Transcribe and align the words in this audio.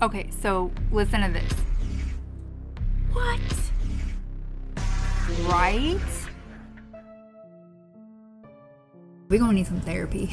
Okay, 0.00 0.30
so 0.30 0.70
listen 0.92 1.22
to 1.22 1.28
this. 1.32 1.52
What? 3.12 3.40
Right? 5.50 5.98
We're 9.28 9.40
gonna 9.40 9.54
need 9.54 9.66
some 9.66 9.80
therapy. 9.80 10.32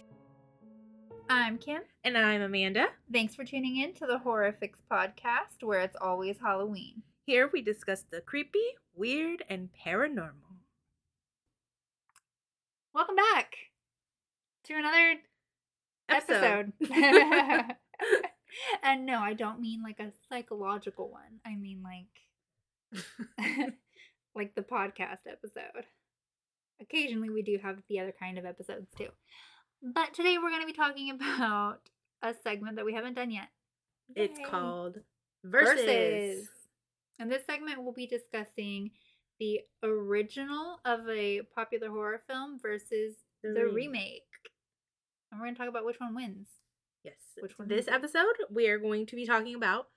I'm 1.32 1.58
Kim. 1.58 1.82
And 2.04 2.16
I'm 2.16 2.42
Amanda. 2.44 2.90
Thanks 3.12 3.34
for 3.34 3.44
tuning 3.44 3.78
in 3.78 3.96
to 3.96 4.06
the 4.06 4.20
Horrorifix 4.24 4.74
podcast, 4.92 5.63
where 5.63 5.79
it's 5.79 5.97
always 6.00 6.38
Halloween. 6.40 7.02
Here 7.26 7.50
we 7.52 7.63
discuss 7.63 8.04
the 8.12 8.22
creepy, 8.22 8.60
weird, 8.94 9.44
and 9.50 9.70
paranormal. 9.84 10.60
Welcome 12.94 13.16
back 13.16 13.56
to 14.66 14.76
another 14.76 15.16
Episode. 16.08 16.72
episode. 16.84 17.76
and 18.84 19.05
no, 19.05 19.20
I 19.20 19.34
don't 19.34 19.59
mean 19.62 19.81
like 19.84 19.99
a 19.99 20.12
psychological 20.30 21.09
one. 21.09 21.39
I 21.45 21.55
mean 21.55 21.84
like 21.84 23.03
like 24.35 24.55
the 24.55 24.61
podcast 24.61 25.27
episode. 25.30 25.85
Occasionally 26.81 27.30
we 27.30 27.41
do 27.41 27.57
have 27.61 27.77
the 27.89 27.99
other 27.99 28.13
kind 28.17 28.38
of 28.38 28.45
episodes 28.45 28.91
too. 28.97 29.07
But 29.81 30.13
today 30.13 30.38
we're 30.38 30.49
going 30.49 30.61
to 30.61 30.67
be 30.67 30.73
talking 30.73 31.11
about 31.11 31.80
a 32.21 32.33
segment 32.44 32.77
that 32.77 32.85
we 32.85 32.94
haven't 32.94 33.16
done 33.16 33.31
yet. 33.31 33.49
It's 34.16 34.39
called 34.49 34.97
Versus. 35.44 36.47
And 37.19 37.31
this 37.31 37.45
segment 37.45 37.83
we'll 37.83 37.94
be 37.94 38.08
discussing 38.08 38.91
the 39.39 39.61
original 39.83 40.80
of 40.85 41.08
a 41.09 41.41
popular 41.53 41.89
horror 41.89 42.22
film 42.27 42.59
versus 42.61 43.16
The 43.44 43.49
the, 43.53 43.66
remake. 43.66 43.75
remake. 43.75 44.23
And 45.31 45.39
we're 45.39 45.47
going 45.47 45.55
to 45.55 45.59
talk 45.59 45.69
about 45.69 45.85
which 45.85 45.99
one 45.99 46.16
wins. 46.16 46.47
Yes. 47.05 47.14
Which 47.40 47.58
one 47.59 47.68
This 47.68 47.88
episode, 47.88 48.36
we 48.50 48.68
are 48.68 48.80
going 48.80 49.05
to 49.05 49.16
be 49.16 49.26
talking 49.27 49.54
about 49.55 49.90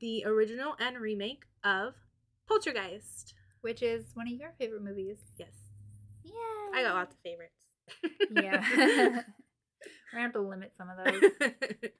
the 0.00 0.24
original 0.24 0.74
and 0.78 0.98
remake 0.98 1.42
of 1.64 1.94
Poltergeist. 2.48 3.34
Which 3.62 3.82
is 3.82 4.04
one 4.14 4.28
of 4.28 4.34
your 4.34 4.52
favorite 4.58 4.84
movies. 4.84 5.16
Yes. 5.36 5.48
Yeah. 6.22 6.32
I 6.72 6.82
got 6.82 6.94
lots 6.94 7.14
of 7.14 7.20
favorites. 7.20 7.64
Yeah. 8.30 8.62
We're 8.76 8.86
going 9.08 9.22
to 10.12 10.20
have 10.20 10.32
to 10.34 10.40
limit 10.40 10.72
some 10.76 10.88
of 10.90 10.96
those. 11.04 11.50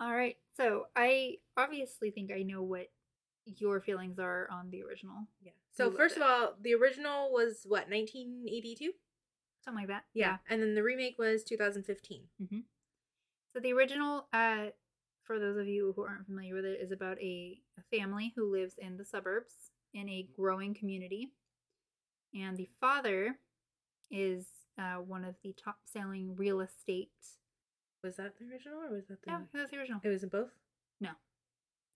All 0.00 0.14
right. 0.14 0.36
So 0.56 0.86
I 0.96 1.36
obviously 1.56 2.10
think 2.10 2.30
I 2.32 2.42
know 2.42 2.62
what 2.62 2.86
your 3.44 3.80
feelings 3.80 4.18
are 4.18 4.48
on 4.50 4.70
the 4.70 4.82
original. 4.82 5.26
yeah. 5.42 5.52
So 5.74 5.90
first 5.90 6.16
of 6.16 6.22
all, 6.22 6.54
the 6.60 6.74
original 6.74 7.32
was 7.32 7.62
what, 7.64 7.90
1982? 7.90 8.92
Something 9.64 9.82
like 9.82 9.88
that. 9.88 10.04
Yeah. 10.14 10.36
And 10.48 10.62
then 10.62 10.74
the 10.74 10.82
remake 10.82 11.18
was 11.18 11.42
2015. 11.44 12.22
Mm-hmm. 12.42 12.58
So 13.52 13.60
the 13.60 13.72
original, 13.72 14.26
uh, 14.32 14.66
for 15.24 15.38
those 15.38 15.58
of 15.58 15.68
you 15.68 15.92
who 15.94 16.02
aren't 16.04 16.26
familiar 16.26 16.54
with 16.54 16.64
it, 16.64 16.80
is 16.80 16.90
about 16.90 17.18
a, 17.20 17.58
a 17.78 17.96
family 17.96 18.32
who 18.34 18.50
lives 18.50 18.74
in 18.78 18.96
the 18.96 19.04
suburbs 19.04 19.54
in 19.94 20.08
a 20.08 20.26
growing 20.36 20.74
community, 20.74 21.32
and 22.34 22.56
the 22.56 22.68
father 22.80 23.36
is 24.10 24.46
uh, 24.78 24.94
one 24.94 25.24
of 25.24 25.34
the 25.42 25.54
top-selling 25.62 26.34
real 26.36 26.60
estate. 26.60 27.10
Was 28.02 28.16
that 28.16 28.32
the 28.38 28.46
original 28.50 28.78
or 28.80 28.90
was 28.90 29.06
that 29.08 29.22
the 29.22 29.30
No, 29.30 29.42
that's 29.52 29.70
the 29.70 29.76
original. 29.78 30.00
It 30.02 30.08
was 30.08 30.22
in 30.22 30.28
both? 30.28 30.50
No, 31.00 31.10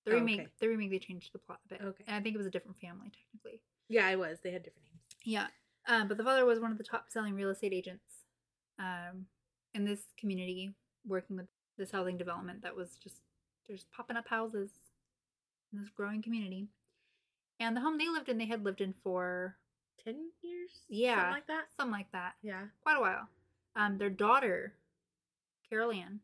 the 0.05 0.13
Oh, 0.13 0.15
remake, 0.17 0.41
okay. 0.41 0.49
the 0.61 0.69
remake, 0.69 0.91
they 0.91 0.99
changed 0.99 1.33
the 1.33 1.39
plot 1.39 1.59
a 1.65 1.69
bit. 1.69 1.81
Okay. 1.83 2.05
and 2.07 2.17
I 2.17 2.21
think 2.21 2.35
it 2.35 2.39
was 2.39 2.47
a 2.47 2.51
different 2.51 2.77
family 2.79 3.11
technically. 3.11 3.61
Yeah, 3.89 4.09
it 4.11 4.19
was. 4.19 4.39
They 4.43 4.51
had 4.53 4.63
different 4.63 4.85
names. 4.85 5.01
Yeah, 5.25 5.47
um, 5.89 6.07
but 6.07 6.17
the 6.19 6.23
father 6.25 6.45
was 6.45 6.61
one 6.61 6.71
of 6.71 6.79
the 6.79 6.85
top-selling 6.85 7.35
real 7.35 7.49
estate 7.51 7.73
agents 7.73 8.05
um, 8.79 9.27
in 9.75 9.85
this 9.85 10.01
community, 10.19 10.75
working 11.07 11.37
with 11.37 11.47
this 11.79 11.91
housing 11.91 12.17
development 12.17 12.63
that 12.63 12.75
was 12.77 12.97
just 12.97 13.17
there's 13.69 13.85
popping 13.95 14.17
up 14.17 14.29
houses 14.29 14.71
in 15.73 15.81
this 15.81 15.89
growing 15.91 16.23
community. 16.23 16.69
And 17.59 17.77
the 17.77 17.81
home 17.81 17.99
they 17.99 18.09
lived 18.09 18.29
in, 18.29 18.39
they 18.39 18.47
had 18.47 18.65
lived 18.65 18.81
in 18.81 18.95
for 19.03 19.57
10 20.05 20.31
years? 20.43 20.71
yeah, 20.89 21.17
Something 21.17 21.33
like 21.33 21.47
that? 21.49 21.65
something 21.77 21.93
like 21.93 22.13
that, 22.13 22.35
Yeah. 22.43 22.67
quite 22.83 22.97
a 22.97 23.01
while. 23.01 23.29
Um, 23.75 23.99
their 23.99 24.11
daughter, 24.11 24.75
Carol 25.69 25.91
Ann, 25.93 26.21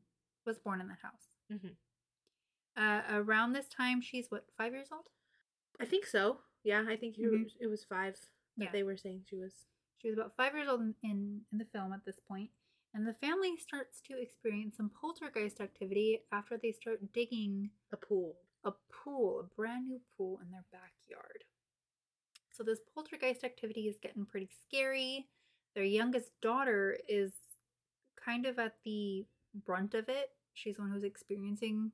was 0.47 0.59
born 0.59 0.81
in 0.81 0.89
that 0.89 0.99
house. 1.03 1.37
Mhm. 1.51 1.75
Uh, 2.77 3.03
around 3.11 3.53
this 3.53 3.69
time, 3.69 4.01
she's 4.01 4.31
what 4.31 4.47
five 4.57 4.73
years 4.73 4.89
old. 4.93 5.09
I 5.81 5.85
think 5.85 6.07
so. 6.07 6.39
Yeah, 6.65 6.85
I 6.89 6.97
think 6.97 7.19
it, 7.19 7.23
Mhm. 7.23 7.45
was, 7.45 7.57
it 7.61 7.67
was 7.67 7.85
five 7.85 8.15
that 8.57 8.65
Yeah. 8.67 8.71
they 8.73 8.83
were 8.83 8.97
saying 8.97 9.25
she 9.29 9.37
was. 9.37 9.67
She 9.99 10.09
was 10.09 10.19
about 10.19 10.37
five 10.37 10.55
years 10.55 10.69
old 10.69 10.81
in, 10.81 10.95
in, 11.03 11.45
in 11.53 11.59
the 11.59 11.65
film 11.67 11.93
at 11.93 12.05
this 12.05 12.21
point, 12.21 12.51
and 12.95 13.07
the 13.07 13.15
family 13.15 13.57
starts 13.57 14.01
to 14.09 14.21
experience 14.21 14.77
some 14.77 14.91
poltergeist 15.01 15.61
activity 15.61 16.21
after 16.33 16.59
they 16.59 16.73
start 16.73 17.01
digging 17.13 17.71
A 17.93 17.97
pool. 17.97 18.37
a 18.65 18.73
pool, 18.93 19.41
a 19.41 19.55
brand 19.57 19.87
new 19.89 20.01
pool 20.17 20.39
in 20.45 20.51
their 20.51 20.65
backyard. 20.73 21.45
So 22.53 22.63
this 22.63 22.81
poltergeist 22.95 23.45
activity 23.45 23.89
is 23.89 23.97
getting 24.03 24.27
pretty 24.27 24.51
scary. 24.69 25.27
Their 25.75 25.85
youngest 25.85 26.33
daughter 26.43 26.99
is 27.09 27.33
kind 28.23 28.45
of 28.47 28.59
at 28.59 28.75
the 28.85 29.25
brunt 29.67 29.95
of 29.95 30.09
it. 30.09 30.29
She's 30.55 30.77
the 30.77 30.83
one 30.83 30.91
who's 30.93 31.03
experiencing 31.03 31.93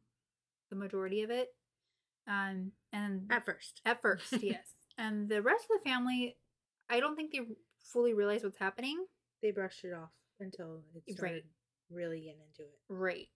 the 0.70 0.76
majority 0.76 1.22
of 1.22 1.30
it. 1.30 1.48
Um, 2.26 2.72
and 2.92 3.22
At 3.30 3.44
first. 3.46 3.80
at 3.86 4.02
first, 4.02 4.32
yes. 4.42 4.66
And 4.98 5.28
the 5.28 5.40
rest 5.42 5.64
of 5.70 5.80
the 5.82 5.88
family, 5.88 6.36
I 6.90 6.98
don't 7.00 7.14
think 7.14 7.30
they 7.32 7.40
fully 7.78 8.12
realize 8.14 8.42
what's 8.42 8.58
happening. 8.58 9.06
They 9.40 9.52
brushed 9.52 9.84
it 9.84 9.94
off 9.94 10.10
until 10.40 10.82
it 11.06 11.20
Right. 11.20 11.44
really 11.90 12.20
getting 12.20 12.40
into 12.40 12.62
it. 12.62 12.78
Right. 12.88 13.28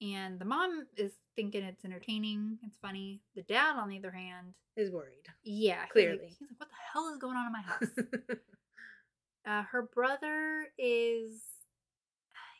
And 0.00 0.38
the 0.38 0.44
mom 0.44 0.86
is 0.96 1.12
thinking 1.36 1.62
it's 1.62 1.84
entertaining, 1.84 2.58
it's 2.62 2.76
funny. 2.78 3.22
The 3.34 3.42
dad, 3.42 3.76
on 3.76 3.88
the 3.88 3.98
other 3.98 4.10
hand, 4.10 4.54
Is 4.76 4.90
worried. 4.90 5.26
yeah, 5.42 5.74
he's 5.74 5.80
like- 5.82 5.90
Clearly. 5.90 6.26
he's 6.28 6.40
like, 6.40 6.50
"What 6.58 6.68
the 6.68 6.74
hell 6.92 7.08
is 7.08 7.18
going 7.18 7.36
on 7.36 7.46
in 7.46 7.52
my 7.52 7.62
house?" 7.62 7.82
uh, 9.46 9.62
her 9.64 9.82
brother 9.82 10.72
is, 10.78 11.42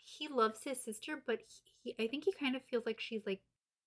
he 0.04 0.28
loves 0.28 0.62
his 0.62 0.82
sister, 0.82 1.22
but 1.26 1.40
he, 1.82 1.92
he, 1.96 2.04
I 2.04 2.08
think 2.08 2.24
he 2.24 2.32
kind 2.32 2.54
of 2.56 2.62
feels 2.64 2.86
like 2.86 3.00
she's 3.00 3.26
like, 3.26 3.40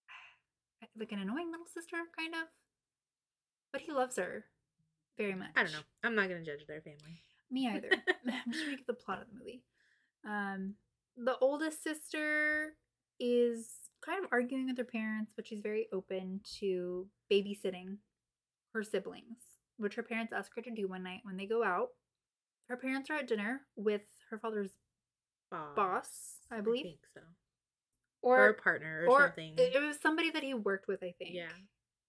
like 0.99 1.11
an 1.11 1.19
annoying 1.19 1.49
little 1.51 1.67
sister, 1.67 1.97
kind 2.17 2.33
of. 2.35 2.47
But 3.71 3.81
he 3.81 3.91
loves 3.91 4.17
her 4.17 4.45
very 5.17 5.35
much. 5.35 5.51
I 5.55 5.63
don't 5.63 5.73
know. 5.73 5.79
I'm 6.03 6.15
not 6.15 6.29
going 6.29 6.43
to 6.43 6.51
judge 6.51 6.65
their 6.67 6.81
family. 6.81 7.23
Me 7.49 7.67
either. 7.67 7.89
I'm 8.27 8.51
just 8.51 8.63
trying 8.63 8.77
to 8.77 8.77
get 8.77 8.87
the 8.87 8.93
plot 8.93 9.21
of 9.21 9.27
the 9.31 9.39
movie. 9.39 9.63
Um, 10.25 10.75
the 11.15 11.37
oldest 11.39 11.83
sister 11.83 12.73
is 13.19 13.69
kind 14.05 14.23
of 14.23 14.29
arguing 14.31 14.67
with 14.67 14.77
her 14.77 14.83
parents, 14.83 15.33
but 15.35 15.47
she's 15.47 15.61
very 15.61 15.87
open 15.91 16.41
to 16.59 17.07
babysitting 17.31 17.97
her 18.73 18.83
siblings, 18.83 19.37
which 19.77 19.95
her 19.95 20.03
parents 20.03 20.33
ask 20.33 20.51
her 20.55 20.61
to 20.61 20.71
do 20.71 20.87
one 20.87 21.03
night 21.03 21.21
when 21.23 21.37
they 21.37 21.45
go 21.47 21.63
out. 21.63 21.89
Her 22.69 22.77
parents 22.77 23.09
are 23.09 23.15
at 23.15 23.27
dinner 23.27 23.61
with 23.75 24.01
her 24.29 24.37
father's 24.37 24.71
boss, 25.75 26.09
I 26.51 26.59
believe, 26.61 26.83
think 26.83 26.99
so. 27.13 27.21
or 28.21 28.39
Or, 28.39 28.49
a 28.49 28.53
partner 28.53 29.05
or, 29.09 29.21
something. 29.21 29.53
It, 29.57 29.75
it 29.75 29.79
was 29.81 29.97
somebody 30.01 30.29
that 30.31 30.43
he 30.43 30.53
worked 30.53 30.87
with, 30.87 31.01
I 31.01 31.13
think. 31.17 31.31
yeah. 31.33 31.47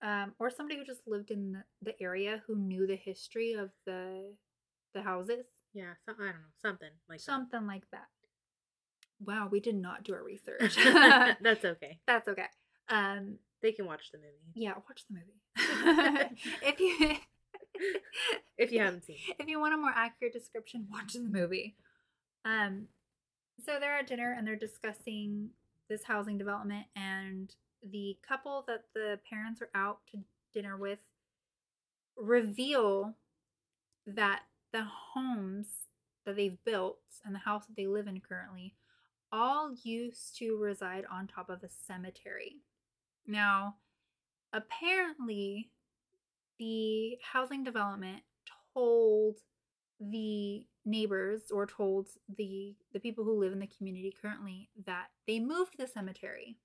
Um, 0.01 0.35
or 0.39 0.51
somebody 0.51 0.79
who 0.79 0.85
just 0.85 1.03
lived 1.09 1.31
in 1.33 1.53
the, 1.53 1.63
the 1.83 2.03
area 2.03 2.43
who 2.47 2.57
knew 2.57 2.87
the 2.87 2.97
history 2.97 3.53
of 3.55 3.71
the 3.87 4.35
the 4.95 5.03
houses. 5.03 5.47
Yeah. 5.75 5.93
So, 6.07 6.13
I 6.19 6.25
don't 6.25 6.27
know. 6.29 6.53
Something 6.63 6.89
like 7.09 7.21
Something 7.21 7.67
like 7.67 7.85
that. 7.93 8.07
Wow, 9.25 9.49
we 9.51 9.61
did 9.61 9.75
not 9.75 10.05
do 10.05 10.15
our 10.15 10.23
research. 10.23 10.77
That's 11.41 11.65
okay. 11.65 11.99
That's 12.07 12.29
okay. 12.29 12.47
Um, 12.89 13.39
They 13.63 13.73
can 13.73 13.87
watch 13.87 14.11
the 14.13 14.19
movie. 14.19 14.53
yeah, 14.55 14.75
watch 14.89 15.05
the 15.09 15.15
movie. 15.15 15.41
if 16.63 16.81
you 16.81 17.17
If 18.57 18.73
you 18.73 18.81
haven't 18.81 19.05
seen 19.05 19.17
it. 19.29 19.37
if 19.41 19.49
you 19.49 19.61
want 19.61 19.75
a 19.75 19.77
more 19.77 19.93
accurate 19.95 20.33
description, 20.33 20.87
watch 20.91 21.13
the 21.15 21.21
movie. 21.21 21.77
Um, 22.45 22.87
so 23.65 23.79
they're 23.81 23.99
at 23.99 24.07
dinner 24.07 24.35
and 24.37 24.47
they're 24.47 24.57
discussing 24.57 25.51
this 25.89 26.05
housing 26.05 26.39
development, 26.39 26.87
and 26.97 27.55
the 27.83 28.17
couple 28.27 28.65
that 28.69 28.85
the 28.95 29.19
parents 29.29 29.61
are 29.63 29.71
out 29.75 29.99
to 30.13 30.19
dinner 30.53 30.77
with 30.77 30.99
reveal 32.17 33.15
that 34.07 34.43
the 34.73 34.85
homes 34.85 35.67
that 36.25 36.37
they've 36.37 36.59
built 36.65 36.99
and 37.25 37.35
the 37.35 37.41
house 37.41 37.67
that 37.67 37.77
they 37.77 37.87
live 37.87 38.07
in 38.07 38.21
currently 38.21 38.75
all 39.33 39.75
used 39.83 40.37
to 40.39 40.57
reside 40.57 41.05
on 41.11 41.27
top 41.27 41.51
of 41.51 41.63
a 41.63 41.69
cemetery. 41.87 42.57
Now, 43.27 43.77
apparently, 44.53 45.71
the 46.59 47.19
housing 47.23 47.63
development 47.65 48.23
told 48.75 49.37
the 50.01 50.65
neighbors 50.85 51.51
or 51.53 51.67
told 51.67 52.09
the 52.37 52.75
the 52.93 53.01
people 53.01 53.25
who 53.25 53.39
live 53.39 53.53
in 53.53 53.59
the 53.59 53.67
community 53.67 54.15
currently 54.23 54.71
that 54.87 55.09
they 55.27 55.39
moved 55.39 55.75
the 55.77 55.87
cemetery 55.87 56.57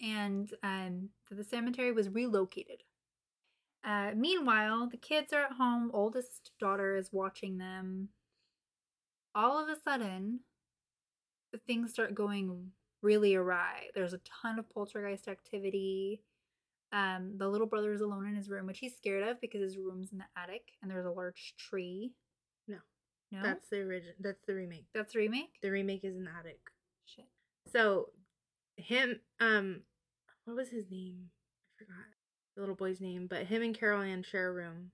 and 0.00 0.52
um 0.62 1.08
that 1.28 1.36
the 1.36 1.44
cemetery 1.44 1.92
was 1.92 2.08
relocated 2.10 2.82
uh 3.84 4.12
meanwhile 4.14 4.88
the 4.88 4.96
kids 4.96 5.32
are 5.32 5.44
at 5.44 5.52
home 5.52 5.90
oldest 5.92 6.52
daughter 6.60 6.96
is 6.96 7.10
watching 7.12 7.58
them 7.58 8.08
all 9.34 9.62
of 9.62 9.68
a 9.68 9.80
sudden 9.80 10.40
things 11.66 11.90
start 11.90 12.14
going 12.14 12.70
really 13.02 13.34
awry. 13.34 13.88
There's 13.94 14.14
a 14.14 14.20
ton 14.42 14.58
of 14.58 14.70
poltergeist 14.70 15.28
activity. 15.28 16.22
Um, 16.92 17.32
the 17.36 17.48
little 17.48 17.66
brother 17.66 17.92
is 17.92 18.00
alone 18.00 18.26
in 18.26 18.36
his 18.36 18.48
room, 18.50 18.66
which 18.66 18.78
he's 18.78 18.96
scared 18.96 19.26
of 19.26 19.40
because 19.40 19.60
his 19.60 19.76
room's 19.78 20.12
in 20.12 20.18
the 20.18 20.24
attic 20.36 20.72
and 20.82 20.90
there's 20.90 21.06
a 21.06 21.10
large 21.10 21.54
tree. 21.58 22.12
No. 22.68 22.76
No, 23.30 23.42
That's 23.42 23.68
the 23.68 23.78
original. 23.78 24.14
That's 24.20 24.44
the 24.46 24.54
remake. 24.54 24.86
that's 24.94 25.14
the 25.14 25.20
remake. 25.20 25.54
The 25.62 25.70
remake 25.70 26.04
is 26.04 26.16
in 26.16 26.24
the 26.24 26.30
attic. 26.38 26.60
Shit. 27.06 27.26
So, 27.72 28.10
him, 28.76 29.20
um, 29.40 29.80
what 30.44 30.56
was 30.56 30.68
his 30.68 30.84
name? 30.90 31.30
I 31.80 31.84
forgot 31.84 32.04
the 32.54 32.60
little 32.60 32.74
boy's 32.74 33.00
name, 33.00 33.26
but 33.26 33.46
him 33.46 33.62
and 33.62 33.78
Carol 33.78 34.02
Ann 34.02 34.22
share 34.22 34.48
a 34.48 34.52
room. 34.52 34.90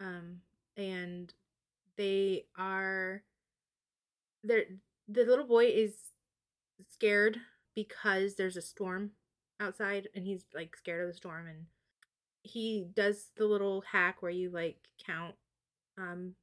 Um, 0.00 0.40
and 0.76 1.32
they 1.96 2.46
are, 2.58 3.22
they're, 4.42 4.64
the 5.08 5.24
little 5.24 5.46
boy 5.46 5.66
is 5.66 5.94
scared 6.90 7.38
because 7.74 8.34
there's 8.34 8.56
a 8.56 8.62
storm 8.62 9.12
outside 9.60 10.08
and 10.14 10.26
he's 10.26 10.44
like 10.54 10.76
scared 10.76 11.02
of 11.02 11.08
the 11.08 11.16
storm 11.16 11.46
and 11.46 11.66
he 12.42 12.86
does 12.94 13.30
the 13.36 13.46
little 13.46 13.82
hack 13.92 14.20
where 14.20 14.30
you 14.30 14.50
like 14.50 14.76
count 15.06 15.34
um 15.96 16.34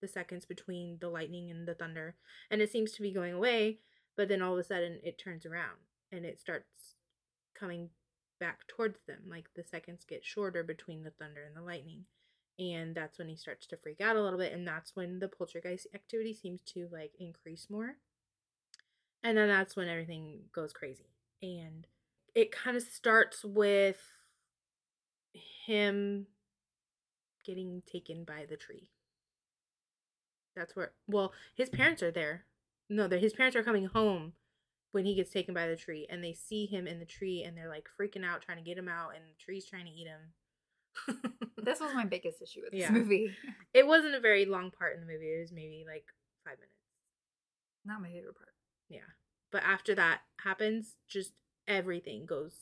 the 0.00 0.08
seconds 0.08 0.46
between 0.46 0.96
the 1.00 1.08
lightning 1.08 1.50
and 1.50 1.66
the 1.66 1.74
thunder 1.74 2.14
and 2.50 2.62
it 2.62 2.70
seems 2.70 2.92
to 2.92 3.02
be 3.02 3.12
going 3.12 3.34
away 3.34 3.78
but 4.16 4.28
then 4.28 4.40
all 4.40 4.52
of 4.52 4.58
a 4.58 4.64
sudden 4.64 4.98
it 5.02 5.18
turns 5.18 5.44
around 5.44 5.76
and 6.12 6.24
it 6.24 6.38
starts 6.38 6.94
coming 7.58 7.90
back 8.40 8.66
towards 8.66 8.98
them 9.06 9.20
like 9.28 9.48
the 9.54 9.62
seconds 9.62 10.04
get 10.08 10.24
shorter 10.24 10.64
between 10.64 11.02
the 11.02 11.10
thunder 11.10 11.44
and 11.46 11.54
the 11.54 11.62
lightning 11.62 12.06
and 12.60 12.94
that's 12.94 13.18
when 13.18 13.28
he 13.28 13.36
starts 13.36 13.66
to 13.66 13.76
freak 13.76 14.00
out 14.02 14.16
a 14.16 14.22
little 14.22 14.38
bit 14.38 14.52
and 14.52 14.68
that's 14.68 14.94
when 14.94 15.18
the 15.18 15.28
poltergeist 15.28 15.86
activity 15.94 16.34
seems 16.34 16.60
to 16.60 16.88
like 16.92 17.12
increase 17.18 17.68
more. 17.70 17.96
And 19.22 19.36
then 19.36 19.48
that's 19.48 19.76
when 19.76 19.88
everything 19.88 20.42
goes 20.54 20.72
crazy 20.72 21.08
and 21.42 21.86
it 22.34 22.52
kind 22.52 22.76
of 22.76 22.82
starts 22.82 23.44
with 23.44 23.96
him 25.66 26.26
getting 27.44 27.82
taken 27.90 28.24
by 28.24 28.44
the 28.48 28.56
tree. 28.56 28.90
That's 30.54 30.76
where 30.76 30.92
well 31.08 31.32
his 31.54 31.70
parents 31.70 32.02
are 32.02 32.10
there. 32.10 32.44
No 32.90 33.08
his 33.08 33.32
parents 33.32 33.56
are 33.56 33.62
coming 33.62 33.86
home 33.86 34.34
when 34.92 35.04
he 35.04 35.14
gets 35.14 35.30
taken 35.32 35.54
by 35.54 35.66
the 35.68 35.76
tree 35.76 36.06
and 36.10 36.22
they 36.22 36.32
see 36.32 36.66
him 36.66 36.86
in 36.86 36.98
the 36.98 37.04
tree 37.04 37.42
and 37.44 37.56
they're 37.56 37.68
like 37.68 37.86
freaking 38.00 38.24
out 38.24 38.42
trying 38.42 38.58
to 38.58 38.64
get 38.64 38.76
him 38.78 38.88
out 38.88 39.10
and 39.14 39.24
the 39.24 39.34
tree's 39.44 39.64
trying 39.66 39.84
to 39.86 39.90
eat 39.92 40.06
him 40.06 40.32
This 41.62 41.80
was 41.80 41.94
my 41.94 42.04
biggest 42.14 42.42
issue 42.42 42.60
with 42.62 42.72
this 42.72 42.80
Yeah. 42.80 42.90
movie. 42.90 43.30
it 43.74 43.86
wasn't 43.86 44.14
a 44.16 44.20
very 44.20 44.44
long 44.46 44.70
part 44.70 44.94
in 44.94 45.00
the 45.00 45.06
movie 45.12 45.26
it 45.26 45.40
was 45.40 45.52
maybe 45.52 45.84
like 45.86 46.04
five 46.44 46.58
minutes 46.58 46.74
Not 47.84 48.02
my 48.02 48.08
favorite 48.10 48.36
part. 48.36 48.54
Yeah. 48.88 49.08
But 49.52 49.62
after 49.64 49.94
that 49.96 50.20
happens, 50.44 50.96
just 51.08 51.32
everything 51.68 52.26
goes 52.26 52.52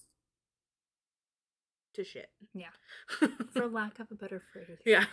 to 1.95 2.05
shit. 2.05 2.31
Yeah. 2.55 2.71
For 3.53 3.67
lack 3.67 3.99
of 3.99 4.09
a 4.11 4.15
better 4.15 4.43
phrase. 4.53 4.79
yeah. 4.85 5.07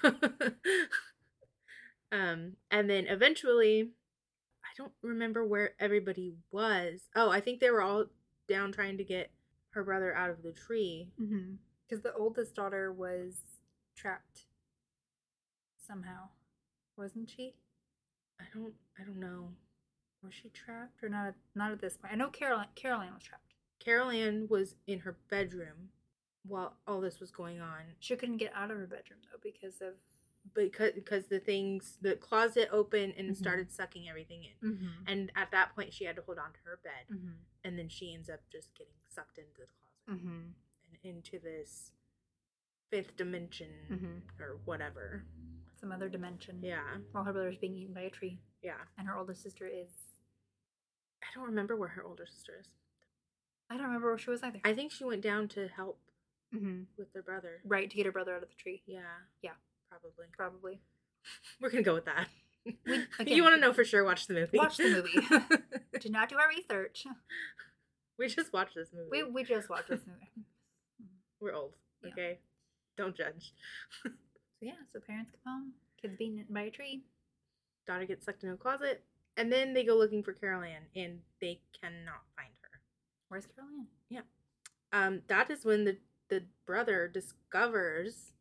um 2.12 2.54
and 2.72 2.90
then 2.90 3.08
eventually 3.08 3.90
don't 4.75 4.92
remember 5.01 5.45
where 5.45 5.74
everybody 5.80 6.33
was. 6.51 7.01
Oh, 7.16 7.30
I 7.30 7.39
think 7.39 7.60
they 7.60 7.72
were 7.72 7.81
all 7.81 8.06
down 8.48 8.72
trying 8.72 8.98
to 8.98 9.04
get 9.04 9.31
her 9.72 9.83
brother 9.83 10.16
out 10.16 10.30
of 10.30 10.44
the 10.44 10.51
tree. 10.51 11.10
Mm-hmm. 11.22 11.56
Because 11.88 12.04
the 12.04 12.13
oldest 12.13 12.56
daughter 12.56 12.92
was 12.92 13.36
trapped 13.95 14.45
somehow, 15.86 16.30
wasn't 16.98 17.30
she? 17.30 17.54
I 18.39 18.45
don't 18.54 18.74
I 19.00 19.04
don't 19.04 19.19
know. 19.19 19.50
Was 20.24 20.33
she 20.33 20.50
trapped 20.50 21.04
or 21.04 21.10
not? 21.10 21.36
Not 21.54 21.71
at 21.71 21.80
this 21.81 21.98
point. 21.98 22.13
I 22.13 22.16
know 22.16 22.30
Carol 22.30 22.63
Caroline 22.75 23.13
was 23.13 23.24
trapped. 23.24 23.54
Carol 23.80 24.10
Ann 24.10 24.48
was 24.50 24.75
in 24.88 25.00
her 25.00 25.16
bedroom 25.30 25.89
while 26.48 26.74
all 26.88 27.01
this 27.01 27.19
was 27.19 27.31
going 27.31 27.62
on. 27.62 27.81
She 28.00 28.16
couldn't 28.16 28.38
get 28.38 28.51
out 28.56 28.71
of 28.71 28.78
her 28.78 28.88
bedroom 28.88 29.19
though 29.31 29.39
because 29.42 29.81
of. 29.81 29.94
Because 30.53 30.92
because 30.94 31.25
the 31.27 31.39
things 31.39 31.97
the 32.01 32.15
closet 32.15 32.69
opened 32.71 33.15
and 33.18 33.31
Mhm. 33.31 33.36
started 33.36 33.71
sucking 33.71 34.07
everything 34.07 34.44
in. 34.45 34.69
Mm-hmm. 34.71 34.88
And 35.07 35.31
at 35.36 35.51
that 35.51 35.74
point, 35.75 35.94
she 35.94 36.06
had 36.06 36.15
to 36.18 36.21
hold 36.21 36.38
on 36.38 36.53
to 36.53 36.59
her 36.65 36.77
bed, 36.83 37.07
Mm-hmm. 37.18 37.33
and 37.63 37.80
then 37.80 37.89
she 37.89 38.13
ends 38.13 38.30
up 38.30 38.42
just 38.51 38.74
getting 38.75 38.94
sucked 39.09 39.38
into 39.38 39.51
the 39.59 39.65
closet 39.65 40.19
Mm-hmm. 40.21 40.51
and 40.92 40.97
into 41.03 41.39
this 41.39 41.92
fifth 42.89 43.18
dimension 43.18 43.71
Mhm. 43.89 44.39
or 44.39 44.57
whatever. 44.65 45.25
Some 45.75 45.92
other 45.92 46.07
dimension. 46.09 46.62
Yeah, 46.63 47.00
While 47.12 47.24
her 47.25 47.33
brother's 47.33 47.57
being 47.57 47.75
eaten 47.75 47.94
by 47.94 48.01
a 48.01 48.09
tree, 48.09 48.39
yeah. 48.62 48.86
and 48.97 49.07
her 49.07 49.15
older 49.18 49.33
sister 49.33 49.68
is. 49.68 50.19
I 51.21 51.27
don't 51.33 51.45
remember 51.45 51.75
where 51.75 51.89
her 51.89 52.03
older 52.03 52.25
sister 52.27 52.56
is. 52.59 52.69
I 53.69 53.75
don't 53.77 53.88
remember 53.88 54.09
where 54.09 54.18
she 54.19 54.30
was 54.30 54.44
either. 54.44 54.62
I 54.63 54.74
think 54.74 54.92
she 54.92 55.03
went 55.03 55.21
down 55.24 55.47
to 55.50 55.68
help 55.68 56.00
mm-hmm. 56.53 56.83
with 56.97 57.12
their 57.13 57.24
brother. 57.24 57.62
Right 57.65 57.89
to 57.89 57.95
get 57.95 58.06
her 58.06 58.12
brother 58.12 58.36
out 58.36 58.44
of 58.44 58.50
the 58.50 58.56
tree. 58.56 58.83
Yeah, 58.86 59.01
Yeah. 59.42 59.56
Probably. 60.01 60.25
Probably. 60.36 60.80
We're 61.62 61.69
gonna 61.69 61.83
go 61.83 61.94
with 61.94 62.06
that. 62.06 62.27
We- 62.65 62.74
again, 63.19 63.36
you 63.36 63.44
want 63.44 63.56
to 63.56 63.62
know 63.62 63.74
for 63.74 63.83
sure, 63.83 64.03
watch 64.03 64.27
the 64.27 64.33
movie. 64.33 64.57
Watch 64.57 64.77
the 64.77 64.89
movie. 64.89 65.19
Did 66.00 66.12
not 66.12 66.30
do 66.30 66.38
our 66.38 66.50
research. 66.50 67.06
we 68.18 68.27
just 68.27 68.53
watched 68.53 68.75
this 68.75 68.89
movie. 68.94 69.09
We 69.12 69.24
we 69.24 69.44
just 69.44 69.69
watched 69.69 69.89
this 69.89 70.01
movie. 70.07 70.47
We're 71.39 71.53
old. 71.53 71.74
Yeah. 72.03 72.12
Okay, 72.12 72.39
don't 72.97 73.15
judge. 73.15 73.53
So 74.03 74.12
yeah, 74.62 74.74
so 74.94 75.00
parents 75.06 75.31
come 75.31 75.53
home, 75.53 75.71
kids 76.01 76.15
being 76.18 76.45
by 76.50 76.62
a 76.62 76.71
tree. 76.71 77.03
Daughter 77.88 78.06
gets 78.06 78.25
sucked 78.25 78.44
into 78.44 78.56
a 78.56 78.57
closet, 78.57 79.03
and 79.38 79.51
then 79.51 79.74
they 79.74 79.83
go 79.83 79.95
looking 79.95 80.24
for 80.24 80.33
Carol 80.33 80.63
Ann, 80.63 80.83
and 80.95 81.19
they 81.42 81.59
cannot 81.81 82.24
find 82.36 82.50
her. 82.62 82.80
Where's 83.30 83.45
Caroline? 83.45 83.88
Yeah. 84.09 84.21
Um, 84.92 85.21
that 85.27 85.51
is 85.51 85.65
when 85.65 85.86
the 85.86 85.97
the 86.30 86.44
brother 86.65 87.07
discovers 87.07 88.31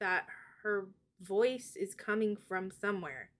that 0.00 0.26
her 0.64 0.86
voice 1.20 1.76
is 1.76 1.94
coming 1.94 2.36
from 2.36 2.70
somewhere, 2.70 3.30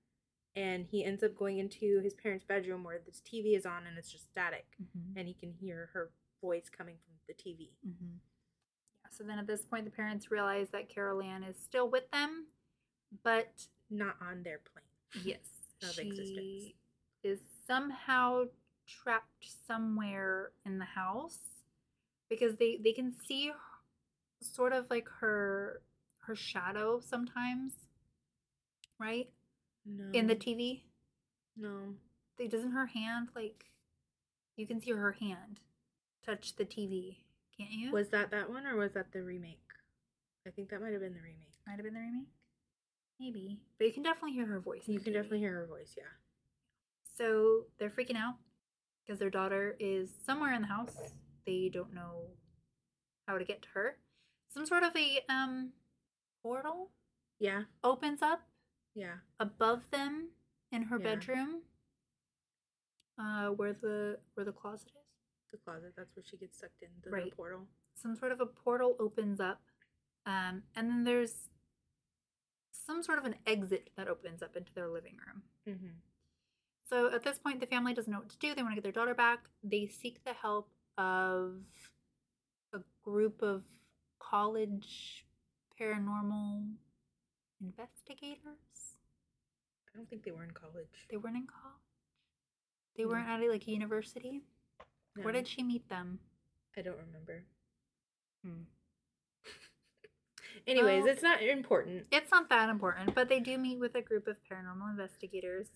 and 0.55 0.87
he 0.87 1.05
ends 1.05 1.23
up 1.25 1.35
going 1.37 1.59
into 1.59 2.01
his 2.01 2.15
parents' 2.15 2.45
bedroom 2.45 2.85
where 2.85 3.01
this 3.05 3.21
TV 3.21 3.57
is 3.57 3.67
on 3.67 3.87
and 3.89 3.99
it's 3.99 4.13
just 4.13 4.31
static, 4.31 4.67
Mm-hmm. 4.81 5.19
and 5.19 5.27
he 5.29 5.35
can 5.35 5.53
hear 5.61 5.91
her 5.93 6.11
voice 6.41 6.69
coming 6.69 6.97
from 7.05 7.15
the 7.27 7.35
TV. 7.35 7.71
Mm-hmm. 7.87 8.15
Yeah, 9.03 9.09
so 9.11 9.25
then 9.25 9.39
at 9.39 9.47
this 9.47 9.63
point, 9.63 9.85
the 9.87 9.91
parents 9.91 10.31
realize 10.31 10.69
that 10.71 10.89
Carol 10.89 11.23
Ann 11.23 11.43
is 11.43 11.57
still 11.59 11.89
with 11.91 12.09
them, 12.13 12.47
but 13.25 13.67
Not 13.91 14.17
on 14.21 14.43
their 14.45 14.61
plane. 14.73 15.25
yes, 15.25 15.41
Of 15.83 15.99
existence. 15.99 16.29
she 16.39 16.77
is 17.23 17.41
somehow 17.67 18.45
trapped 18.87 19.47
somewhere 19.67 20.51
in 20.67 20.79
the 20.79 20.85
house 20.85 21.39
because 22.29 22.57
they 22.57 22.79
they 22.83 22.93
can 22.93 23.13
see 23.27 23.51
sort 24.43 24.73
of 24.75 24.89
like 24.91 25.09
her 25.21 25.81
her 26.27 26.37
shadow 26.37 27.01
sometimes, 27.01 27.73
right? 28.99 29.29
No. 29.87 30.05
In 30.13 30.27
the 30.27 30.37
TV, 30.37 30.83
no. 31.57 31.95
they 32.39 32.49
doesn't 32.49 32.73
her 32.73 32.87
hand 32.87 33.29
like 33.35 33.67
you 34.57 34.67
can 34.67 34.81
see 34.81 34.93
her 34.93 35.13
hand 35.13 35.61
touch 36.25 36.57
the 36.57 36.65
TV, 36.65 37.17
can't 37.59 37.73
you? 37.73 37.93
Was 37.93 38.09
that 38.09 38.31
that 38.31 38.51
one 38.51 38.67
or 38.67 38.77
was 38.77 38.93
that 38.93 39.13
the 39.13 39.23
remake? 39.23 39.61
I 40.47 40.51
think 40.51 40.71
that 40.71 40.81
might 40.81 40.93
have 40.93 41.01
been 41.01 41.15
the 41.15 41.21
remake. 41.21 41.53
Might 41.67 41.77
have 41.77 41.85
been 41.85 41.95
the 41.95 42.01
remake. 42.01 42.29
Maybe. 43.21 43.61
But 43.79 43.87
you 43.87 43.93
can 43.93 44.03
definitely 44.03 44.33
hear 44.33 44.47
her 44.47 44.61
voice. 44.61 44.83
You 44.87 45.01
can 45.01 45.13
TV. 45.13 45.17
definitely 45.17 45.39
hear 45.41 45.55
her 45.55 45.67
voice, 45.67 45.95
yeah. 45.97 46.05
So 47.17 47.65
they're 47.79 47.91
freaking 47.91 48.17
out 48.17 48.35
because 49.05 49.19
their 49.19 49.31
daughter 49.31 49.77
is 49.79 50.11
somewhere 50.25 50.53
in 50.53 50.63
the 50.63 50.69
house. 50.69 50.97
They 51.47 51.71
don't 51.73 51.95
know 51.95 52.23
how 53.27 53.39
to 53.39 53.45
get 53.45 53.63
to 53.63 53.69
her. 53.75 53.97
Some 54.53 54.67
sort 54.67 54.83
of 54.83 54.95
a 54.97 55.21
um 55.29 55.73
portal 56.45 56.91
Yeah, 57.41 57.63
opens 57.83 58.21
up 58.23 58.43
yeah. 58.95 59.17
above 59.41 59.91
them 59.91 60.29
in 60.71 60.83
her 60.83 60.99
Yeah. 60.99 61.05
bedroom. 61.17 61.63
Uh 63.19 63.49
where 63.59 63.73
the 63.73 64.19
where 64.35 64.45
the 64.45 64.53
closet 64.53 64.89
is. 64.89 65.09
The 65.53 65.59
closet, 65.59 65.93
that's 65.97 66.15
where 66.17 66.25
she 66.25 66.37
gets 66.37 66.59
sucked 66.59 66.83
in 66.83 66.89
the 67.03 67.11
Right. 67.11 67.35
portal. 67.37 67.67
some 67.97 68.17
sort 68.17 68.33
of 68.33 68.41
a 68.41 68.47
portal 68.47 68.97
opens 68.99 69.39
up 69.41 69.61
um, 70.27 70.65
and 70.75 70.91
then 70.91 71.05
there's 71.05 71.49
some 72.73 73.03
sort 73.05 73.19
of 73.21 73.25
an 73.25 73.37
exit 73.47 73.91
that 73.97 74.09
opens 74.09 74.43
up 74.43 74.57
into 74.57 74.73
their 74.75 74.89
living 74.89 75.17
room 75.25 75.43
Mm-hmm. 75.69 75.95
so 76.91 76.97
at 77.15 77.23
this 77.23 77.39
point 77.39 77.61
the 77.61 77.67
family 77.67 77.95
doesn't 77.95 78.13
know 78.13 78.19
what 78.19 78.31
to 78.31 78.39
do 78.39 78.53
they 78.55 78.63
want 78.63 78.73
to 78.73 78.81
get 78.81 78.83
their 78.83 78.99
daughter 79.01 79.15
back 79.15 79.41
they 79.63 79.87
seek 79.87 80.25
the 80.25 80.33
help 80.35 80.69
of 80.99 81.63
a 82.73 82.81
group 83.05 83.41
of 83.43 83.63
college 84.19 85.25
paranormal 85.81 86.73
investigators 87.61 88.97
I 89.93 89.97
don't 89.97 90.09
think 90.09 90.25
they 90.25 90.31
were 90.33 90.45
in 90.45 90.51
college. 90.51 91.07
they 91.11 91.17
weren't 91.17 91.37
in 91.37 91.47
college 91.47 91.79
they 92.97 93.05
No. 93.05 93.11
weren't 93.11 93.29
at 93.29 93.41
like 93.51 93.67
a 93.67 93.71
university 93.71 94.43
where 95.21 95.33
did 95.33 95.47
she 95.49 95.63
meet 95.63 95.89
them 95.89 96.19
I 96.77 96.83
don't 96.83 96.99
remember. 97.07 97.45
Hmm. 98.45 98.63
Anyways, 100.67 101.05
Well- 101.05 101.13
it's 101.13 101.23
not 101.23 101.41
important. 101.41 102.09
It's 102.11 102.33
not 102.33 102.49
that 102.49 102.69
important, 102.69 103.15
but 103.15 103.29
they 103.29 103.39
do 103.39 103.57
meet 103.59 103.79
with 103.79 103.95
a 103.95 104.03
group 104.03 104.27
of 104.27 104.39
paranormal 104.51 104.91
investigators 104.91 105.69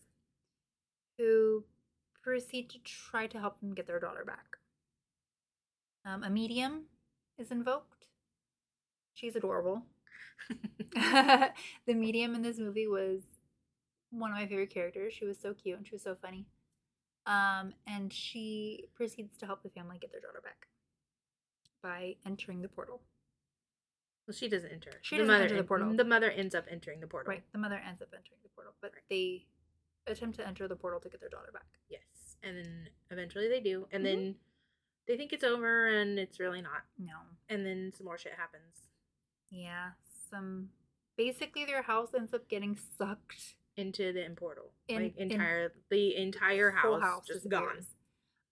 who 1.16 1.64
proceed 2.20 2.68
to 2.70 2.78
try 2.80 3.28
to 3.28 3.38
help 3.38 3.60
them 3.60 3.74
get 3.74 3.86
their 3.86 4.00
daughter 4.00 4.24
back. 4.24 4.56
Um, 6.04 6.24
a 6.24 6.30
medium 6.30 6.86
is 7.38 7.52
invoked. 7.52 8.07
She's 9.18 9.34
adorable. 9.34 9.82
the 10.94 11.94
medium 11.94 12.36
in 12.36 12.42
this 12.42 12.58
movie 12.58 12.86
was 12.86 13.20
one 14.10 14.30
of 14.30 14.36
my 14.36 14.46
favorite 14.46 14.70
characters. 14.72 15.12
She 15.12 15.24
was 15.24 15.38
so 15.40 15.54
cute 15.54 15.76
and 15.76 15.84
she 15.86 15.96
was 15.96 16.02
so 16.02 16.14
funny. 16.22 16.46
Um, 17.26 17.72
and 17.88 18.12
she 18.12 18.84
proceeds 18.94 19.36
to 19.38 19.46
help 19.46 19.64
the 19.64 19.70
family 19.70 19.98
get 20.00 20.12
their 20.12 20.20
daughter 20.20 20.40
back 20.42 20.68
by 21.82 22.14
entering 22.24 22.62
the 22.62 22.68
portal. 22.68 23.00
Well, 24.26 24.36
she 24.36 24.48
doesn't 24.48 24.70
enter. 24.70 24.92
She 25.02 25.16
the 25.16 25.22
doesn't 25.22 25.32
mother 25.32 25.44
enter 25.44 25.54
the 25.56 25.60
en- 25.62 25.66
portal. 25.66 25.96
The 25.96 26.04
mother 26.04 26.30
ends 26.30 26.54
up 26.54 26.66
entering 26.70 27.00
the 27.00 27.08
portal. 27.08 27.32
Right, 27.32 27.42
the 27.52 27.58
mother 27.58 27.80
ends 27.84 28.00
up 28.00 28.08
entering 28.12 28.38
the 28.44 28.50
portal, 28.50 28.74
but 28.80 28.92
they 29.10 29.46
attempt 30.06 30.38
to 30.38 30.46
enter 30.46 30.68
the 30.68 30.76
portal 30.76 31.00
to 31.00 31.08
get 31.08 31.18
their 31.20 31.28
daughter 31.28 31.50
back. 31.52 31.66
Yes, 31.90 32.36
and 32.44 32.56
then 32.56 32.88
eventually 33.10 33.48
they 33.48 33.60
do, 33.60 33.88
and 33.90 34.02
Mhm. 34.02 34.04
then 34.04 34.34
they 35.08 35.16
think 35.16 35.32
it's 35.32 35.44
over, 35.44 35.88
and 35.88 36.18
it's 36.18 36.38
really 36.38 36.62
not. 36.62 36.84
No. 36.98 37.14
And 37.48 37.66
then 37.66 37.90
some 37.92 38.04
more 38.06 38.16
shit 38.18 38.34
happens 38.34 38.87
Yeah, 39.50 39.90
some. 40.30 40.68
Basically, 41.16 41.64
their 41.64 41.82
house 41.82 42.10
ends 42.14 42.32
up 42.34 42.48
getting 42.48 42.76
sucked. 42.98 43.54
into 43.76 44.12
the 44.12 44.26
portal. 44.36 44.72
In- 44.88 45.02
like 45.04 45.16
in- 45.16 45.30
entire 45.30 45.72
the 45.88 46.16
entire 46.16 46.70
Whole 46.72 46.98
house, 46.98 47.26
just 47.28 47.48
gone. 47.48 47.62
disappears. 47.76 47.86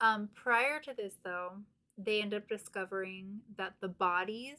Um, 0.00 0.28
prior 0.36 0.78
to 0.80 0.94
this, 0.96 1.14
though, 1.24 1.54
they 1.98 2.22
end 2.22 2.32
up 2.32 2.48
discovering 2.48 3.40
that 3.58 3.74
the 3.80 3.88
bodies 3.88 4.58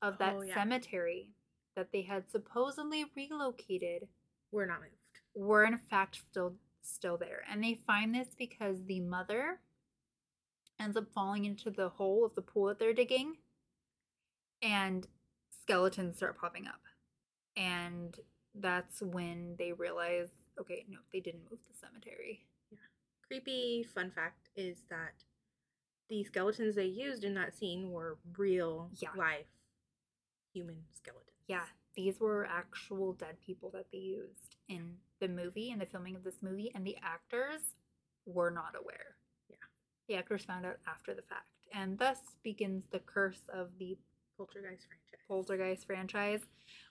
of 0.00 0.16
that 0.16 0.34
Oh, 0.36 0.40
yeah. 0.40 0.54
cemetery 0.54 1.28
that 1.76 1.92
they 1.92 2.00
had 2.02 2.30
supposedly 2.30 3.04
relocated 3.14 4.08
We're 4.50 4.64
not 4.64 4.80
moved. 4.80 4.94
were 5.34 5.64
in 5.64 5.76
fact 5.76 6.16
still 6.30 6.54
still 6.80 7.18
there 7.18 7.44
and 7.50 7.62
they 7.62 7.74
find 7.86 8.14
this 8.14 8.28
because 8.38 8.82
the 8.86 9.00
mother 9.00 9.60
ends 10.80 10.96
up 10.96 11.10
falling 11.12 11.44
into 11.44 11.70
the 11.70 11.88
hole 11.90 12.24
of 12.24 12.34
the 12.34 12.40
pool 12.42 12.68
that 12.68 12.78
they're 12.78 12.94
digging 12.94 13.36
and 14.62 15.06
skeletons 15.72 16.16
start 16.16 16.38
popping 16.40 16.66
up 16.66 16.80
and 17.56 18.16
that's 18.54 19.02
when 19.02 19.54
they 19.58 19.72
realize 19.72 20.30
okay 20.58 20.86
no 20.88 20.96
they 21.12 21.20
didn't 21.20 21.42
move 21.50 21.60
the 21.70 21.76
cemetery 21.78 22.40
Yeah. 22.70 22.78
Creepy 23.26 23.82
fun 23.94 24.10
fact 24.10 24.48
is 24.56 24.78
that 24.88 25.12
the 26.08 26.24
skeletons 26.24 26.74
they 26.74 26.86
used 26.86 27.22
in 27.22 27.34
that 27.34 27.54
scene 27.54 27.90
were 27.90 28.16
real 28.38 28.90
Yeah. 28.98 29.10
life 29.16 29.46
human 30.54 30.76
skeletons. 30.94 31.36
yeah 31.46 31.64
these 31.94 32.18
were 32.18 32.46
actual 32.46 33.12
dead 33.12 33.36
people 33.44 33.70
that 33.74 33.86
they 33.92 33.98
used 33.98 34.56
in 34.70 34.94
the 35.20 35.28
movie 35.28 35.70
in 35.70 35.78
the 35.80 35.86
filming 35.86 36.16
of 36.16 36.24
this 36.24 36.38
movie 36.42 36.72
and 36.74 36.86
the 36.86 36.96
actors 37.02 37.74
were 38.24 38.50
not 38.50 38.74
aware 38.80 39.16
Yeah. 39.50 39.56
the 40.08 40.14
actors 40.14 40.44
found 40.46 40.64
out 40.64 40.78
after 40.86 41.12
the 41.12 41.22
fact 41.22 41.48
and 41.74 41.98
thus 41.98 42.20
begins 42.42 42.86
the 42.90 43.00
curse 43.00 43.42
of 43.52 43.68
the 43.78 43.98
Poltergeist 44.38 44.86
franchise. 44.86 45.20
poltergeist 45.28 45.86
franchise 45.86 46.40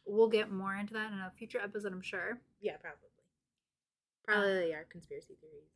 we'll 0.05 0.27
get 0.27 0.51
more 0.51 0.75
into 0.75 0.93
that 0.93 1.11
in 1.11 1.17
a 1.19 1.31
future 1.37 1.59
episode 1.63 1.91
i'm 1.93 2.01
sure 2.01 2.39
Yeah, 2.61 2.75
probably. 2.77 3.09
Probably 4.25 4.73
our 4.75 4.83
conspiracy 4.89 5.35
theories. 5.41 5.71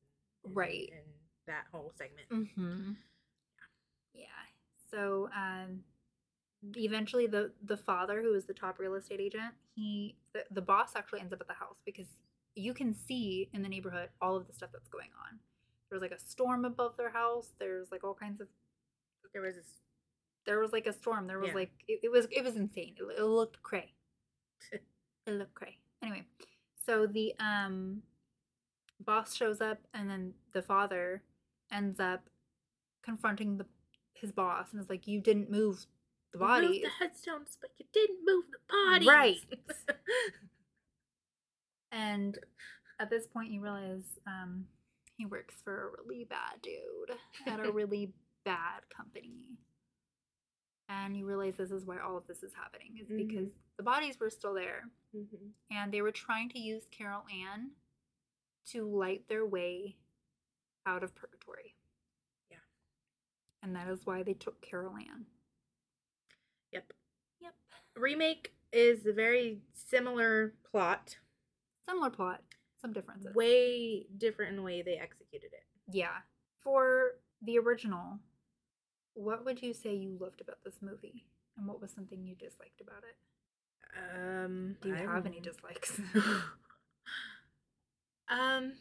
and- 0.45 0.55
Right. 0.55 0.89
And 0.91 1.05
that 1.47 1.63
whole 1.71 1.91
segment. 1.97 2.29
mm-hmm. 2.29 2.91
yeah 4.13 4.25
so 4.91 5.29
um 5.35 5.79
eventually 6.77 7.25
the 7.27 7.51
the 7.65 7.77
father 7.77 8.21
who 8.21 8.33
is 8.33 8.45
the 8.45 8.53
top 8.53 8.77
real 8.77 8.93
estate 8.95 9.19
agent 9.19 9.53
he 9.75 10.15
the, 10.33 10.43
the 10.51 10.61
boss 10.61 10.95
actually 10.95 11.19
ends 11.21 11.33
up 11.33 11.41
at 11.41 11.47
the 11.47 11.53
house 11.53 11.77
because 11.85 12.07
you 12.55 12.73
can 12.73 12.93
see 12.93 13.49
in 13.53 13.61
the 13.63 13.69
neighborhood 13.69 14.09
all 14.21 14.35
of 14.35 14.45
the 14.45 14.53
stuff 14.53 14.69
that's 14.73 14.89
going 14.89 15.09
on 15.27 15.39
there's 15.89 16.01
like 16.01 16.11
a 16.11 16.19
storm 16.19 16.65
above 16.65 16.95
their 16.97 17.09
house 17.11 17.53
there's 17.59 17.91
like 17.91 18.03
all 18.03 18.13
kinds 18.13 18.41
of 18.41 18.47
There 19.33 19.41
was 19.41 19.55
this 19.55 19.71
there 20.45 20.59
was 20.59 20.71
like 20.71 20.87
a 20.87 20.93
storm 20.93 21.27
there 21.27 21.39
was 21.39 21.49
Yeah. 21.49 21.55
like 21.55 21.71
it, 21.87 21.99
it 22.03 22.11
was 22.11 22.27
it 22.31 22.43
was 22.43 22.55
insane 22.55 22.95
it, 22.97 23.19
it 23.19 23.23
looked 23.23 23.61
cray 23.63 23.93
it 24.71 24.81
looked 25.31 25.53
cray 25.53 25.77
anyway 26.03 26.23
so 26.85 27.05
the 27.07 27.33
um 27.39 28.01
boss 29.05 29.35
shows 29.35 29.61
up 29.61 29.79
and 29.93 30.09
then 30.09 30.33
the 30.53 30.61
father 30.61 31.21
ends 31.71 31.99
up 31.99 32.21
confronting 33.03 33.57
the 33.57 33.65
his 34.13 34.31
boss 34.31 34.67
and 34.71 34.81
is 34.81 34.89
like 34.89 35.07
you 35.07 35.19
didn't 35.19 35.49
move 35.49 35.85
the 36.31 36.37
You 36.37 36.45
moved 36.45 36.53
body 36.61 36.83
the 36.83 36.89
headstones, 37.05 37.57
but 37.59 37.71
you 37.79 37.85
didn't 37.91 38.19
move 38.23 38.45
the 38.51 38.59
body." 38.69 39.07
Right. 39.07 39.37
and 41.91 42.37
at 42.99 43.09
this 43.09 43.27
point 43.27 43.51
you 43.51 43.61
realize 43.61 44.19
um 44.27 44.65
he 45.17 45.25
works 45.25 45.55
for 45.63 45.87
a 45.87 46.03
really 46.07 46.23
bad 46.25 46.61
dude 46.61 47.17
at 47.47 47.59
a 47.65 47.71
really 47.79 48.13
bad 48.45 48.81
company 48.95 49.57
and 50.91 51.15
you 51.15 51.25
realize 51.25 51.55
this 51.57 51.71
is 51.71 51.85
why 51.85 51.97
all 51.99 52.17
of 52.17 52.27
this 52.27 52.43
is 52.43 52.53
happening 52.53 52.97
is 52.99 53.07
Mhm. 53.07 53.17
because 53.27 53.51
the 53.77 53.83
bodies 53.83 54.19
were 54.19 54.29
still 54.29 54.53
there 54.53 54.89
hmm 55.13 55.23
and 55.71 55.91
they 55.93 56.01
were 56.01 56.11
trying 56.11 56.49
to 56.49 56.59
use 56.59 56.85
Carol 56.91 57.23
Ann 57.31 57.71
to 58.65 58.85
light 58.85 59.27
their 59.27 59.45
way 59.45 59.97
out 60.85 61.03
of 61.03 61.13
purgatory. 61.15 61.75
Yeah. 62.49 62.57
And 63.63 63.75
that 63.75 63.87
is 63.87 64.05
why 64.05 64.23
they 64.23 64.33
took 64.33 64.61
Carol 64.61 64.95
Ann. 64.97 65.25
Yep. 66.71 66.93
Yep. 67.39 67.55
Remake 67.95 68.53
is 68.71 69.05
a 69.05 69.13
very 69.13 69.61
similar 69.73 70.53
plot, 70.63 71.17
Similar 71.87 72.09
plot, 72.11 72.43
some 72.81 72.93
differences. 72.93 73.33
way 73.35 74.03
different 74.17 74.51
in 74.51 74.55
the 74.57 74.61
way 74.63 74.81
they 74.81 74.97
executed 74.97 75.51
it. 75.53 75.65
Yeah. 75.89 76.21
For 76.59 77.19
the 77.41 77.57
original, 77.59 78.19
what 79.13 79.45
would 79.45 79.61
you 79.61 79.73
say 79.73 79.93
you 79.93 80.17
loved 80.19 80.41
about 80.41 80.63
this 80.63 80.75
movie? 80.81 81.25
And 81.57 81.67
what 81.67 81.81
was 81.81 81.91
something 81.91 82.23
you 82.23 82.35
disliked 82.35 82.81
about 82.81 83.03
it? 83.03 83.15
Um, 84.15 84.77
Do 84.81 84.89
you 84.89 84.95
I 84.95 84.99
have 84.99 85.25
any 85.25 85.41
dislikes? 85.41 85.99
um, 88.29 88.73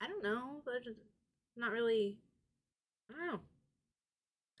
I 0.00 0.08
don't 0.08 0.22
know. 0.22 0.62
but 0.64 0.82
just 0.84 0.98
not 1.56 1.70
really. 1.70 2.18
I 3.10 3.16
don't 3.16 3.26
know. 3.32 3.40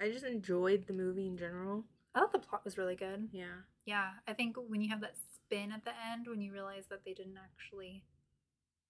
I 0.00 0.10
just 0.10 0.24
enjoyed 0.24 0.86
the 0.86 0.92
movie 0.92 1.26
in 1.26 1.36
general. 1.36 1.84
I 2.14 2.20
thought 2.20 2.32
the 2.32 2.38
plot 2.38 2.64
was 2.64 2.78
really 2.78 2.96
good. 2.96 3.28
Yeah. 3.32 3.62
Yeah, 3.86 4.10
I 4.26 4.32
think 4.32 4.56
when 4.68 4.80
you 4.80 4.88
have 4.90 5.00
that 5.00 5.16
spin 5.34 5.72
at 5.72 5.84
the 5.84 5.90
end, 6.12 6.26
when 6.28 6.40
you 6.40 6.52
realize 6.52 6.84
that 6.90 7.04
they 7.04 7.12
didn't 7.12 7.38
actually 7.42 8.04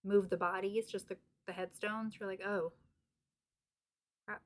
move 0.04 0.28
the 0.28 0.36
bodies, 0.36 0.86
just 0.86 1.08
the, 1.08 1.16
the 1.46 1.52
headstones, 1.52 2.16
you're 2.18 2.28
like, 2.28 2.42
oh, 2.46 2.72
crap. 4.26 4.42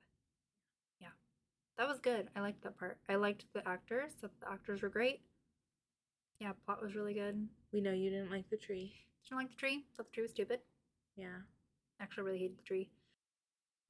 Yeah, 1.01 1.09
that 1.79 1.89
was 1.89 1.99
good. 2.01 2.29
I 2.37 2.41
liked 2.41 2.63
that 2.65 2.79
part. 2.79 2.99
I 3.09 3.15
liked 3.15 3.45
the 3.55 3.67
actors. 3.67 4.13
So 4.21 4.29
The 4.41 4.51
actors 4.53 4.83
were 4.83 4.89
great. 4.89 5.21
Yeah, 6.41 6.53
plot 6.67 6.83
was 6.83 6.95
really 6.95 7.15
good. 7.15 7.49
We 7.73 7.81
know 7.81 7.93
you 7.93 8.11
didn't 8.11 8.31
like 8.31 8.49
the 8.51 8.57
tree. 8.57 8.93
Didn't 9.25 9.39
like 9.39 9.51
the 9.51 9.57
tree? 9.57 9.85
Thought 9.97 10.07
the 10.07 10.13
tree 10.13 10.23
was 10.23 10.31
stupid. 10.31 10.61
Yeah. 11.17 11.39
Actually, 12.01 12.25
really 12.25 12.39
hated 12.39 12.59
the 12.59 12.63
tree. 12.63 12.91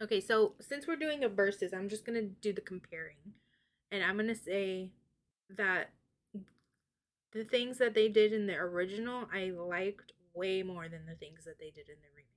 Okay, 0.00 0.20
so 0.20 0.54
since 0.60 0.86
we're 0.86 0.96
doing 0.96 1.24
a 1.24 1.28
versus, 1.28 1.72
I'm 1.72 1.88
just 1.88 2.04
gonna 2.04 2.22
do 2.22 2.52
the 2.52 2.60
comparing, 2.60 3.34
and 3.90 4.04
I'm 4.04 4.16
gonna 4.16 4.34
say 4.34 4.92
that 5.50 5.90
the 7.32 7.44
things 7.44 7.78
that 7.78 7.94
they 7.94 8.08
did 8.08 8.32
in 8.32 8.46
the 8.46 8.54
original 8.54 9.28
I 9.32 9.50
liked 9.50 10.12
way 10.34 10.62
more 10.62 10.88
than 10.88 11.04
the 11.06 11.16
things 11.16 11.44
that 11.44 11.58
they 11.58 11.70
did 11.70 11.88
in 11.88 11.96
the 12.00 12.08
remake. 12.14 12.28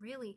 Really? 0.00 0.36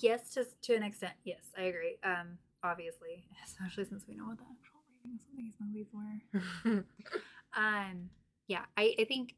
Yes, 0.00 0.30
to 0.30 0.46
to 0.62 0.74
an 0.74 0.82
extent. 0.82 1.14
Yes, 1.24 1.44
I 1.56 1.62
agree. 1.62 1.98
Um, 2.02 2.38
obviously, 2.66 3.24
especially 3.44 3.84
since 3.84 4.04
we 4.08 4.14
know 4.14 4.24
what 4.26 4.38
the 4.38 4.44
actual 4.44 4.80
ratings 5.04 5.22
of 5.30 5.36
these 5.36 5.54
movies 5.60 5.86
were. 5.92 6.84
Um, 7.56 8.10
yeah, 8.48 8.64
I, 8.76 8.94
I 8.98 9.04
think 9.04 9.34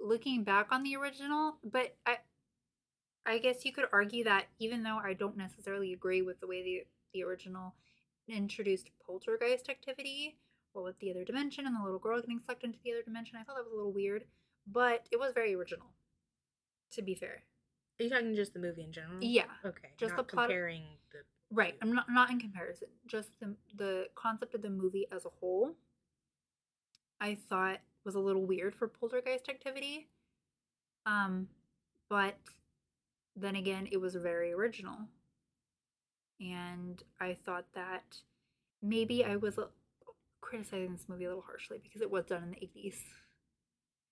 looking 0.00 0.44
back 0.44 0.68
on 0.70 0.84
the 0.84 0.94
original, 0.96 1.56
but 1.64 1.96
I 2.06 2.18
I 3.26 3.38
guess 3.38 3.64
you 3.64 3.72
could 3.72 3.86
argue 3.92 4.22
that 4.24 4.46
even 4.60 4.82
though 4.84 4.98
I 5.02 5.14
don't 5.14 5.36
necessarily 5.36 5.92
agree 5.92 6.22
with 6.22 6.38
the 6.40 6.46
way 6.46 6.62
the 6.62 6.84
the 7.12 7.24
original 7.24 7.74
introduced 8.28 8.90
poltergeist 9.04 9.68
activity, 9.68 10.36
or 10.74 10.84
with 10.84 10.98
the 11.00 11.10
other 11.10 11.24
dimension 11.24 11.66
and 11.66 11.74
the 11.74 11.82
little 11.82 11.98
girl 11.98 12.20
getting 12.20 12.38
sucked 12.38 12.62
into 12.62 12.78
the 12.84 12.92
other 12.92 13.02
dimension, 13.02 13.36
I 13.36 13.42
thought 13.42 13.56
that 13.56 13.64
was 13.64 13.72
a 13.72 13.76
little 13.76 13.92
weird, 13.92 14.24
but 14.66 15.06
it 15.10 15.18
was 15.18 15.32
very 15.34 15.52
original. 15.54 15.86
To 16.92 17.02
be 17.02 17.16
fair, 17.16 17.42
Are 17.98 18.04
you 18.04 18.10
talking 18.10 18.34
just 18.36 18.52
the 18.54 18.60
movie 18.60 18.84
in 18.84 18.92
general? 18.92 19.18
yeah, 19.20 19.44
Okay. 19.64 19.88
Just 19.98 20.14
the 20.16 20.22
plot- 20.22 20.46
comparing 20.48 20.82
the 21.12 21.18
right. 21.52 21.76
I'm 21.82 21.92
not 21.92 22.06
not 22.10 22.30
in 22.30 22.38
comparison, 22.40 22.88
just 23.06 23.28
the 23.40 23.54
the 23.76 24.08
concept 24.14 24.54
of 24.54 24.62
the 24.62 24.70
movie 24.70 25.06
as 25.12 25.24
a 25.24 25.30
whole. 25.40 25.74
I 27.20 27.36
thought 27.48 27.78
was 28.04 28.14
a 28.14 28.20
little 28.20 28.46
weird 28.46 28.74
for 28.74 28.88
poltergeist 28.88 29.48
activity. 29.48 30.08
Um, 31.06 31.48
but 32.08 32.36
then 33.36 33.56
again, 33.56 33.88
it 33.90 33.98
was 34.00 34.14
very 34.14 34.52
original. 34.52 34.98
And 36.40 37.02
I 37.20 37.36
thought 37.44 37.66
that 37.74 38.16
maybe 38.82 39.24
I 39.24 39.36
was 39.36 39.58
uh, 39.58 39.66
criticizing 40.40 40.92
this 40.92 41.06
movie 41.08 41.24
a 41.24 41.28
little 41.28 41.44
harshly 41.46 41.78
because 41.82 42.00
it 42.00 42.10
was 42.10 42.24
done 42.24 42.42
in 42.44 42.50
the 42.50 42.56
80s. 42.56 42.96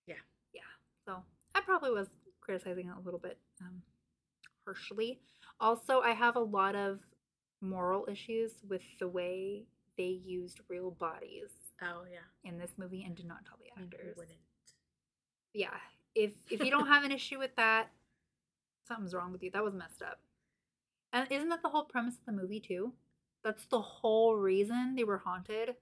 Yeah. 0.05 0.15
Yeah. 0.53 0.61
So 1.05 1.23
I 1.55 1.61
probably 1.61 1.91
was 1.91 2.07
criticizing 2.41 2.87
it 2.87 2.93
a 2.97 3.03
little 3.03 3.19
bit 3.19 3.39
um, 3.61 3.81
harshly. 4.65 5.19
Also, 5.59 6.01
I 6.01 6.11
have 6.11 6.35
a 6.35 6.41
lot 6.41 6.75
of 6.75 6.99
moral 7.61 8.05
issues 8.09 8.51
with 8.67 8.81
the 8.99 9.07
way 9.07 9.63
they 9.97 10.19
used 10.25 10.61
real 10.69 10.91
bodies 10.91 11.49
Oh 11.81 12.03
yeah. 12.09 12.19
in 12.49 12.57
this 12.57 12.71
movie 12.77 13.03
and 13.03 13.15
did 13.15 13.25
not 13.25 13.45
tell 13.45 13.57
the 13.61 13.69
I 13.79 13.83
actors. 13.83 14.15
wouldn't? 14.17 14.37
Yeah, 15.53 15.77
if 16.15 16.31
if 16.49 16.61
you 16.63 16.71
don't 16.71 16.87
have 16.87 17.03
an 17.03 17.11
issue 17.11 17.39
with 17.39 17.55
that, 17.57 17.89
something's 18.87 19.13
wrong 19.13 19.31
with 19.31 19.43
you. 19.43 19.51
That 19.51 19.63
was 19.63 19.73
messed 19.73 20.01
up. 20.01 20.19
And 21.11 21.27
isn't 21.31 21.49
that 21.49 21.61
the 21.63 21.69
whole 21.69 21.85
premise 21.85 22.15
of 22.19 22.25
the 22.25 22.31
movie 22.41 22.59
too? 22.59 22.93
That's 23.43 23.65
the 23.65 23.81
whole 23.81 24.35
reason 24.35 24.95
they 24.95 25.03
were 25.03 25.17
haunted 25.17 25.75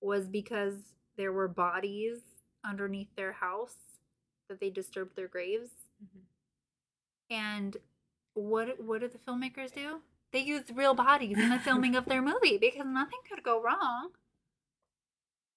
was 0.00 0.28
because 0.28 0.74
there 1.16 1.32
were 1.32 1.48
bodies 1.48 2.18
underneath 2.64 3.14
their 3.16 3.32
house 3.32 3.76
that 4.48 4.60
they 4.60 4.70
disturbed 4.70 5.14
their 5.16 5.28
graves. 5.28 5.70
Mhm. 6.02 6.22
And 7.30 7.76
what 8.34 8.80
what 8.80 9.00
did 9.00 9.12
the 9.12 9.18
filmmakers 9.18 9.72
do? 9.74 10.00
They 10.32 10.40
used 10.40 10.74
real 10.74 10.94
bodies 10.94 11.38
in 11.38 11.50
the 11.50 11.58
filming 11.64 11.94
of 11.94 12.06
their 12.06 12.22
movie 12.22 12.58
because 12.58 12.86
nothing 12.86 13.18
could 13.28 13.42
go 13.42 13.60
wrong. 13.60 14.10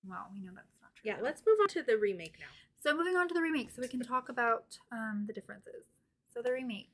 Well, 0.08 0.28
we 0.34 0.40
know 0.42 0.52
that's 0.56 0.78
not 0.82 0.92
true. 0.96 1.12
Yeah. 1.12 1.18
Let's 1.22 1.42
move 1.48 1.58
on 1.62 1.68
to 1.70 1.84
the 1.84 1.98
remake 1.98 2.36
now. 2.40 2.46
So 2.84 2.96
moving 2.96 3.16
on 3.16 3.28
to 3.30 3.34
the 3.34 3.42
remake, 3.42 3.72
so 3.72 3.82
we 3.82 3.88
can 3.88 4.02
talk 4.02 4.30
about 4.30 4.78
um, 4.92 5.24
the 5.28 5.34
differences. 5.34 5.86
So 6.32 6.42
the 6.42 6.52
remake, 6.52 6.92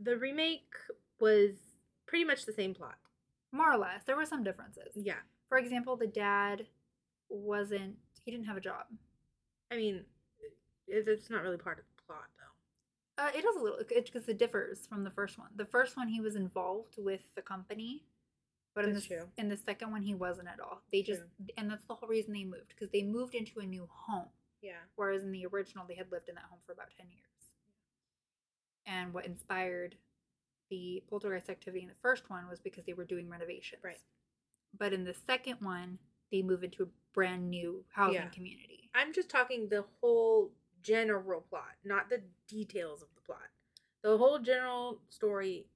The 0.00 0.16
remake 0.16 0.72
was 1.20 1.50
pretty 2.06 2.24
much 2.24 2.46
the 2.46 2.52
same 2.52 2.74
plot. 2.74 2.96
more 3.52 3.72
or 3.72 3.78
less, 3.78 4.04
there 4.06 4.16
were 4.16 4.24
some 4.26 4.42
differences. 4.42 4.92
Yeah. 4.96 5.20
For 5.48 5.58
example, 5.58 5.96
the 5.96 6.06
dad 6.06 6.66
wasn't 7.28 7.96
he 8.24 8.30
didn't 8.30 8.46
have 8.46 8.56
a 8.56 8.60
job. 8.60 8.86
I 9.70 9.76
mean, 9.76 10.04
it's 10.88 11.30
not 11.30 11.42
really 11.42 11.56
part 11.56 11.78
of 11.78 11.84
the 11.84 11.89
plot 11.89 11.89
though. 11.89 11.89
Uh, 13.20 13.28
it 13.34 13.44
is 13.44 13.56
a 13.56 13.60
little 13.62 13.78
because 13.86 14.28
it 14.28 14.38
differs 14.38 14.86
from 14.86 15.04
the 15.04 15.10
first 15.10 15.38
one. 15.38 15.48
The 15.56 15.66
first 15.66 15.96
one 15.96 16.08
he 16.08 16.20
was 16.22 16.36
involved 16.36 16.94
with 16.96 17.20
the 17.36 17.42
company, 17.42 18.04
but 18.74 18.84
in 18.86 18.94
That's 18.94 19.06
the 19.06 19.14
true. 19.16 19.24
in 19.36 19.48
the 19.48 19.56
second 19.58 19.90
one 19.90 20.02
he 20.02 20.14
wasn't 20.14 20.48
at 20.48 20.58
all. 20.60 20.82
They 20.90 21.02
just 21.02 21.22
and 21.58 21.70
that's 21.70 21.84
the 21.84 21.94
whole 21.94 22.08
reason 22.08 22.32
they 22.32 22.44
moved 22.44 22.68
because 22.68 22.90
they 22.90 23.02
moved 23.02 23.34
into 23.34 23.60
a 23.60 23.66
new 23.66 23.86
home. 23.90 24.28
Yeah. 24.62 24.72
whereas 24.96 25.22
in 25.22 25.32
the 25.32 25.46
original 25.46 25.86
they 25.88 25.94
had 25.94 26.12
lived 26.12 26.28
in 26.28 26.34
that 26.34 26.44
home 26.50 26.58
for 26.66 26.72
about 26.72 26.88
10 26.94 27.06
years 27.10 27.54
and 28.84 29.14
what 29.14 29.24
inspired 29.24 29.96
the 30.68 31.02
poltergeist 31.08 31.48
activity 31.48 31.82
in 31.82 31.88
the 31.88 31.94
first 32.02 32.28
one 32.28 32.46
was 32.46 32.60
because 32.60 32.84
they 32.84 32.92
were 32.92 33.06
doing 33.06 33.30
renovations 33.30 33.82
Right. 33.82 34.00
but 34.78 34.92
in 34.92 35.04
the 35.04 35.14
second 35.14 35.56
one 35.62 35.98
they 36.30 36.42
move 36.42 36.62
into 36.62 36.82
a 36.82 36.86
brand 37.14 37.48
new 37.48 37.84
housing 37.94 38.16
Yeah. 38.16 38.28
community 38.28 38.90
I'm 38.94 39.14
just 39.14 39.30
talking 39.30 39.68
the 39.70 39.86
whole 40.02 40.52
general 40.82 41.40
plot, 41.42 41.76
not 41.84 42.08
the 42.10 42.22
details 42.46 43.00
of 43.02 43.08
the 44.02 44.16
whole 44.16 44.38
general 44.38 45.00
story, 45.10 45.66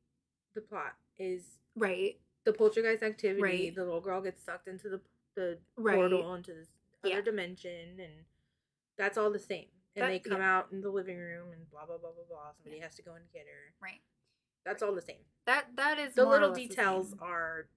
the 0.54 0.60
plot 0.60 0.94
is 1.18 1.58
right 1.76 2.18
the 2.44 2.52
poltergeist 2.52 3.02
activity. 3.02 3.42
Right. 3.42 3.74
The 3.74 3.84
little 3.84 4.02
girl 4.02 4.20
gets 4.20 4.42
sucked 4.44 4.68
into 4.68 4.88
the 4.90 5.00
the 5.34 5.58
Right. 5.76 5.96
portal 5.96 6.34
into 6.34 6.52
this 6.54 6.68
other 7.02 7.14
Yeah. 7.14 7.20
dimension, 7.22 7.98
and 7.98 8.24
that's 8.96 9.16
all 9.18 9.30
the 9.30 9.38
same. 9.38 9.68
And 9.96 10.02
That- 10.04 10.08
they 10.10 10.18
come 10.20 10.38
yeah. 10.40 10.58
out 10.58 10.70
in 10.72 10.80
the 10.80 10.90
living 10.90 11.18
room, 11.18 11.50
and 11.52 11.68
blah 11.70 11.86
blah 11.86 11.98
blah 11.98 12.12
blah 12.12 12.24
blah. 12.24 12.52
Somebody 12.52 12.78
has 12.80 12.94
to 12.96 13.02
go 13.02 13.14
and 13.14 13.24
get 13.32 13.46
her. 13.46 13.74
right 13.80 14.00
That's 14.64 14.82
all 14.82 14.94
the 14.94 15.02
same. 15.02 15.24
that 15.46 15.74
that 15.76 15.98
is 15.98 16.14
The 16.14 16.24
little 16.26 16.52
the 16.52 16.66
details 16.68 17.10
same. 17.10 17.18
are 17.22 17.68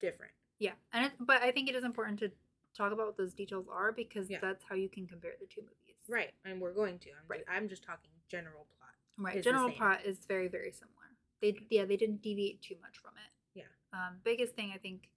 different. 0.00 0.32
yeah 0.58 0.74
and 0.92 1.06
it, 1.06 1.12
but 1.20 1.42
i 1.42 1.50
think 1.50 1.68
it 1.68 1.74
is 1.74 1.84
important 1.84 2.18
to 2.18 2.30
talk 2.74 2.92
about 2.92 3.06
what 3.06 3.16
those 3.16 3.32
details 3.34 3.66
are 3.68 3.90
because 3.92 4.30
Yeah. 4.30 4.38
that's 4.40 4.62
how 4.64 4.74
you 4.74 4.88
can 4.88 5.06
compare 5.06 5.34
the 5.40 5.46
two 5.46 5.62
movies 5.62 5.96
Right, 6.08 6.32
and 6.44 6.60
we're 6.60 6.72
going 6.74 6.98
to. 7.00 7.10
I'm, 7.10 7.26
Right. 7.26 7.40
just, 7.40 7.50
I'm 7.50 7.68
just 7.68 7.82
talking 7.82 8.10
general 8.28 8.66
plot. 8.78 8.85
Right. 9.18 9.42
General 9.42 9.70
plot 9.70 10.00
is 10.04 10.18
very, 10.26 10.48
very 10.48 10.72
similar. 10.72 10.92
They 11.40 11.56
yeah, 11.70 11.84
they 11.84 11.96
didn't 11.96 12.22
deviate 12.22 12.62
too 12.62 12.76
much 12.82 12.98
from 12.98 13.12
it. 13.16 13.58
Yeah. 13.58 13.98
Um, 13.98 14.16
biggest 14.24 14.54
thing 14.54 14.72
I 14.74 14.78
think 14.78 15.08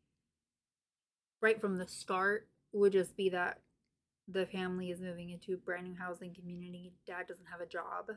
right 1.41 1.59
from 1.59 1.77
the 1.77 1.87
start 1.87 2.47
would 2.71 2.93
just 2.93 3.15
be 3.15 3.29
that 3.29 3.59
the 4.27 4.45
family 4.45 4.91
is 4.91 5.01
moving 5.01 5.31
into 5.31 5.53
a 5.53 5.57
brand 5.57 5.87
new 5.87 5.95
housing 5.95 6.33
community. 6.33 6.93
Dad 7.07 7.27
doesn't 7.27 7.47
have 7.51 7.61
a 7.61 7.65
job. 7.65 8.11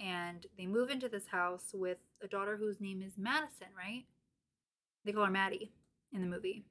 And 0.00 0.46
they 0.56 0.66
move 0.66 0.90
into 0.90 1.08
this 1.08 1.28
house 1.28 1.70
with 1.72 1.98
a 2.22 2.26
daughter 2.26 2.56
whose 2.56 2.80
name 2.80 3.02
is 3.02 3.12
Madison, 3.18 3.68
right? 3.76 4.04
They 5.04 5.12
call 5.12 5.26
her 5.26 5.30
Maddie 5.30 5.72
in 6.12 6.22
the 6.22 6.26
movie. 6.26 6.64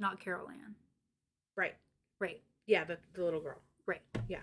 Not 0.00 0.20
Carol 0.20 0.48
Ann. 0.48 0.74
Right. 1.56 1.74
Right. 2.18 2.40
Yeah, 2.66 2.84
the, 2.84 2.96
the 3.14 3.22
little 3.22 3.40
girl. 3.40 3.60
Right. 3.86 4.00
Yeah. 4.26 4.38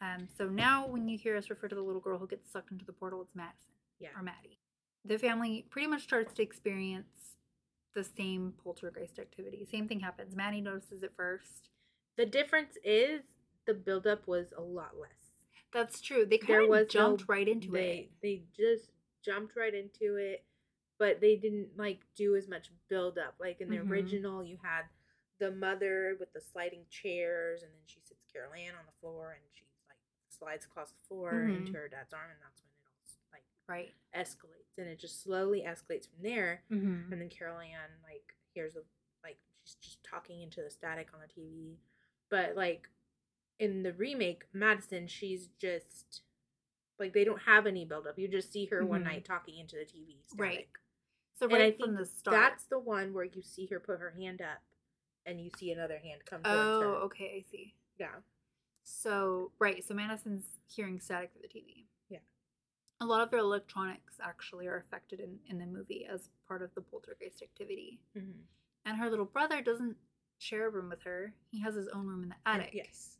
Um, 0.00 0.28
so 0.36 0.48
now 0.48 0.86
when 0.86 1.08
you 1.08 1.16
hear 1.16 1.36
us 1.36 1.48
refer 1.50 1.68
to 1.68 1.74
the 1.74 1.82
little 1.82 2.00
girl 2.00 2.18
who 2.18 2.26
gets 2.26 2.50
sucked 2.50 2.70
into 2.70 2.84
the 2.84 2.92
portal, 2.92 3.22
it's 3.22 3.34
Madison 3.34 3.72
Yeah. 3.98 4.10
or 4.16 4.22
Maddie. 4.22 4.58
The 5.04 5.18
family 5.18 5.66
pretty 5.70 5.86
much 5.88 6.02
starts 6.02 6.34
to 6.34 6.42
experience 6.42 7.36
the 7.94 8.04
same 8.04 8.52
poltergeist 8.62 9.18
activity. 9.18 9.64
Same 9.64 9.88
thing 9.88 10.00
happens. 10.00 10.36
Maddie 10.36 10.60
notices 10.60 11.02
it 11.02 11.14
first. 11.16 11.70
The 12.16 12.26
difference 12.26 12.76
is 12.84 13.22
the 13.64 13.74
buildup 13.74 14.26
was 14.26 14.52
a 14.56 14.60
lot 14.60 14.98
less. 15.00 15.10
That's 15.72 16.00
true. 16.00 16.26
They 16.26 16.38
kind 16.38 16.62
of 16.64 16.68
was 16.68 16.82
no- 16.82 16.88
jumped 16.88 17.24
right 17.28 17.48
into 17.48 17.70
they, 17.70 17.98
it. 17.98 18.10
They 18.22 18.42
just 18.56 18.90
jumped 19.24 19.56
right 19.56 19.74
into 19.74 20.16
it, 20.16 20.44
but 20.98 21.20
they 21.20 21.36
didn't 21.36 21.76
like 21.76 22.00
do 22.14 22.36
as 22.36 22.48
much 22.48 22.70
buildup. 22.88 23.34
Like 23.40 23.60
in 23.60 23.68
the 23.70 23.76
Mhm. 23.78 23.90
original, 23.90 24.44
you 24.44 24.58
had 24.62 24.84
the 25.38 25.50
mother 25.52 26.16
with 26.18 26.32
the 26.32 26.40
sliding 26.40 26.86
chairs, 26.88 27.62
and 27.62 27.72
then 27.72 27.80
she 27.86 28.00
sits 28.00 28.24
Carol 28.32 28.54
Ann 28.54 28.74
on 28.74 28.86
the 28.86 28.92
floor, 29.00 29.32
and 29.32 29.42
she 29.52 29.65
slides 30.38 30.64
across 30.64 30.90
the 30.92 31.02
floor 31.08 31.32
Mhm. 31.32 31.56
into 31.66 31.72
her 31.74 31.88
dad's 31.88 32.12
arm, 32.12 32.30
and 32.30 32.40
that's 32.42 32.62
when 32.62 32.70
it 32.72 32.78
all 32.86 33.32
like 33.32 33.44
Right. 33.68 33.94
escalates, 34.14 34.78
and 34.78 34.86
it 34.88 34.98
just 34.98 35.22
slowly 35.22 35.62
escalates 35.62 36.08
from 36.08 36.22
there. 36.22 36.62
Mm-hmm. 36.70 37.12
and 37.12 37.20
then 37.20 37.28
Carol 37.28 37.58
Ann 37.60 37.90
like 38.02 38.36
hears 38.54 38.76
a 38.76 38.82
like 39.22 39.38
she's 39.64 39.74
just 39.76 40.02
talking 40.04 40.40
into 40.42 40.62
the 40.62 40.70
static 40.70 41.12
on 41.14 41.20
the 41.20 41.28
TV. 41.28 41.78
But 42.28 42.56
like 42.56 42.88
in 43.58 43.82
the 43.82 43.92
remake, 43.94 44.44
Madison, 44.52 45.06
she's 45.08 45.48
just 45.58 46.22
like 46.98 47.12
they 47.12 47.24
don't 47.24 47.42
have 47.42 47.66
any 47.66 47.84
buildup. 47.84 48.18
You 48.18 48.28
just 48.28 48.52
see 48.52 48.66
her 48.66 48.84
one 48.84 49.00
Mhm. 49.02 49.04
night 49.04 49.24
talking 49.24 49.58
into 49.58 49.76
the 49.76 49.84
TV. 49.84 50.22
Static. 50.22 50.38
Right. 50.40 50.68
So 51.34 51.46
And 51.46 51.56
I 51.56 51.58
right 51.58 51.76
think 51.76 51.88
from 51.88 51.94
the 51.96 52.06
start. 52.06 52.34
That's 52.34 52.64
the 52.66 52.78
one 52.78 53.12
where 53.12 53.24
you 53.24 53.42
see 53.42 53.66
her 53.66 53.78
put 53.80 54.00
her 54.00 54.10
hand 54.12 54.40
up 54.40 54.62
and 55.26 55.38
you 55.40 55.50
see 55.58 55.70
another 55.72 55.98
hand 55.98 56.24
come 56.24 56.42
towards 56.42 56.56
oh, 56.56 56.94
okay. 57.04 57.36
I 57.38 57.42
see. 57.50 57.74
Yeah. 57.98 58.22
So 58.88 59.50
right. 59.58 59.84
So 59.84 59.94
Madison's 59.94 60.44
hearing 60.68 61.00
static 61.00 61.32
through 61.32 61.42
the 61.42 61.48
TV. 61.58 61.84
Yeah. 62.08 62.18
A 63.00 63.04
lot 63.04 63.20
of 63.20 63.30
their 63.30 63.40
electronics 63.40 64.14
actually 64.22 64.68
are 64.68 64.76
affected 64.76 65.18
in, 65.20 65.36
in 65.50 65.58
the 65.58 65.66
movie 65.66 66.06
as 66.10 66.30
part 66.46 66.62
of 66.62 66.70
the 66.76 66.80
poltergeist 66.80 67.42
activity. 67.42 67.98
Mm-hmm. 68.16 68.30
And 68.86 68.96
her 68.96 69.10
little 69.10 69.24
brother 69.24 69.60
doesn't 69.60 69.96
share 70.38 70.68
a 70.68 70.70
room 70.70 70.88
with 70.90 71.02
her. 71.02 71.32
He 71.50 71.60
has 71.62 71.74
his 71.74 71.88
own 71.88 72.06
room 72.06 72.22
in 72.22 72.28
the 72.28 72.36
attic. 72.46 72.70
Yes. 72.72 73.16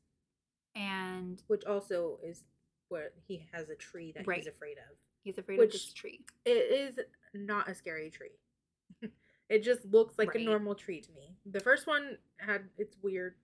And 0.77 1.43
Which 1.49 1.65
also 1.65 2.19
is 2.23 2.45
where 2.89 3.11
he 3.27 3.45
has 3.53 3.69
a 3.69 3.75
tree 3.75 4.13
that 4.15 4.25
Right. 4.27 4.39
he's 4.39 4.47
afraid 4.47 4.79
of. 4.79 4.97
he's 5.25 5.39
afraid 5.39 5.59
Which- 5.59 5.69
of 5.69 5.73
this 5.73 5.93
tree. 5.93 6.25
It 6.45 6.51
is 6.51 7.01
not 7.35 7.69
a 7.69 7.75
scary 7.75 8.11
tree. 8.11 8.39
it 9.49 9.65
just 9.65 9.85
looks 9.87 10.17
like 10.17 10.29
Right. 10.35 10.43
a 10.43 10.45
normal 10.45 10.77
tree 10.77 11.01
to 11.01 11.13
me. 11.13 11.35
The 11.47 11.59
first 11.59 11.89
one 11.89 12.19
had 12.37 12.69
its 12.79 12.97
weird, 13.03 13.35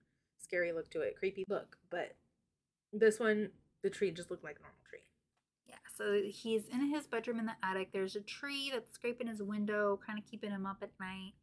scary 0.43 0.71
look 0.71 0.89
to 0.91 1.01
it, 1.01 1.15
creepy 1.17 1.45
look, 1.49 1.77
but 1.89 2.15
this 2.91 3.19
one, 3.19 3.49
the 3.81 3.89
tree 3.89 4.11
just 4.11 4.29
looked 4.29 4.43
like 4.43 4.57
a 4.57 4.61
normal 4.61 4.79
tree. 4.89 4.99
Yeah, 5.67 5.75
so 5.97 6.21
he's 6.29 6.67
in 6.67 6.89
his 6.89 7.07
bedroom 7.07 7.39
in 7.39 7.45
the 7.45 7.55
attic. 7.63 7.91
There's 7.91 8.15
a 8.15 8.21
tree 8.21 8.69
that's 8.71 8.93
scraping 8.93 9.27
his 9.27 9.41
window, 9.41 9.99
kind 10.05 10.19
of 10.19 10.25
keeping 10.25 10.51
him 10.51 10.65
up 10.65 10.77
at 10.81 10.91
night. 10.99 11.33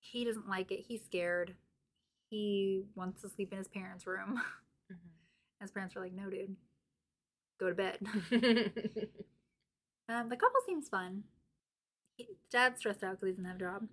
He 0.00 0.24
doesn't 0.24 0.48
like 0.48 0.70
it. 0.70 0.84
He's 0.86 1.02
scared. 1.02 1.54
He 2.28 2.84
wants 2.94 3.22
to 3.22 3.28
sleep 3.28 3.52
in 3.52 3.58
his 3.58 3.68
parents' 3.68 4.06
room. 4.06 4.40
His 5.60 5.70
parents 5.70 5.96
are 5.96 6.00
like, 6.00 6.12
no, 6.12 6.28
dude, 6.28 6.56
go 7.58 7.70
to 7.70 7.74
bed. 7.74 7.98
um, 10.10 10.28
the 10.28 10.36
couple 10.36 10.60
seems 10.66 10.88
fun. 10.88 11.22
He, 12.16 12.28
dad's 12.50 12.80
stressed 12.80 13.02
out 13.02 13.12
because 13.12 13.28
he 13.28 13.32
doesn't 13.32 13.44
have 13.46 13.56
a 13.56 13.60
job. 13.60 13.88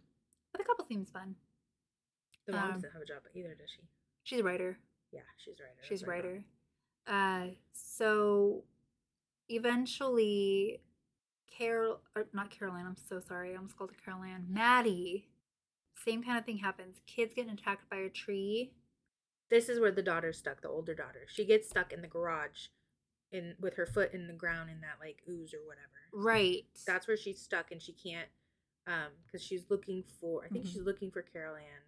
But 0.51 0.59
the 0.59 0.65
couple 0.65 0.85
seems 0.85 1.09
fun. 1.09 1.35
The 2.45 2.53
mom 2.53 2.63
Um, 2.65 2.71
doesn't 2.73 2.91
have 2.91 3.01
a 3.01 3.05
job 3.05 3.21
either, 3.33 3.55
does 3.55 3.69
she? 3.69 3.81
She's 4.23 4.39
a 4.39 4.43
writer. 4.43 4.77
Yeah, 5.11 5.21
she's 5.37 5.59
a 5.59 5.63
writer. 5.63 5.81
She's 5.87 6.03
a 6.03 6.05
writer. 6.05 6.43
Uh, 7.07 7.47
so 7.73 8.63
eventually, 9.49 10.81
Carol, 11.57 12.01
or 12.15 12.27
not 12.33 12.49
Caroline, 12.51 12.85
I'm 12.85 12.95
so 12.97 13.19
sorry. 13.19 13.53
I 13.53 13.55
almost 13.57 13.77
called 13.77 13.91
her 13.91 13.97
Caroline. 14.03 14.45
Maddie. 14.49 15.27
Same 15.95 16.23
kind 16.23 16.37
of 16.39 16.45
thing 16.45 16.57
happens. 16.57 17.01
Kids 17.05 17.33
getting 17.33 17.51
attacked 17.51 17.89
by 17.89 17.97
a 17.97 18.09
tree. 18.09 18.71
This 19.49 19.67
is 19.69 19.79
where 19.79 19.91
the 19.91 20.01
daughter's 20.01 20.37
stuck, 20.37 20.61
the 20.61 20.69
older 20.69 20.95
daughter. 20.95 21.25
She 21.27 21.45
gets 21.45 21.69
stuck 21.69 21.91
in 21.91 22.01
the 22.01 22.07
garage 22.07 22.67
in 23.31 23.55
with 23.59 23.75
her 23.75 23.85
foot 23.85 24.13
in 24.13 24.27
the 24.27 24.33
ground 24.33 24.69
in 24.69 24.81
that 24.81 24.95
like 24.99 25.21
ooze 25.29 25.53
or 25.53 25.59
whatever. 25.67 25.87
Right. 26.13 26.65
That's 26.87 27.07
where 27.07 27.17
she's 27.17 27.39
stuck 27.41 27.71
and 27.71 27.81
she 27.81 27.93
can't 27.93 28.27
um 28.87 29.11
because 29.25 29.43
she's 29.45 29.65
looking 29.69 30.03
for 30.19 30.43
I 30.43 30.47
think 30.49 30.65
Mhm. 30.65 30.69
she's 30.73 30.81
looking 30.81 31.11
for 31.11 31.21
Carol 31.21 31.55
Ann. 31.55 31.81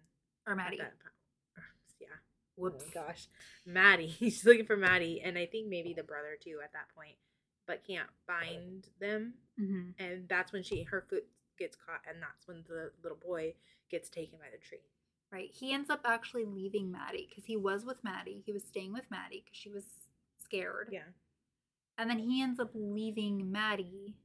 Or 0.46 0.54
Maddie. 0.54 0.78
Yeah. 2.00 2.06
Whoops. 2.56 2.84
Oh 2.88 2.90
gosh. 3.06 3.26
Maddie. 3.66 4.08
She's 4.18 4.44
looking 4.44 4.66
for 4.66 4.76
Maddie 4.76 5.20
and 5.24 5.36
I 5.38 5.46
think 5.46 5.68
maybe 5.68 5.92
the 5.94 6.02
brother 6.02 6.36
too 6.42 6.58
at 6.62 6.72
that 6.72 6.88
point. 6.96 7.16
but 7.66 7.86
can't 7.86 8.10
find 8.26 8.86
them. 9.00 9.34
Mm-hmm. 9.60 10.02
And 10.02 10.28
that's 10.28 10.52
when 10.52 10.62
she 10.62 10.82
her 10.84 11.04
foot 11.08 11.24
gets 11.58 11.76
caught, 11.76 12.00
and 12.08 12.20
that's 12.20 12.46
when 12.48 12.64
the 12.68 12.90
little 13.02 13.18
boy 13.24 13.54
gets 13.90 14.08
taken 14.10 14.38
by 14.38 14.46
the 14.52 14.58
tree. 14.58 14.80
Right. 15.32 15.50
He 15.52 15.72
ends 15.72 15.88
up 15.90 16.00
actually 16.04 16.44
leaving 16.44 16.90
Maddie 16.92 17.26
because 17.28 17.44
he 17.44 17.56
was 17.56 17.84
with 17.84 18.02
Maddie. 18.04 18.42
He 18.44 18.52
was 18.52 18.64
staying 18.64 18.92
with 18.92 19.04
Maddie 19.10 19.42
because 19.44 19.56
she 19.56 19.68
was 19.70 19.84
scared. 20.42 20.88
Yeah, 20.92 21.10
And 21.98 22.08
then 22.10 22.18
he 22.18 22.42
ends 22.42 22.60
up 22.60 22.70
leaving 22.74 23.50
Maddie. 23.50 24.16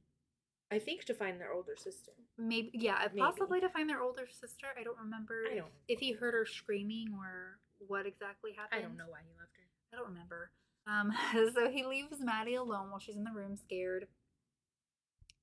I 0.72 0.78
think 0.78 1.04
to 1.06 1.14
find 1.14 1.40
their 1.40 1.52
older 1.52 1.74
sister. 1.76 2.12
Maybe, 2.38 2.70
yeah, 2.74 2.98
Maybe. 3.12 3.20
possibly 3.20 3.60
to 3.60 3.68
find 3.68 3.88
their 3.88 4.00
older 4.02 4.26
sister. 4.30 4.66
I 4.78 4.82
don't 4.84 4.98
remember 4.98 5.42
I 5.50 5.54
if, 5.54 5.58
don't- 5.58 5.72
if 5.88 5.98
he 6.00 6.12
heard 6.12 6.34
her 6.34 6.46
screaming 6.46 7.08
or 7.18 7.58
what 7.86 8.06
exactly 8.06 8.52
happened. 8.56 8.78
I 8.78 8.82
don't 8.82 8.96
know 8.96 9.06
why 9.08 9.18
he 9.26 9.32
left 9.38 9.56
her. 9.56 9.64
I 9.92 9.96
don't 9.96 10.08
remember. 10.08 10.50
Um, 10.86 11.12
so 11.54 11.68
he 11.70 11.84
leaves 11.84 12.20
Maddie 12.20 12.54
alone 12.54 12.90
while 12.90 13.00
she's 13.00 13.16
in 13.16 13.24
the 13.24 13.32
room 13.32 13.56
scared. 13.56 14.06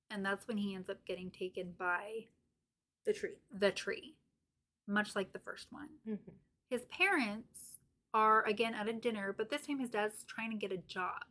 And 0.10 0.24
that's 0.26 0.48
when 0.48 0.58
he 0.58 0.74
ends 0.74 0.90
up 0.90 1.06
getting 1.06 1.30
taken 1.30 1.74
by 1.78 2.28
The 3.06 3.14
tree. 3.14 3.36
the 3.52 3.72
tree, 3.72 4.16
much 4.88 5.16
like 5.16 5.34
the 5.34 5.40
first 5.40 5.68
one. 5.72 5.90
Mm-hmm. 6.08 6.32
His 6.70 6.86
parents 6.86 7.80
are 8.14 8.46
again 8.46 8.74
at 8.74 8.88
a 8.88 8.94
dinner, 8.94 9.34
but 9.38 9.50
this 9.50 9.68
time 9.68 9.80
his 9.80 9.90
dad's 9.90 10.24
trying 10.24 10.52
to 10.52 10.58
get 10.58 10.72
a 10.72 10.78
job. 10.78 11.24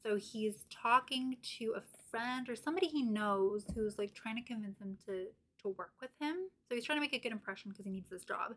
So 0.00 0.16
he's 0.16 0.64
talking 0.70 1.36
to 1.58 1.74
a 1.76 1.82
friend 2.10 2.48
or 2.48 2.56
somebody 2.56 2.86
he 2.86 3.02
knows 3.02 3.64
who's 3.74 3.98
like 3.98 4.14
trying 4.14 4.36
to 4.36 4.42
convince 4.42 4.78
him 4.78 4.96
to 5.06 5.26
to 5.62 5.68
work 5.68 5.92
with 6.00 6.10
him. 6.20 6.36
So 6.68 6.74
he's 6.74 6.84
trying 6.84 6.98
to 6.98 7.00
make 7.00 7.14
a 7.14 7.18
good 7.18 7.32
impression 7.32 7.70
because 7.70 7.84
he 7.84 7.90
needs 7.90 8.10
this 8.10 8.24
job. 8.24 8.54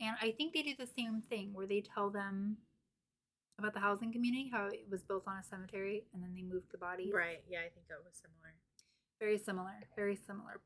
And 0.00 0.16
I 0.22 0.30
think 0.30 0.54
they 0.54 0.62
do 0.62 0.74
the 0.78 0.86
same 0.86 1.22
thing 1.28 1.50
where 1.52 1.66
they 1.66 1.80
tell 1.82 2.10
them 2.10 2.58
about 3.58 3.74
the 3.74 3.80
housing 3.80 4.12
community, 4.12 4.48
how 4.52 4.66
it 4.66 4.86
was 4.88 5.02
built 5.02 5.24
on 5.26 5.36
a 5.38 5.42
cemetery 5.42 6.04
and 6.14 6.22
then 6.22 6.32
they 6.34 6.42
moved 6.42 6.70
the 6.70 6.78
body. 6.78 7.10
Right. 7.12 7.42
Yeah, 7.48 7.58
I 7.58 7.70
think 7.70 7.88
that 7.88 7.98
was 8.04 8.14
similar. 8.14 8.54
Very 9.20 9.38
similar. 9.38 9.88
Very 9.96 10.16
similar 10.16 10.60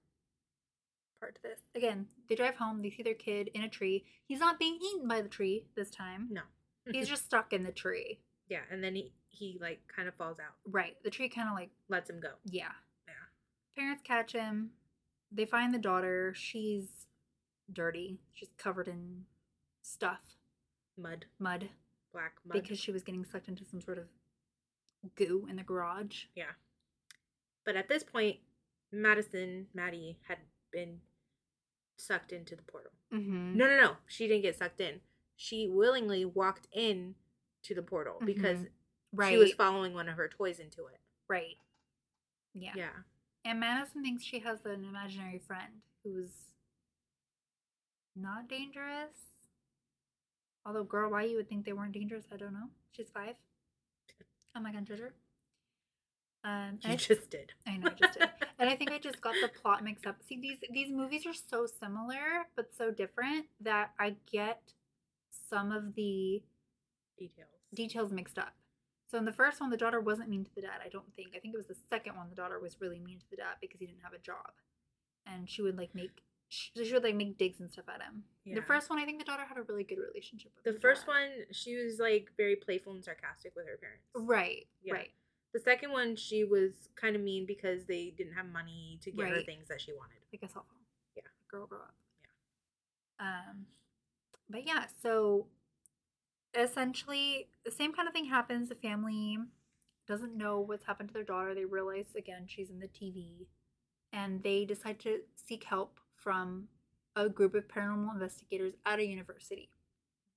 part 1.23 1.37
to 1.37 1.43
this. 1.43 1.61
Again, 1.75 2.07
they 2.29 2.35
drive 2.35 2.57
home, 2.57 2.83
they 2.83 2.91
see 2.91 3.03
their 3.03 3.15
kid 3.15 3.49
in 3.55 3.63
a 3.63 3.69
tree. 3.69 4.05
He's 4.27 4.41
not 4.41 4.59
being 4.59 4.79
eaten 4.83 5.07
by 5.07 5.23
the 5.23 5.29
tree 5.29 5.67
this 5.77 5.91
time. 5.91 6.29
No. 6.31 6.43
He's 6.91 7.09
just 7.15 7.25
stuck 7.25 7.53
in 7.53 7.63
the 7.63 7.71
tree. 7.73 8.19
Yeah, 8.53 8.61
and 8.71 8.83
then 8.85 8.95
he 8.95 9.13
he 9.29 9.59
like 9.61 9.81
kind 9.95 10.07
of 10.09 10.15
falls 10.15 10.39
out, 10.39 10.53
Right. 10.71 10.97
The 11.05 11.11
tree 11.11 11.29
kind 11.29 11.49
of 11.49 11.55
like, 11.55 11.71
lets 11.89 12.09
him 12.11 12.21
go. 12.21 12.29
yeah. 12.45 12.73
Yeah. 13.09 13.15
Parents 13.77 14.03
catch 14.05 14.33
him. 14.33 14.71
They 15.31 15.47
find 15.47 15.73
the 15.73 15.79
daughter. 15.79 16.35
She's 16.37 17.07
dirty. 17.73 18.19
She's 18.35 18.51
covered 18.59 18.89
in 18.89 19.23
stuff, 19.81 20.21
Mud, 20.99 21.25
mud, 21.39 21.71
black 22.13 22.33
mud. 22.47 22.61
because 22.63 22.79
she 22.79 22.93
was 22.93 23.03
getting 23.03 23.25
sucked 23.25 23.49
into 23.49 23.65
some 23.65 23.81
sort 23.81 23.97
of 23.99 24.05
goo 25.17 25.47
in 25.49 25.57
the 25.57 25.63
garage. 25.63 26.25
yeah. 26.35 26.53
But 27.65 27.77
at 27.77 27.89
this 27.89 28.03
point, 28.03 28.37
Madison, 28.93 29.67
Maddie 29.73 30.19
had 30.29 30.39
been 30.73 30.99
sucked 31.97 32.33
into 32.33 32.55
the 32.57 32.63
portal. 32.63 32.91
Mm-hmm. 33.15 33.57
No, 33.57 33.67
no, 33.67 33.77
no. 33.81 33.93
She 34.07 34.27
didn't 34.29 34.43
get 34.43 34.59
sucked 34.59 34.81
in. 34.81 35.01
She 35.37 35.67
willingly 35.69 36.25
walked 36.25 36.69
in 36.73 37.15
to 37.65 37.75
the 37.75 37.83
portal 37.83 38.17
because 38.25 38.59
Right. 39.15 39.33
she 39.33 39.37
was 39.39 39.53
following 39.53 39.93
one 39.95 40.09
of 40.09 40.17
her 40.17 40.29
toys 40.29 40.59
into 40.59 40.87
it. 40.87 40.99
right. 41.29 41.57
Yeah. 42.55 42.73
Yeah. 42.77 42.91
And 43.45 43.61
Madison 43.61 44.03
thinks 44.03 44.23
she 44.25 44.39
has 44.41 44.65
an 44.67 44.85
imaginary 44.85 45.39
friend 45.39 45.83
who's 46.05 46.31
not 48.15 48.49
dangerous. 48.49 49.17
Although, 50.65 50.85
girl, 50.85 51.11
why 51.11 51.23
you 51.25 51.37
would 51.37 51.49
think 51.49 51.65
they 51.65 51.73
weren't 51.73 51.93
dangerous, 51.93 52.25
I 52.33 52.37
don't 52.37 52.53
know. 52.53 52.69
She's 52.93 53.09
five. 53.13 53.35
I'm 54.55 54.63
not 54.63 54.73
gonna 54.75 54.85
judge 54.87 55.01
her. 55.01 55.15
Um, 56.45 56.79
You 56.83 56.91
I, 56.93 56.97
just 56.97 57.31
did. 57.31 57.53
I 57.67 57.77
know, 57.79 57.89
I 57.89 57.95
just 57.95 58.19
did. 58.19 58.29
and 58.59 58.69
I 58.71 58.77
think 58.77 58.93
I 58.93 58.99
just 58.99 59.21
got 59.21 59.35
the 59.41 59.49
plot 59.49 59.83
mixed 59.83 60.07
up. 60.07 60.17
See, 60.29 60.39
these 60.41 60.59
these 60.71 60.91
movies 60.93 61.27
are 61.27 61.33
so 61.35 61.67
similar 61.67 62.47
but 62.55 62.75
so 62.77 62.91
different 62.91 63.47
that 63.61 63.93
I 63.99 64.17
get 64.31 64.61
some 65.49 65.73
of 65.73 65.95
the 65.95 66.43
Details. 67.19 67.49
details 67.75 68.13
mixed 68.13 68.39
up. 68.39 68.55
So 69.07 69.19
in 69.19 69.25
the 69.25 69.33
first 69.33 69.61
one, 69.61 69.71
the 69.71 69.77
daughter 69.77 70.01
wasn't 70.01 70.29
mean 70.31 70.45
to 70.45 70.55
the 70.55 70.63
dad. 70.63 70.81
I 70.85 70.89
don't 70.89 71.13
think. 71.15 71.29
I 71.37 71.39
think 71.39 71.55
it 71.55 71.59
was 71.59 71.67
the 71.67 71.77
second 71.91 72.17
one. 72.17 72.29
The 72.31 72.35
daughter 72.37 72.59
was 72.59 72.81
really 72.81 72.99
mean 72.99 73.19
to 73.19 73.31
the 73.31 73.37
dad 73.37 73.57
because 73.61 73.79
he 73.81 73.87
didn't 73.87 74.03
have 74.03 74.15
a 74.15 74.19
job, 74.19 74.53
and 75.27 75.49
she 75.49 75.61
would 75.63 75.77
like 75.77 75.95
make 75.95 76.11
she 76.49 76.71
she 76.85 76.93
would 76.95 77.03
like 77.05 77.15
make 77.15 77.37
digs 77.39 77.61
and 77.61 77.71
stuff 77.71 77.85
at 77.95 78.03
him. 78.03 78.25
Yeah. 78.45 78.55
The 78.57 78.63
first 78.63 78.89
one, 78.91 78.99
I 78.99 79.05
think 79.05 79.19
the 79.19 79.25
daughter 79.25 79.45
had 79.47 79.59
a 79.59 79.63
really 79.63 79.85
good 79.85 79.99
relationship 79.99 80.53
with 80.55 80.65
The 80.65 80.73
the 80.73 80.81
first 80.81 81.03
dad. 81.07 81.13
one, 81.13 81.31
she 81.53 81.77
was 81.77 81.99
like 81.99 82.31
very 82.37 82.57
playful 82.57 82.95
and 82.95 83.05
sarcastic 83.05 83.53
with 83.55 83.67
her 83.67 83.77
parents. 83.77 84.05
right, 84.15 84.67
Yeah. 84.83 84.95
right, 84.95 85.11
The 85.53 85.61
second 85.61 85.93
one, 85.93 86.17
she 86.17 86.45
was 86.45 86.73
kind 86.97 87.15
of 87.15 87.23
mean 87.23 87.45
because 87.47 87.85
they 87.85 88.15
didn't 88.17 88.33
have 88.35 88.47
money 88.47 88.99
to 89.03 89.11
get 89.11 89.29
her 89.29 89.43
things 89.43 89.69
that 89.69 89.81
she 89.81 89.93
wanted. 89.93 90.17
like 90.33 90.43
a 90.43 90.49
cell 90.53 90.65
phone. 90.69 90.81
Yeah. 91.17 91.23
girl, 91.51 91.67
grow 91.67 91.79
up. 91.81 91.95
Yeah. 93.21 93.27
Um, 93.51 93.67
but 94.49 94.67
yeah, 94.67 94.87
so 95.03 95.47
essentially 96.55 97.49
the 97.65 97.71
same 97.71 97.93
kind 97.93 98.09
of 98.09 98.15
thing 98.15 98.27
happens. 98.27 98.69
The 98.69 98.75
family 98.75 99.39
doesn't 100.07 100.37
know 100.37 100.61
what's 100.61 100.85
happened 100.85 101.09
to 101.11 101.13
their 101.15 101.23
daughter. 101.25 101.55
They 101.55 101.65
realize 101.65 102.15
again 102.17 102.45
she's 102.47 102.71
in 102.71 102.81
the 102.81 102.89
TV, 102.89 103.47
and 104.13 104.43
they 104.43 104.65
decide 104.65 104.99
to 105.01 105.21
seek 105.35 105.65
help 105.65 105.99
from 106.17 106.69
a 107.17 107.29
group 107.29 107.55
of 107.55 107.69
paranormal 107.69 108.13
investigators 108.15 108.75
at 108.87 108.99
a 108.99 109.07
university. 109.07 109.71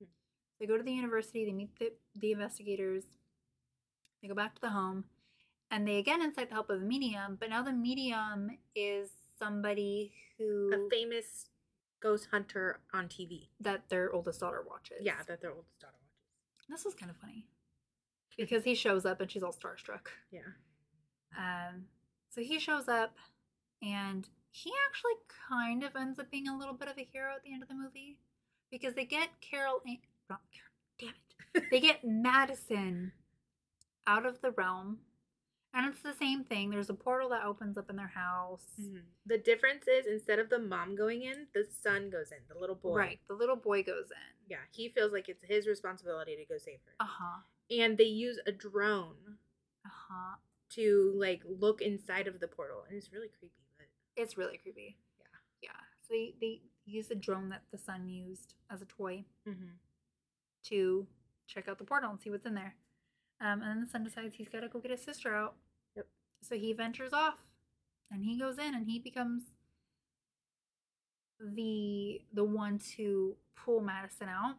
Mhm. 0.01 0.07
They 0.59 0.65
go 0.65 0.77
to 0.77 0.83
the 0.83 0.93
university. 0.93 1.45
They 1.45 1.53
meet 1.53 1.75
the 1.79 1.93
the 2.15 2.31
investigators. 2.31 3.05
They 4.21 4.27
go 4.27 4.35
back 4.35 4.55
to 4.55 4.61
the 4.61 4.69
home, 4.69 5.05
and 5.71 5.87
they 5.87 5.97
again 5.97 6.21
incite 6.21 6.49
the 6.49 6.55
help 6.55 6.69
of 6.69 6.81
a 6.81 6.85
medium. 6.85 7.35
But 7.35 7.49
now 7.49 7.61
the 7.63 7.73
medium 7.73 8.57
is 8.75 9.11
somebody 9.37 10.13
who 10.37 10.71
A 10.73 10.89
famous 10.89 11.49
ghost 11.99 12.27
hunter 12.31 12.79
on 12.93 13.07
TV. 13.09 13.49
that 13.59 13.89
their 13.89 14.11
oldest 14.13 14.39
daughter 14.39 14.61
watches. 14.67 14.97
Yeah, 15.01 15.23
that 15.23 15.41
their 15.41 15.51
oldest 15.51 15.79
daughter 15.81 15.93
watches. 15.93 16.04
This 16.69 16.85
was 16.85 16.95
kind 16.95 17.11
of 17.11 17.17
funny 17.17 17.45
because 18.37 18.63
he 18.63 18.75
shows 18.75 19.05
up 19.05 19.21
and 19.21 19.29
she's 19.31 19.43
all 19.43 19.53
starstruck. 19.53 20.07
Yeah. 20.31 20.41
Um, 21.37 21.85
so 22.29 22.41
he 22.41 22.59
shows 22.59 22.87
up 22.87 23.15
and 23.81 24.27
he 24.51 24.71
actually 24.87 25.13
kind 25.49 25.83
of 25.83 25.95
ends 25.95 26.19
up 26.19 26.31
being 26.31 26.47
a 26.47 26.57
little 26.57 26.73
bit 26.73 26.87
of 26.87 26.97
a 26.97 27.07
hero 27.11 27.33
at 27.35 27.43
the 27.43 27.53
end 27.53 27.61
of 27.61 27.69
the 27.69 27.75
movie 27.75 28.17
because 28.71 28.93
they 28.95 29.05
get 29.05 29.29
Carol, 29.41 29.81
An- 29.85 29.97
not 30.29 30.41
Carol 30.51 30.71
damn 30.99 31.63
it, 31.63 31.69
they 31.71 31.79
get 31.79 31.99
Madison 32.03 33.11
out 34.07 34.25
of 34.25 34.41
the 34.41 34.51
realm. 34.51 34.99
And 35.77 35.85
it's 35.87 36.01
the 36.01 36.13
same 36.13 36.45
thing. 36.45 36.69
There's 36.69 36.89
a 36.89 36.93
portal 36.93 37.27
that 37.29 37.43
opens 37.43 37.77
up 37.77 37.89
in 37.89 37.97
their 37.97 38.07
house. 38.15 38.63
The 39.25 39.37
difference 39.37 39.85
is 39.87 40.05
instead 40.05 40.39
of 40.39 40.49
the 40.49 40.57
mom 40.57 40.95
going 40.95 41.23
in, 41.23 41.47
the 41.53 41.67
son 41.83 42.09
goes 42.09 42.31
in, 42.31 42.37
the 42.47 42.57
little 42.57 42.77
boy. 42.77 42.97
Right. 42.97 43.19
The 43.27 43.33
little 43.33 43.57
boy 43.57 43.83
goes 43.83 44.05
in. 44.09 44.47
Yeah, 44.49 44.63
he 44.71 44.87
feels 44.89 45.11
like 45.11 45.27
it's 45.27 45.43
his 45.43 45.67
responsibility 45.67 46.37
to 46.37 46.45
go 46.45 46.57
save 46.57 46.79
her. 46.85 46.93
Uh 47.01 47.07
huh. 47.09 47.39
And 47.69 47.97
they 47.97 48.05
use 48.05 48.39
a 48.47 48.53
drone 48.53 49.37
Uh 49.85 49.89
huh. 50.09 50.35
to 50.75 51.13
like 51.17 51.41
look 51.45 51.81
inside 51.81 52.27
of 52.27 52.39
the 52.39 52.47
portal, 52.47 52.85
and 52.87 52.97
it's 52.97 53.11
really 53.11 53.29
creepy. 53.37 53.53
But 53.77 53.87
It's 54.15 54.37
really 54.37 54.57
creepy. 54.57 54.95
Yeah. 55.19 55.25
Yeah. 55.63 55.79
So 56.01 56.13
they, 56.13 56.35
they 56.39 56.61
use 56.85 57.07
the 57.07 57.15
drone 57.15 57.49
that 57.49 57.63
the 57.73 57.77
son 57.77 58.07
used 58.07 58.53
as 58.71 58.81
a 58.81 58.85
toy 58.85 59.25
mm-hmm. 59.47 59.73
to 60.69 61.05
check 61.47 61.67
out 61.67 61.79
the 61.79 61.83
portal 61.83 62.11
and 62.11 62.19
see 62.21 62.29
what's 62.29 62.45
in 62.45 62.55
there. 62.55 62.75
Um, 63.41 63.61
and 63.61 63.63
then 63.63 63.81
the 63.81 63.89
son 63.89 64.03
decides 64.05 64.35
he's 64.35 64.47
got 64.47 64.61
to 64.61 64.69
go 64.69 64.79
get 64.79 64.91
his 64.91 65.01
sister 65.03 65.35
out. 65.35 65.55
So 66.47 66.55
he 66.55 66.73
ventures 66.73 67.13
off, 67.13 67.39
and 68.11 68.23
he 68.23 68.37
goes 68.37 68.57
in, 68.57 68.75
and 68.75 68.85
he 68.87 68.99
becomes 68.99 69.43
the 71.39 72.21
the 72.33 72.43
one 72.43 72.79
to 72.95 73.35
pull 73.55 73.81
Madison 73.81 74.29
out. 74.29 74.55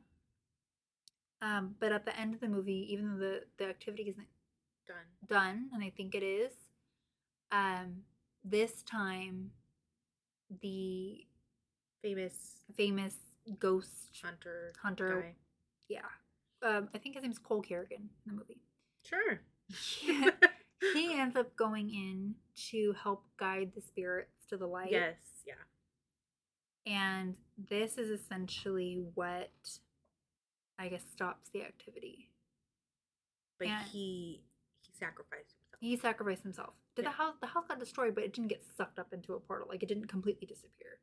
Um, 1.42 1.76
but 1.78 1.92
at 1.92 2.04
the 2.04 2.18
end 2.18 2.34
of 2.34 2.40
the 2.40 2.48
movie, 2.48 2.86
even 2.92 3.12
though 3.18 3.24
the 3.24 3.44
the 3.58 3.68
activity 3.68 4.04
isn't 4.04 4.26
done. 4.86 4.96
done, 5.28 5.70
and 5.72 5.82
I 5.84 5.90
think 5.90 6.14
it 6.14 6.22
is, 6.22 6.52
um, 7.52 8.02
this 8.44 8.82
time 8.82 9.50
the 10.62 11.24
Famous 12.02 12.60
famous 12.76 13.14
ghost 13.58 14.10
hunter 14.22 14.72
hunter, 14.82 15.08
guy. 15.22 15.34
yeah, 15.88 16.08
um, 16.62 16.88
I 16.94 16.98
think 16.98 17.14
his 17.16 17.22
name's 17.24 17.38
Cole 17.38 17.62
Kerrigan 17.62 18.10
in 18.26 18.32
the 18.32 18.32
movie. 18.32 18.60
Sure. 19.02 19.40
he 20.92 21.14
ends 21.18 21.36
up 21.36 21.54
going 21.56 21.90
in 21.90 22.34
to 22.70 22.94
help 23.02 23.24
guide 23.38 23.72
the 23.74 23.80
spirits 23.80 24.44
to 24.48 24.56
the 24.56 24.66
light. 24.66 24.90
yes. 24.90 25.16
Yeah. 25.46 25.54
And 26.86 27.34
this 27.70 27.98
is 27.98 28.10
essentially 28.10 29.04
what 29.14 29.50
I 30.78 30.88
guess 30.88 31.02
stops 31.10 31.48
the 31.52 31.62
activity. 31.62 32.30
But 33.58 33.68
And- 33.68 33.86
he 33.88 34.42
he 34.82 34.92
sacrificed 34.92 35.52
himself. 35.52 35.80
He 35.80 35.96
sacrificed 35.96 36.42
himself. 36.42 36.74
Did 36.94 37.04
Yeah. 37.04 37.10
the 37.10 37.16
house 37.16 37.36
the 37.40 37.46
house 37.48 37.66
got 37.66 37.78
destroyed, 37.78 38.14
but 38.14 38.24
it 38.24 38.32
didn't 38.32 38.48
get 38.48 38.62
sucked 38.62 38.98
up 38.98 39.12
into 39.12 39.34
a 39.34 39.40
portal. 39.40 39.68
Like 39.68 39.82
it 39.82 39.86
didn't 39.86 40.06
completely 40.06 40.46
disappear. 40.46 41.00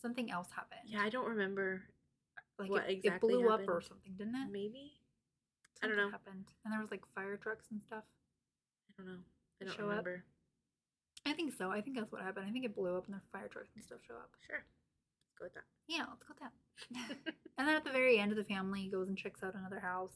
Something 0.00 0.30
else 0.30 0.50
happened. 0.52 0.82
Yeah, 0.88 1.02
I 1.02 1.08
don't 1.08 1.28
remember. 1.28 1.82
like 2.58 2.70
what 2.70 2.84
it, 2.84 2.92
exactly 2.92 3.34
it 3.34 3.36
blew 3.38 3.48
up 3.50 3.68
or 3.68 3.80
something, 3.82 4.14
didn't 4.16 4.34
it? 4.34 4.50
Maybe. 4.50 5.00
I 5.82 5.88
don't 5.88 5.96
know. 5.96 6.10
Happened, 6.10 6.46
and 6.64 6.72
there 6.72 6.80
was 6.80 6.90
like 6.90 7.04
fire 7.14 7.36
trucks 7.36 7.66
and 7.70 7.82
stuff. 7.82 8.04
Don't 8.98 9.06
know. 9.06 9.18
I 9.60 9.64
don't 9.64 9.76
Show 9.76 9.90
up? 9.90 10.06
I 11.26 11.32
think 11.32 11.52
so. 11.56 11.70
I 11.70 11.80
think 11.80 11.96
that's 11.96 12.12
what 12.12 12.22
happened. 12.22 12.46
I 12.48 12.52
think 12.52 12.64
it 12.64 12.74
blew 12.76 12.96
up 12.96 13.06
and 13.06 13.14
the 13.14 13.20
fire 13.32 13.48
trucks 13.48 13.70
and 13.74 13.84
stuff 13.84 13.98
show 14.06 14.14
up. 14.14 14.30
Sure. 14.46 14.62
Let's 14.62 15.38
go 15.38 15.44
with 15.44 15.54
that. 15.54 15.64
Yeah, 15.88 16.04
let's 16.08 16.22
go 16.22 16.34
with 16.34 16.40
that. 16.40 17.34
and 17.58 17.66
then 17.68 17.76
at 17.76 17.84
the 17.84 17.90
very 17.90 18.18
end 18.18 18.30
of 18.30 18.38
the 18.38 18.44
family 18.44 18.88
goes 18.88 19.08
and 19.08 19.16
checks 19.18 19.42
out 19.42 19.54
another 19.54 19.80
house. 19.80 20.14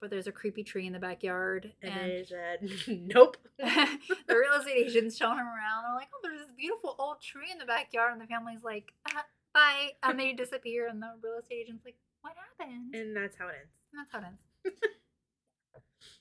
But 0.00 0.10
there's 0.10 0.26
a 0.26 0.32
creepy 0.32 0.64
tree 0.64 0.86
in 0.86 0.94
the 0.94 0.98
backyard. 0.98 1.72
And, 1.82 1.92
And, 1.92 2.10
they 2.10 2.24
said, 2.24 2.70
nope. 3.14 3.36
the 3.58 4.34
real 4.34 4.58
estate 4.58 4.86
agent's 4.86 5.16
showing 5.16 5.38
him 5.38 5.46
around. 5.46 5.84
They're 5.84 5.94
like, 5.94 6.08
oh, 6.14 6.20
there's 6.22 6.40
this 6.40 6.56
beautiful 6.56 6.96
old 6.98 7.20
tree 7.20 7.52
in 7.52 7.58
the 7.58 7.66
backyard. 7.66 8.12
And 8.12 8.20
the 8.20 8.26
family's 8.26 8.64
like, 8.64 8.92
uh, 9.14 9.20
bye. 9.52 9.90
And 10.02 10.18
they 10.18 10.32
disappear. 10.32 10.88
And 10.88 11.02
the 11.02 11.12
real 11.22 11.38
estate 11.38 11.64
agent's 11.66 11.84
like, 11.84 11.96
what 12.22 12.32
happened? 12.58 12.94
and 12.94 13.14
that's 13.16 13.36
how 13.36 13.48
it 13.48 13.56
ends. 13.60 13.72
And 13.92 14.00
that's 14.00 14.12
how 14.12 14.18
it 14.20 14.24
ends. 14.26 14.40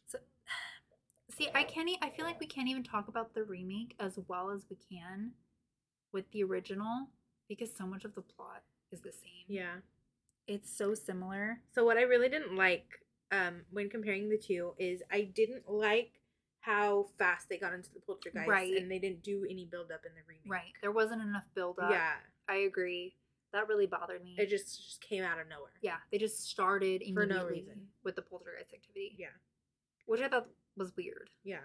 so, 0.08 0.20
see, 1.40 1.50
I 1.56 1.64
can't. 1.64 1.90
E- 1.90 1.98
I 2.02 2.10
feel 2.10 2.26
like 2.26 2.40
we 2.40 2.46
can't 2.48 2.68
even 2.68 2.84
talk 2.84 3.08
about 3.08 3.34
the 3.34 3.44
remake 3.44 3.96
as 4.00 4.20
well 4.28 4.50
as 4.52 4.66
we 4.70 4.78
can 4.92 5.32
with 6.12 6.30
the 6.32 6.44
original 6.44 7.08
because 7.48 7.70
so 7.76 7.86
much 7.86 8.06
of 8.06 8.14
the 8.16 8.22
plot 8.22 8.64
is 8.92 9.02
the 9.02 9.12
same. 9.12 9.46
Yeah. 9.48 9.76
it's 10.48 10.70
so 10.76 10.94
similar. 10.94 11.60
So 11.74 11.84
what 11.86 11.98
I 11.98 12.02
really 12.02 12.30
didn't 12.30 12.56
like 12.56 12.86
um 13.32 13.62
when 13.72 13.90
comparing 13.90 14.30
the 14.30 14.38
two 14.38 14.74
is 14.80 15.02
I 15.12 15.22
didn't 15.22 15.70
like 15.70 16.14
how 16.62 17.06
fast 17.18 17.48
they 17.50 17.58
got 17.58 17.74
into 17.74 17.94
the 17.94 18.00
poltergeist 18.02 18.48
Right. 18.48 18.74
and 18.76 18.90
they 18.92 19.00
didn't 19.00 19.24
do 19.24 19.46
any 19.50 19.66
build 19.66 19.92
up 19.92 20.02
in 20.06 20.12
the 20.14 20.22
remake. 20.28 20.52
Right, 20.52 20.74
there 20.82 20.92
wasn't 20.92 21.22
enough 21.22 21.46
build 21.56 21.80
up. 21.80 21.92
Yeah. 21.92 22.14
I 22.50 22.56
agree. 22.68 23.14
That 23.54 23.68
really 23.68 23.86
bothered 23.88 24.24
me. 24.24 24.36
It 24.38 24.50
just 24.50 24.84
just 24.84 25.02
came 25.02 25.24
out 25.24 25.40
of 25.40 25.48
nowhere. 25.48 25.72
yeah, 25.82 25.98
they 26.12 26.18
just 26.18 26.50
started 26.50 27.02
For 27.14 27.26
no 27.26 27.46
reason. 27.46 27.88
with 28.04 28.16
the 28.16 28.22
poltergeist 28.24 28.74
activity. 28.74 29.16
Yeah. 29.18 29.28
which 30.08 30.22
I 30.22 30.28
thought 30.28 30.48
was 30.80 30.92
weird. 30.98 31.30
Yeah. 31.44 31.58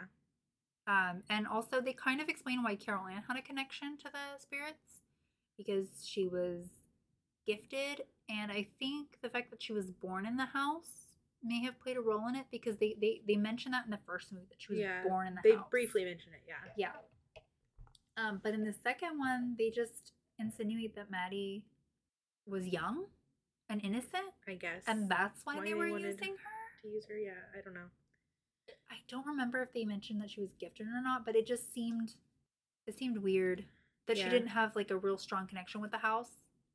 Um, 0.87 1.23
and 1.31 1.47
also 1.47 1.81
they 1.81 1.95
kind 1.95 2.21
of 2.21 2.29
explain 2.29 2.63
why 2.63 2.75
Carol 2.77 3.07
Ann 3.07 3.23
had 3.27 3.39
a 3.39 3.43
connection 3.43 3.97
to 3.99 4.05
the 4.13 4.39
spirits 4.39 5.01
because 5.57 5.87
she 6.05 6.29
was 6.29 6.67
gifted, 7.47 8.03
and 8.29 8.53
I 8.53 8.67
think 8.79 9.17
the 9.23 9.31
fact 9.31 9.51
that 9.51 9.63
she 9.63 9.73
was 9.73 9.91
born 9.91 10.27
in 10.27 10.37
the 10.37 10.45
house 10.45 11.15
may 11.43 11.63
have 11.63 11.79
played 11.81 11.97
a 11.97 12.01
role 12.01 12.27
in 12.29 12.35
it 12.37 12.47
because 12.51 12.77
they 12.77 12.97
they 13.01 13.23
they 13.27 13.37
mentioned 13.37 13.73
that 13.75 13.85
in 13.87 13.91
the 13.91 13.99
first 14.07 14.33
movie 14.33 14.47
that 14.51 14.61
she 14.61 14.73
was 14.73 14.81
Yeah, 14.81 15.03
born 15.09 15.27
in 15.29 15.35
the 15.35 15.41
house. 15.41 15.45
They 15.45 15.55
house. 15.57 15.67
briefly 15.71 16.05
mentioned 16.05 16.35
it, 16.35 16.43
yeah. 16.47 16.73
yeah. 16.77 17.43
Um, 18.17 18.41
but 18.43 18.53
in 18.55 18.65
the 18.65 18.75
second 18.83 19.19
one, 19.19 19.55
they 19.59 19.71
just 19.71 20.13
insinuate 20.39 20.95
that 20.97 21.11
Maddie 21.11 21.65
was 22.47 22.67
young 22.67 23.07
and 23.71 23.83
innocent, 23.85 24.33
I 24.47 24.55
guess. 24.55 24.83
and 24.87 25.09
that's 25.11 25.41
why, 25.45 25.57
Why 25.57 25.63
they 25.65 25.69
they 25.71 25.75
were 25.75 25.89
using 25.89 26.37
her. 26.37 26.83
to 26.83 26.89
use 26.89 27.07
her, 27.09 27.17
yeah, 27.17 27.33
I 27.57 27.61
don't 27.63 27.75
know. 27.75 27.89
I 28.95 28.99
don't 29.09 29.27
remember 29.27 29.61
if 29.63 29.73
they 29.73 29.85
mentioned 29.85 30.21
that 30.23 30.31
she 30.31 30.41
was 30.41 30.55
gifted 30.61 30.87
or 30.87 31.03
not, 31.03 31.25
but 31.27 31.35
it 31.37 31.47
just 31.47 31.73
seemed 31.75 32.15
it 32.87 32.97
seemed 32.99 33.19
weird 33.19 33.65
that 34.07 34.17
Yeah. 34.17 34.25
she 34.25 34.31
didn't 34.31 34.49
have 34.49 34.77
like 34.77 34.91
a 34.91 34.97
real 34.97 35.19
strong 35.19 35.47
connection 35.47 35.81
with 35.81 35.91
the 35.91 35.99
house 35.99 36.31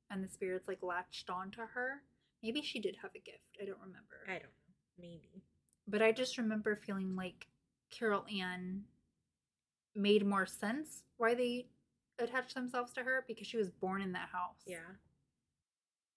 and 0.09 0.23
the 0.23 0.27
spirits 0.27 0.67
like 0.67 0.81
latched 0.83 1.29
onto 1.29 1.61
her. 1.61 2.01
Maybe 2.43 2.61
she 2.61 2.79
did 2.79 2.97
have 3.01 3.11
a 3.15 3.19
gift. 3.19 3.57
I 3.61 3.65
don't 3.65 3.79
remember. 3.79 4.23
I 4.27 4.33
don't 4.33 4.43
know. 4.43 4.73
Maybe. 4.99 5.43
but 5.87 6.01
I 6.01 6.11
just 6.11 6.37
remember 6.37 6.75
feeling 6.75 7.15
like 7.15 7.47
Carol 7.89 8.25
Ann 8.29 8.83
made 9.95 10.25
more 10.25 10.45
sense 10.45 11.03
why 11.17 11.33
they 11.35 11.67
attached 12.19 12.53
themselves 12.53 12.91
to 12.93 13.03
her 13.03 13.23
because 13.27 13.47
she 13.47 13.57
was 13.57 13.69
born 13.69 14.01
in 14.01 14.11
that 14.11 14.29
house. 14.29 14.61
Yeah. 14.67 14.79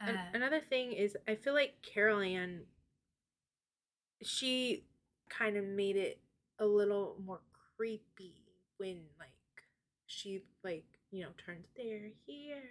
Uh, 0.01 0.11
An- 0.11 0.35
another 0.35 0.61
thing 0.61 0.93
is 0.93 1.17
I 1.29 1.37
feel 1.37 1.55
like 1.55 1.81
Carol 1.83 2.21
Ann 2.21 2.63
she 4.23 4.85
kind 5.37 5.57
of 5.57 5.65
made 5.65 5.97
it 5.97 6.19
a 6.59 6.67
little 6.67 7.17
more 7.25 7.41
creepy 7.77 8.35
when 8.79 9.01
like 9.19 9.31
she 10.07 10.43
like, 10.63 10.85
you 11.11 11.23
know, 11.23 11.31
turns 11.45 11.67
there 11.77 12.11
here. 12.27 12.63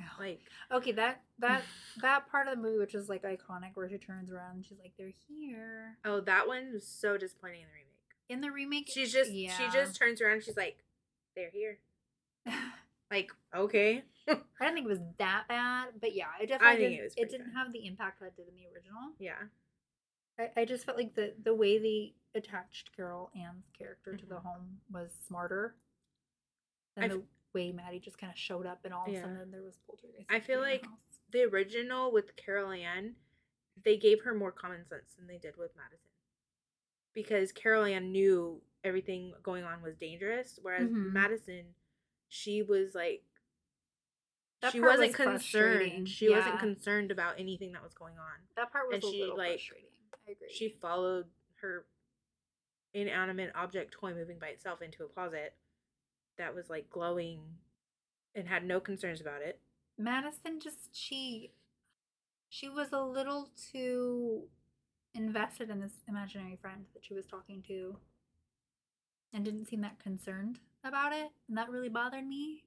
oh. 0.00 0.02
Like 0.18 0.40
okay, 0.72 0.92
that 0.92 1.22
that 1.38 1.62
that 2.02 2.30
part 2.30 2.46
of 2.48 2.56
the 2.56 2.62
movie 2.62 2.78
which 2.78 2.94
is 2.94 3.08
like 3.08 3.22
iconic 3.22 3.70
where 3.74 3.88
she 3.88 3.98
turns 3.98 4.30
around 4.30 4.56
and 4.56 4.64
she's 4.66 4.78
like, 4.78 4.92
They're 4.98 5.12
here. 5.28 5.96
oh, 6.04 6.20
that 6.20 6.46
one 6.46 6.72
was 6.72 6.86
so 6.86 7.16
disappointing 7.16 7.62
in 7.62 7.66
the 7.68 7.72
remake. 7.72 7.86
In 8.28 8.40
the 8.40 8.50
remake 8.50 8.90
She's 8.92 9.12
just 9.12 9.32
yeah. 9.32 9.56
she 9.56 9.68
just 9.76 9.96
turns 9.98 10.20
around 10.20 10.42
she's 10.44 10.56
like, 10.56 10.78
They're 11.34 11.50
here. 11.52 11.78
Like, 13.10 13.32
okay. 13.52 14.04
I 14.28 14.34
didn't 14.60 14.74
think 14.74 14.86
it 14.86 14.88
was 14.88 15.00
that 15.18 15.44
bad, 15.48 15.88
but 16.00 16.14
yeah, 16.14 16.26
it 16.40 16.46
definitely 16.46 16.68
I 16.68 16.76
think 16.76 16.90
didn't, 16.90 17.00
it 17.00 17.02
was 17.02 17.14
it, 17.16 17.30
didn't 17.30 17.52
bad. 17.52 17.58
have 17.58 17.72
the 17.72 17.86
impact 17.86 18.20
that 18.20 18.26
it 18.26 18.36
did 18.36 18.46
in 18.46 18.54
the 18.54 18.68
original. 18.72 19.10
Yeah. 19.18 19.50
I, 20.38 20.50
I 20.56 20.64
just 20.64 20.84
felt 20.84 20.96
like 20.98 21.14
the 21.14 21.34
the 21.42 21.54
way 21.54 21.78
they 21.78 22.14
attached 22.34 22.90
Carol 22.96 23.30
Ann's 23.34 23.68
character 23.76 24.16
to 24.16 24.26
the 24.26 24.36
Mhm. 24.36 24.42
home 24.44 24.80
was 24.90 25.10
smarter 25.26 25.74
than 26.94 27.04
I 27.04 27.08
the 27.08 27.22
way 27.52 27.72
Maddie 27.72 27.98
just 28.00 28.18
kind 28.18 28.32
of 28.32 28.38
showed 28.38 28.66
up 28.66 28.84
and 28.84 28.94
all 28.94 29.06
of 29.06 29.12
a 29.12 29.20
sudden 29.20 29.50
there 29.50 29.62
was 29.62 29.76
poltergeist. 29.86 30.30
I 30.30 30.40
feel 30.40 30.62
in 30.62 30.68
the 30.68 30.70
like. 30.74 30.86
The 31.32 31.42
original 31.44 32.10
with 32.12 32.34
Carol 32.36 32.72
Ann, 32.72 33.14
they 33.84 33.96
gave 33.96 34.22
her 34.22 34.34
more 34.34 34.50
common 34.50 34.84
sense 34.88 35.14
than 35.16 35.28
they 35.28 35.38
did 35.38 35.56
with 35.56 35.70
Madison. 35.76 36.10
Because 37.12 37.52
Carol 37.52 37.84
Ann 37.84 38.10
knew 38.10 38.60
everything 38.82 39.34
going 39.42 39.62
on 39.64 39.80
was 39.82 39.96
dangerous, 39.96 40.58
whereas 40.62 40.90
Mhm. 40.90 41.12
Madison, 41.12 41.74
she 42.28 42.62
was 42.62 42.94
like 42.96 43.24
That 44.60 44.72
she 44.72 44.80
wasn't 44.80 45.08
was 45.10 45.16
concerned. 45.16 46.08
She 46.08 46.28
wasn't 46.28 46.58
concerned 46.58 47.10
about 47.12 47.38
anything 47.38 47.72
that 47.72 47.82
was 47.82 47.94
going 47.94 48.18
on. 48.18 48.48
that 48.56 48.70
part 48.72 48.88
was 48.88 48.94
and 48.96 49.04
a 49.04 49.06
she, 49.06 49.20
little 49.20 49.36
like, 49.36 49.52
frustrating. 49.52 49.89
I 50.14 50.32
agree. 50.32 50.52
She 50.52 50.68
followed 50.80 51.26
her 51.60 51.84
inanimate 52.94 53.52
object 53.54 53.92
toy 53.92 54.14
moving 54.14 54.38
by 54.38 54.48
itself 54.48 54.82
into 54.82 55.04
a 55.04 55.08
closet 55.08 55.54
that 56.38 56.54
was 56.54 56.68
like 56.70 56.90
glowing 56.90 57.40
and 58.34 58.48
had 58.48 58.64
no 58.64 58.80
concerns 58.80 59.20
about 59.20 59.42
it. 59.42 59.60
Madison 59.98 60.60
just 60.60 60.94
she 60.94 61.52
she 62.48 62.68
was 62.68 62.88
a 62.92 63.00
little 63.02 63.48
too 63.72 64.44
invested 65.14 65.70
in 65.70 65.80
this 65.80 65.92
imaginary 66.08 66.58
friend 66.60 66.86
that 66.94 67.04
she 67.04 67.14
was 67.14 67.26
talking 67.26 67.62
to 67.66 67.96
and 69.32 69.44
didn't 69.44 69.66
seem 69.66 69.80
that 69.80 69.98
concerned 69.98 70.58
about 70.84 71.12
it 71.12 71.30
and 71.48 71.58
that 71.58 71.70
really 71.70 71.88
bothered 71.88 72.26
me 72.26 72.64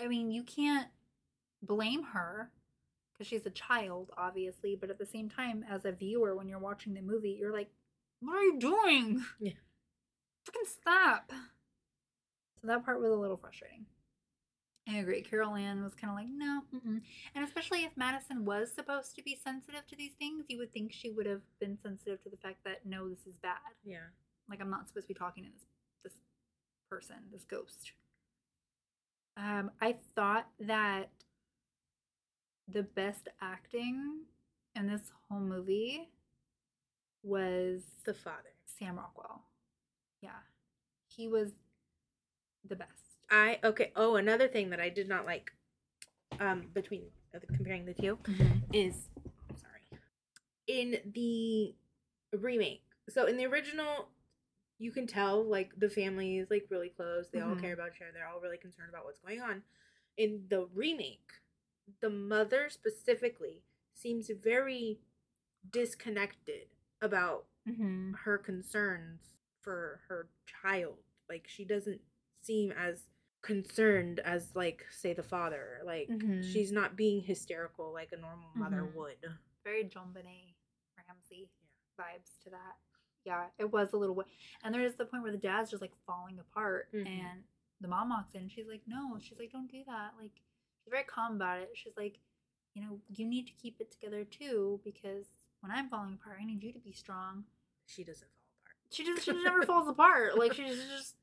i 0.00 0.06
mean 0.06 0.30
you 0.30 0.42
can't 0.42 0.88
blame 1.62 2.02
her 2.02 2.50
because 3.16 3.28
she's 3.28 3.46
a 3.46 3.50
child 3.50 4.10
obviously 4.16 4.76
but 4.78 4.90
at 4.90 4.98
the 4.98 5.06
same 5.06 5.28
time 5.28 5.64
as 5.70 5.84
a 5.84 5.92
viewer 5.92 6.34
when 6.36 6.48
you're 6.48 6.58
watching 6.58 6.94
the 6.94 7.00
movie 7.00 7.36
you're 7.38 7.52
like 7.52 7.68
what 8.20 8.36
are 8.36 8.42
you 8.42 8.58
doing 8.58 9.24
Yeah. 9.40 9.52
fucking 10.44 10.62
stop 10.80 11.30
so 12.60 12.66
that 12.66 12.84
part 12.84 13.00
was 13.00 13.10
a 13.10 13.14
little 13.16 13.36
frustrating 13.36 13.86
I 14.88 14.98
agree. 14.98 15.20
Carol 15.20 15.56
Ann 15.56 15.82
was 15.82 15.96
kind 15.96 16.12
of 16.12 16.16
like, 16.16 16.28
no. 16.30 16.60
Mm-mm. 16.72 17.00
And 17.34 17.44
especially 17.44 17.80
if 17.82 17.96
Madison 17.96 18.44
was 18.44 18.70
supposed 18.72 19.16
to 19.16 19.22
be 19.24 19.34
sensitive 19.42 19.84
to 19.88 19.96
these 19.96 20.12
things, 20.16 20.44
you 20.46 20.58
would 20.58 20.72
think 20.72 20.92
she 20.92 21.10
would 21.10 21.26
have 21.26 21.40
been 21.58 21.76
sensitive 21.76 22.22
to 22.22 22.28
the 22.30 22.36
fact 22.36 22.58
that, 22.64 22.86
no, 22.86 23.08
this 23.08 23.26
is 23.26 23.36
bad. 23.42 23.58
Yeah. 23.84 24.06
Like, 24.48 24.60
I'm 24.60 24.70
not 24.70 24.86
supposed 24.86 25.08
to 25.08 25.12
be 25.14 25.18
talking 25.18 25.42
to 25.42 25.50
this, 25.50 25.64
this 26.04 26.12
person, 26.88 27.16
this 27.32 27.42
ghost. 27.44 27.90
Um, 29.36 29.72
I 29.82 29.96
thought 30.14 30.46
that 30.60 31.10
the 32.68 32.82
best 32.82 33.28
acting 33.40 34.20
in 34.74 34.86
this 34.88 35.12
whole 35.28 35.40
movie 35.40 36.08
was 37.22 37.82
The 38.04 38.14
father. 38.14 38.50
Sam 38.78 38.96
Rockwell. 38.96 39.42
Yeah. 40.22 40.30
He 41.08 41.28
was 41.28 41.50
the 42.68 42.76
best. 42.76 42.90
I 43.30 43.58
okay. 43.64 43.92
Oh, 43.96 44.16
another 44.16 44.48
thing 44.48 44.70
that 44.70 44.80
I 44.80 44.88
did 44.88 45.08
not 45.08 45.24
like, 45.26 45.52
um, 46.40 46.66
between 46.74 47.02
uh, 47.34 47.38
comparing 47.56 47.84
the 47.86 47.94
two 47.94 48.18
is, 48.72 49.08
I'm 49.50 49.56
sorry, 49.56 50.00
in 50.66 50.98
the 51.14 51.74
remake. 52.36 52.82
So 53.08 53.26
in 53.26 53.36
the 53.36 53.46
original, 53.46 54.08
you 54.78 54.90
can 54.92 55.06
tell 55.06 55.42
like 55.42 55.72
the 55.78 55.88
family 55.88 56.38
is 56.38 56.50
like 56.50 56.66
really 56.70 56.90
close. 56.90 57.26
They 57.32 57.40
all 57.40 57.54
Mhm. 57.54 57.60
care 57.60 57.72
about 57.74 57.92
each 57.96 58.02
other. 58.02 58.12
They're 58.12 58.28
all 58.28 58.40
really 58.40 58.58
concerned 58.58 58.90
about 58.90 59.04
what's 59.04 59.20
going 59.20 59.40
on. 59.40 59.62
In 60.18 60.44
the 60.48 60.66
remake, 60.74 61.30
the 62.00 62.10
mother 62.10 62.68
specifically 62.68 63.62
seems 63.94 64.30
very 64.30 65.00
disconnected 65.70 66.66
about 67.00 67.44
Mm-hmm. 67.68 68.12
her 68.24 68.38
concerns 68.38 69.22
for 69.60 70.00
her 70.06 70.28
child. 70.62 70.98
Like 71.28 71.48
she 71.48 71.64
doesn't 71.64 72.00
seem 72.40 72.70
as 72.70 73.08
concerned 73.42 74.20
as 74.20 74.54
like 74.54 74.86
say 74.92 75.12
the 75.14 75.24
father. 75.24 75.80
Like 75.84 76.06
Mhm. 76.08 76.44
she's 76.44 76.70
not 76.70 76.94
being 76.94 77.22
hysterical 77.22 77.92
like 77.92 78.12
a 78.12 78.16
normal 78.16 78.50
mother 78.54 78.82
Mhm. 78.84 78.94
would. 78.94 79.16
very 79.64 79.82
JonBenét 79.82 80.54
Ramsey 81.08 81.50
vibes 81.98 82.38
to 82.44 82.50
that. 82.50 82.76
Yeah, 83.24 83.50
it 83.58 83.72
was 83.72 83.92
a 83.92 83.96
little. 83.96 84.24
And 84.62 84.72
there 84.72 84.82
is 84.84 84.94
the 84.94 85.04
point 85.06 85.24
where 85.24 85.32
the 85.32 85.38
dad's 85.38 85.68
just 85.72 85.80
like 85.82 85.96
falling 86.06 86.38
apart, 86.38 86.92
Mhm. 86.92 87.04
and 87.04 87.44
the 87.80 87.88
mom 87.88 88.10
walks 88.10 88.32
in. 88.36 88.42
And 88.42 88.52
she's 88.52 88.68
like, 88.68 88.86
"No," 88.86 89.18
she's 89.18 89.40
like, 89.40 89.50
"Don't 89.50 89.66
do 89.68 89.82
that." 89.86 90.16
Like, 90.16 90.40
she's 90.86 90.90
very 90.90 91.04
calm 91.04 91.36
about 91.36 91.58
it. 91.60 91.70
She's 91.74 91.96
like, 91.96 92.18
"You 92.74 92.82
know, 92.82 93.00
you 93.08 93.26
need 93.26 93.46
to 93.46 93.52
keep 93.52 93.80
it 93.80 93.90
together 93.90 94.24
too, 94.24 94.80
because 94.84 95.26
when 95.60 95.72
I'm 95.72 95.88
falling 95.88 96.14
apart, 96.14 96.38
I 96.40 96.44
need 96.44 96.62
you 96.62 96.72
to 96.72 96.78
be 96.78 96.92
strong." 96.92 97.44
She 97.86 98.04
doesn't 98.04 98.28
fall 98.28 98.50
apart. 98.64 98.76
she 98.90 99.04
just 99.04 99.24
she 99.24 99.32
never 99.32 99.62
falls 99.66 99.88
apart. 99.88 100.38
Like 100.38 100.54
she's 100.54 100.84
just 100.88 101.16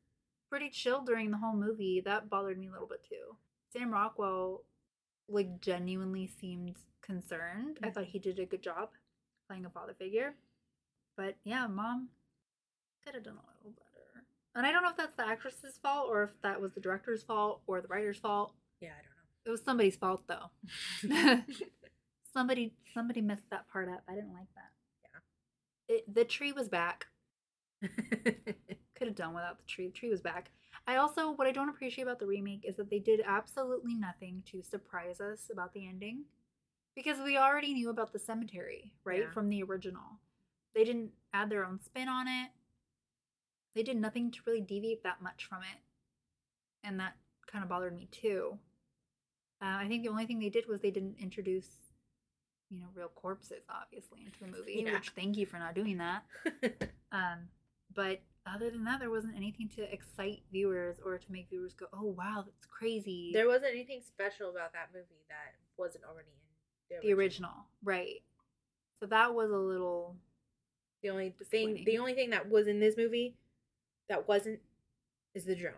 pretty 0.49 0.69
chill 0.69 1.01
during 1.01 1.31
the 1.31 1.37
whole 1.37 1.55
movie. 1.55 2.01
That 2.01 2.29
bothered 2.29 2.57
me 2.57 2.67
a 2.67 2.71
little 2.71 2.87
bit 2.87 3.03
too. 3.07 3.37
Sam 3.71 3.91
Rockwell 3.91 4.63
like 5.29 5.61
genuinely 5.61 6.27
seemed 6.27 6.75
concerned. 7.01 7.79
I 7.83 7.89
thought 7.89 8.05
he 8.05 8.19
did 8.19 8.39
a 8.39 8.45
good 8.45 8.61
job 8.61 8.89
playing 9.47 9.65
a 9.65 9.69
father 9.69 9.93
figure. 9.97 10.35
But 11.17 11.35
yeah, 11.43 11.67
mom 11.67 12.09
could 13.05 13.15
have 13.15 13.23
done 13.23 13.35
a 13.37 13.57
little 13.57 13.71
better. 13.71 14.25
And 14.55 14.65
I 14.65 14.71
don't 14.71 14.83
know 14.83 14.89
if 14.89 14.97
that's 14.97 15.15
the 15.15 15.27
actress's 15.27 15.77
fault 15.81 16.07
or 16.09 16.23
if 16.23 16.41
that 16.41 16.61
was 16.61 16.73
the 16.73 16.81
director's 16.81 17.23
fault 17.23 17.61
or 17.67 17.81
the 17.81 17.87
writer's 17.87 18.19
fault. 18.19 18.53
Yeah, 18.79 18.89
I 18.89 19.01
don't 19.03 19.12
It 19.45 19.49
was 19.49 19.61
somebody's 19.63 19.95
fault 19.95 20.23
though. 20.27 20.51
somebody 22.33 22.73
somebody 22.93 23.21
messed 23.21 23.49
that 23.51 23.69
part 23.69 23.89
up. 23.89 24.03
I 24.09 24.15
didn't 24.15 24.33
like 24.33 24.47
that. 24.55 24.71
Yeah. 25.03 25.95
It, 25.95 26.13
the 26.13 26.25
tree 26.25 26.51
was 26.51 26.69
back. 26.69 27.07
Could 27.81 29.07
have 29.07 29.15
done 29.15 29.33
without 29.33 29.57
the 29.57 29.65
tree. 29.65 29.87
The 29.87 29.93
tree 29.93 30.09
was 30.09 30.21
back. 30.21 30.51
I 30.87 30.97
also 30.97 31.31
what 31.31 31.47
I 31.47 31.51
don't 31.51 31.69
appreciate 31.69 32.03
about 32.03 32.19
the 32.19 32.25
remake 32.25 32.65
is 32.67 32.77
that 32.77 32.89
they 32.89 32.99
did 32.99 33.21
absolutely 33.25 33.95
nothing 33.95 34.43
to 34.51 34.61
surprise 34.61 35.19
us 35.19 35.49
about 35.51 35.73
the 35.73 35.87
ending. 35.87 36.23
Because 36.95 37.17
we 37.19 37.37
already 37.37 37.73
knew 37.73 37.89
about 37.89 38.13
the 38.13 38.19
cemetery, 38.19 38.93
right? 39.03 39.21
Yeah. 39.21 39.31
From 39.31 39.49
the 39.49 39.63
original. 39.63 40.19
They 40.75 40.83
didn't 40.83 41.11
add 41.33 41.49
their 41.49 41.65
own 41.65 41.79
spin 41.79 42.07
on 42.07 42.27
it. 42.27 42.49
They 43.75 43.83
did 43.83 43.97
nothing 43.97 44.31
to 44.31 44.39
really 44.45 44.61
deviate 44.61 45.03
that 45.03 45.21
much 45.21 45.45
from 45.45 45.63
it. 45.63 45.79
And 46.83 46.99
that 46.99 47.15
kind 47.47 47.63
of 47.63 47.69
bothered 47.69 47.95
me 47.95 48.07
too. 48.11 48.59
Uh, 49.63 49.77
I 49.77 49.87
think 49.87 50.03
the 50.03 50.09
only 50.09 50.25
thing 50.25 50.39
they 50.39 50.49
did 50.49 50.67
was 50.67 50.81
they 50.81 50.91
didn't 50.91 51.15
introduce, 51.21 51.69
you 52.69 52.81
know, 52.81 52.87
real 52.93 53.07
corpses, 53.07 53.63
obviously, 53.69 54.19
into 54.25 54.39
the 54.41 54.47
movie. 54.47 54.83
Yeah. 54.85 54.95
Which 54.95 55.09
thank 55.15 55.37
you 55.37 55.45
for 55.45 55.57
not 55.57 55.73
doing 55.75 55.97
that. 55.97 56.23
Um, 57.13 57.47
but 57.93 58.21
other 58.51 58.71
than 58.71 58.83
that, 58.85 58.99
there 58.99 59.11
wasn't 59.11 59.35
anything 59.35 59.69
to 59.75 59.83
excite 59.93 60.41
viewers 60.51 60.97
or 61.05 61.19
to 61.19 61.31
make 61.31 61.47
viewers 61.47 61.75
go, 61.75 61.85
"Oh 61.93 62.05
wow, 62.05 62.43
that's 62.43 62.65
crazy." 62.65 63.29
there 63.31 63.47
wasn't 63.47 63.71
anything 63.71 64.01
special 64.01 64.49
about 64.49 64.73
that 64.73 64.89
movie 64.91 65.23
that 65.29 65.53
wasn't 65.77 66.03
already 66.05 66.31
in 66.89 66.97
the 67.07 67.13
original, 67.13 67.51
right? 67.83 68.23
So 68.99 69.05
that 69.05 69.35
was 69.35 69.51
a 69.51 69.57
little 69.57 70.15
The 71.03 71.09
only 71.09 71.35
thing, 71.51 71.83
the 71.85 71.99
only 71.99 72.15
thing 72.15 72.31
that 72.31 72.49
was 72.49 72.67
in 72.67 72.79
this 72.79 72.97
movie 72.97 73.37
that 74.09 74.27
wasn't 74.27 74.59
is 75.35 75.45
the 75.45 75.55
drone, 75.55 75.75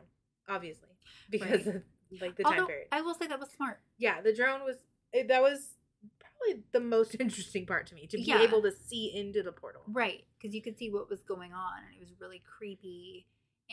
obviously, 0.48 0.88
because 1.30 1.65
Right. 1.67 1.84
Like 2.21 2.35
the 2.37 2.43
time 2.43 2.65
period. 2.67 2.87
I 2.91 3.01
will 3.01 3.15
say 3.15 3.27
that 3.27 3.39
was 3.39 3.49
smart. 3.55 3.79
yeah, 3.97 4.21
the 4.21 4.33
drone 4.33 4.63
was 4.63 4.77
that 5.13 5.41
was 5.41 5.75
probably 6.19 6.63
the 6.71 6.79
most 6.79 7.15
interesting 7.19 7.65
part 7.65 7.87
to 7.87 7.95
me 7.95 8.07
to 8.07 8.17
be 8.17 8.23
Yeah. 8.23 8.41
able 8.41 8.61
to 8.63 8.71
see 8.71 9.11
into 9.15 9.41
the 9.43 9.51
portal. 9.51 9.81
Right, 9.87 10.25
because 10.37 10.53
you 10.55 10.61
could 10.61 10.77
see 10.77 10.89
what 10.91 11.09
was 11.09 11.23
going 11.23 11.53
on, 11.53 11.79
and 11.85 11.95
it 11.95 11.99
was 11.99 12.13
really 12.19 12.41
creepy. 12.57 13.25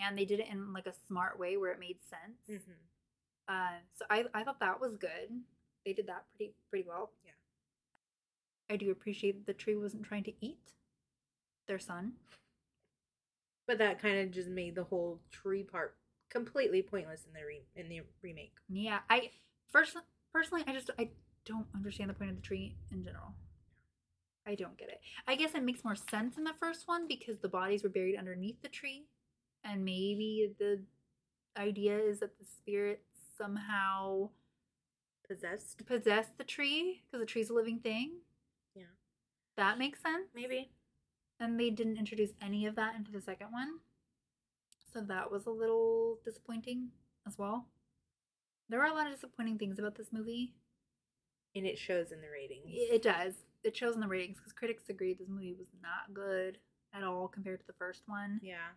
And 0.02 0.16
they 0.16 0.24
did 0.24 0.40
it 0.40 0.46
in 0.50 0.72
like 0.72 0.86
a 0.86 0.94
smart 1.06 1.38
way 1.38 1.56
where 1.58 1.70
it 1.72 1.78
made 1.80 1.98
sense. 2.08 2.62
hmm 2.64 2.72
Uh, 3.48 3.78
so 3.98 4.04
I 4.08 4.24
I 4.32 4.44
thought 4.44 4.60
that 4.60 4.80
was 4.80 4.96
good. 4.96 5.28
They 5.84 5.92
did 5.92 6.06
that 6.06 6.24
pretty 6.36 6.54
pretty 6.70 6.86
well. 6.88 7.10
Yeah. 7.24 7.32
I 8.70 8.76
do 8.76 8.90
appreciate 8.90 9.32
that 9.38 9.46
the 9.46 9.52
tree 9.62 9.76
wasn't 9.76 10.04
trying 10.04 10.24
to 10.24 10.32
eat 10.40 10.72
their 11.68 11.78
son. 11.78 12.12
But 13.66 13.78
that 13.78 14.00
kind 14.00 14.18
of 14.18 14.30
just 14.30 14.48
made 14.48 14.74
the 14.74 14.84
whole 14.84 15.20
tree 15.30 15.62
part 15.62 15.96
completely 16.32 16.82
pointless 16.82 17.24
in 17.26 17.32
the 17.32 17.46
re- 17.46 17.66
in 17.76 17.88
the 17.88 18.00
remake. 18.22 18.54
Yeah, 18.68 19.00
I 19.10 19.30
first 19.70 19.96
personally 20.32 20.64
I 20.66 20.72
just 20.72 20.90
I 20.98 21.10
don't 21.44 21.66
understand 21.74 22.10
the 22.10 22.14
point 22.14 22.30
of 22.30 22.36
the 22.36 22.42
tree 22.42 22.76
in 22.90 23.04
general. 23.04 23.34
I 24.46 24.54
don't 24.56 24.76
get 24.76 24.88
it. 24.88 25.00
I 25.28 25.36
guess 25.36 25.54
it 25.54 25.62
makes 25.62 25.84
more 25.84 25.94
sense 25.94 26.36
in 26.36 26.44
the 26.44 26.54
first 26.58 26.88
one 26.88 27.06
because 27.06 27.38
the 27.38 27.48
bodies 27.48 27.82
were 27.84 27.88
buried 27.88 28.16
underneath 28.18 28.60
the 28.62 28.68
tree, 28.68 29.06
and 29.62 29.84
maybe 29.84 30.52
the 30.58 30.80
idea 31.56 31.98
is 31.98 32.20
that 32.20 32.38
the 32.38 32.44
spirits 32.44 33.06
somehow 33.38 34.30
Possessed, 35.28 35.86
possessed 35.86 36.36
the 36.36 36.44
tree 36.44 37.02
because 37.06 37.20
the 37.20 37.26
tree's 37.26 37.48
a 37.48 37.54
living 37.54 37.78
thing. 37.78 38.18
Yeah. 38.74 38.92
That 39.56 39.78
makes 39.78 40.02
sense. 40.02 40.28
maybe. 40.34 40.70
And 41.40 41.58
they 41.58 41.70
didn't 41.70 41.96
introduce 41.96 42.30
any 42.42 42.66
of 42.66 42.74
that 42.74 42.96
into 42.96 43.10
the 43.12 43.20
second 43.20 43.50
one. 43.50 43.78
So 44.92 45.00
that 45.00 45.30
was 45.30 45.46
a 45.46 45.50
little 45.50 46.18
disappointing 46.24 46.88
as 47.26 47.38
well. 47.38 47.66
There 48.68 48.80
are 48.80 48.88
a 48.88 48.94
lot 48.94 49.06
of 49.06 49.14
disappointing 49.14 49.58
things 49.58 49.78
about 49.78 49.96
this 49.96 50.08
movie. 50.12 50.54
And 51.54 51.66
it 51.66 51.78
shows 51.78 52.12
in 52.12 52.20
the 52.20 52.28
ratings. 52.30 52.64
It 52.68 53.02
does. 53.02 53.34
It 53.64 53.76
shows 53.76 53.94
in 53.94 54.00
the 54.00 54.08
ratings 54.08 54.38
because 54.38 54.52
critics 54.52 54.84
agreed 54.88 55.18
this 55.18 55.28
movie 55.28 55.54
was 55.58 55.68
not 55.82 56.14
good 56.14 56.58
at 56.94 57.02
all 57.04 57.28
compared 57.28 57.60
to 57.60 57.66
the 57.66 57.74
first 57.74 58.02
one. 58.06 58.40
Yeah. 58.42 58.72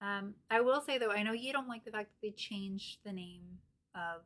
Um, 0.00 0.34
I 0.50 0.60
will 0.60 0.80
say 0.80 0.98
though, 0.98 1.10
I 1.10 1.22
know 1.22 1.32
you 1.32 1.52
don't 1.52 1.68
like 1.68 1.84
the 1.84 1.90
fact 1.90 2.10
that 2.10 2.26
they 2.26 2.32
changed 2.32 2.98
the 3.04 3.12
name 3.12 3.58
of 3.94 4.22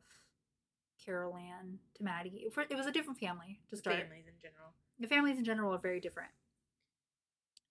Carol 1.03 1.35
Anne 1.35 1.79
to 1.95 2.03
Maddie. 2.03 2.45
It 2.45 2.77
was 2.77 2.87
a 2.87 2.91
different 2.91 3.19
family 3.19 3.59
to 3.69 3.77
start. 3.77 3.97
Families 3.97 4.25
in 4.27 4.33
general. 4.41 4.73
the 4.99 5.07
families 5.07 5.37
in 5.37 5.43
general 5.43 5.73
are 5.73 5.79
very 5.79 5.99
different. 5.99 6.31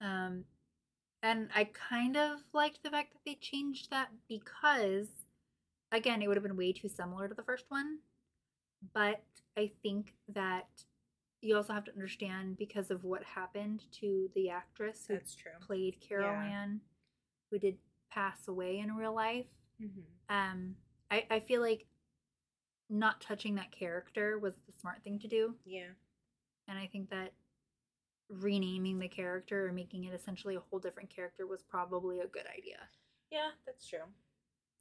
Um, 0.00 0.44
and 1.24 1.48
I 1.54 1.64
kind 1.72 2.18
of 2.18 2.40
liked 2.52 2.82
the 2.82 2.90
fact 2.90 3.14
that 3.14 3.24
they 3.24 3.36
changed 3.40 3.90
that 3.90 4.10
because, 4.28 5.08
again, 5.90 6.20
it 6.20 6.28
would 6.28 6.36
have 6.36 6.44
been 6.44 6.56
way 6.56 6.72
too 6.72 6.88
similar 6.88 7.28
to 7.28 7.34
the 7.34 7.42
first 7.42 7.64
one. 7.70 8.00
But 8.92 9.22
I 9.56 9.72
think 9.82 10.12
that 10.34 10.68
you 11.40 11.56
also 11.56 11.72
have 11.72 11.84
to 11.84 11.92
understand 11.92 12.58
because 12.58 12.90
of 12.90 13.04
what 13.04 13.24
happened 13.24 13.84
to 14.00 14.28
the 14.34 14.50
actress 14.50 15.06
who 15.08 15.18
played 15.66 15.96
Carol 16.06 16.26
Yeah. 16.26 16.44
Anne, 16.44 16.80
who 17.50 17.58
did 17.58 17.78
pass 18.10 18.46
away 18.46 18.78
in 18.80 18.94
real 18.94 19.14
life. 19.14 19.46
Mm-hmm. 19.82 20.34
Um, 20.34 20.76
I, 21.10 21.24
I 21.30 21.40
feel 21.40 21.62
like 21.62 21.86
not 22.90 23.22
touching 23.22 23.54
that 23.54 23.72
character 23.72 24.38
was 24.38 24.56
the 24.66 24.72
smart 24.78 25.02
thing 25.02 25.18
to 25.20 25.28
do. 25.28 25.54
Yeah. 25.64 25.92
And 26.68 26.78
I 26.78 26.86
think 26.86 27.08
that 27.08 27.32
renaming 28.28 28.98
the 28.98 29.08
character 29.08 29.66
or 29.68 29.72
making 29.72 30.04
it 30.04 30.14
essentially 30.14 30.56
a 30.56 30.60
whole 30.70 30.78
different 30.78 31.10
character 31.10 31.46
was 31.46 31.62
probably 31.62 32.20
a 32.20 32.26
good 32.26 32.46
idea. 32.56 32.78
Yeah, 33.30 33.50
that's 33.66 33.86
true. 33.88 34.04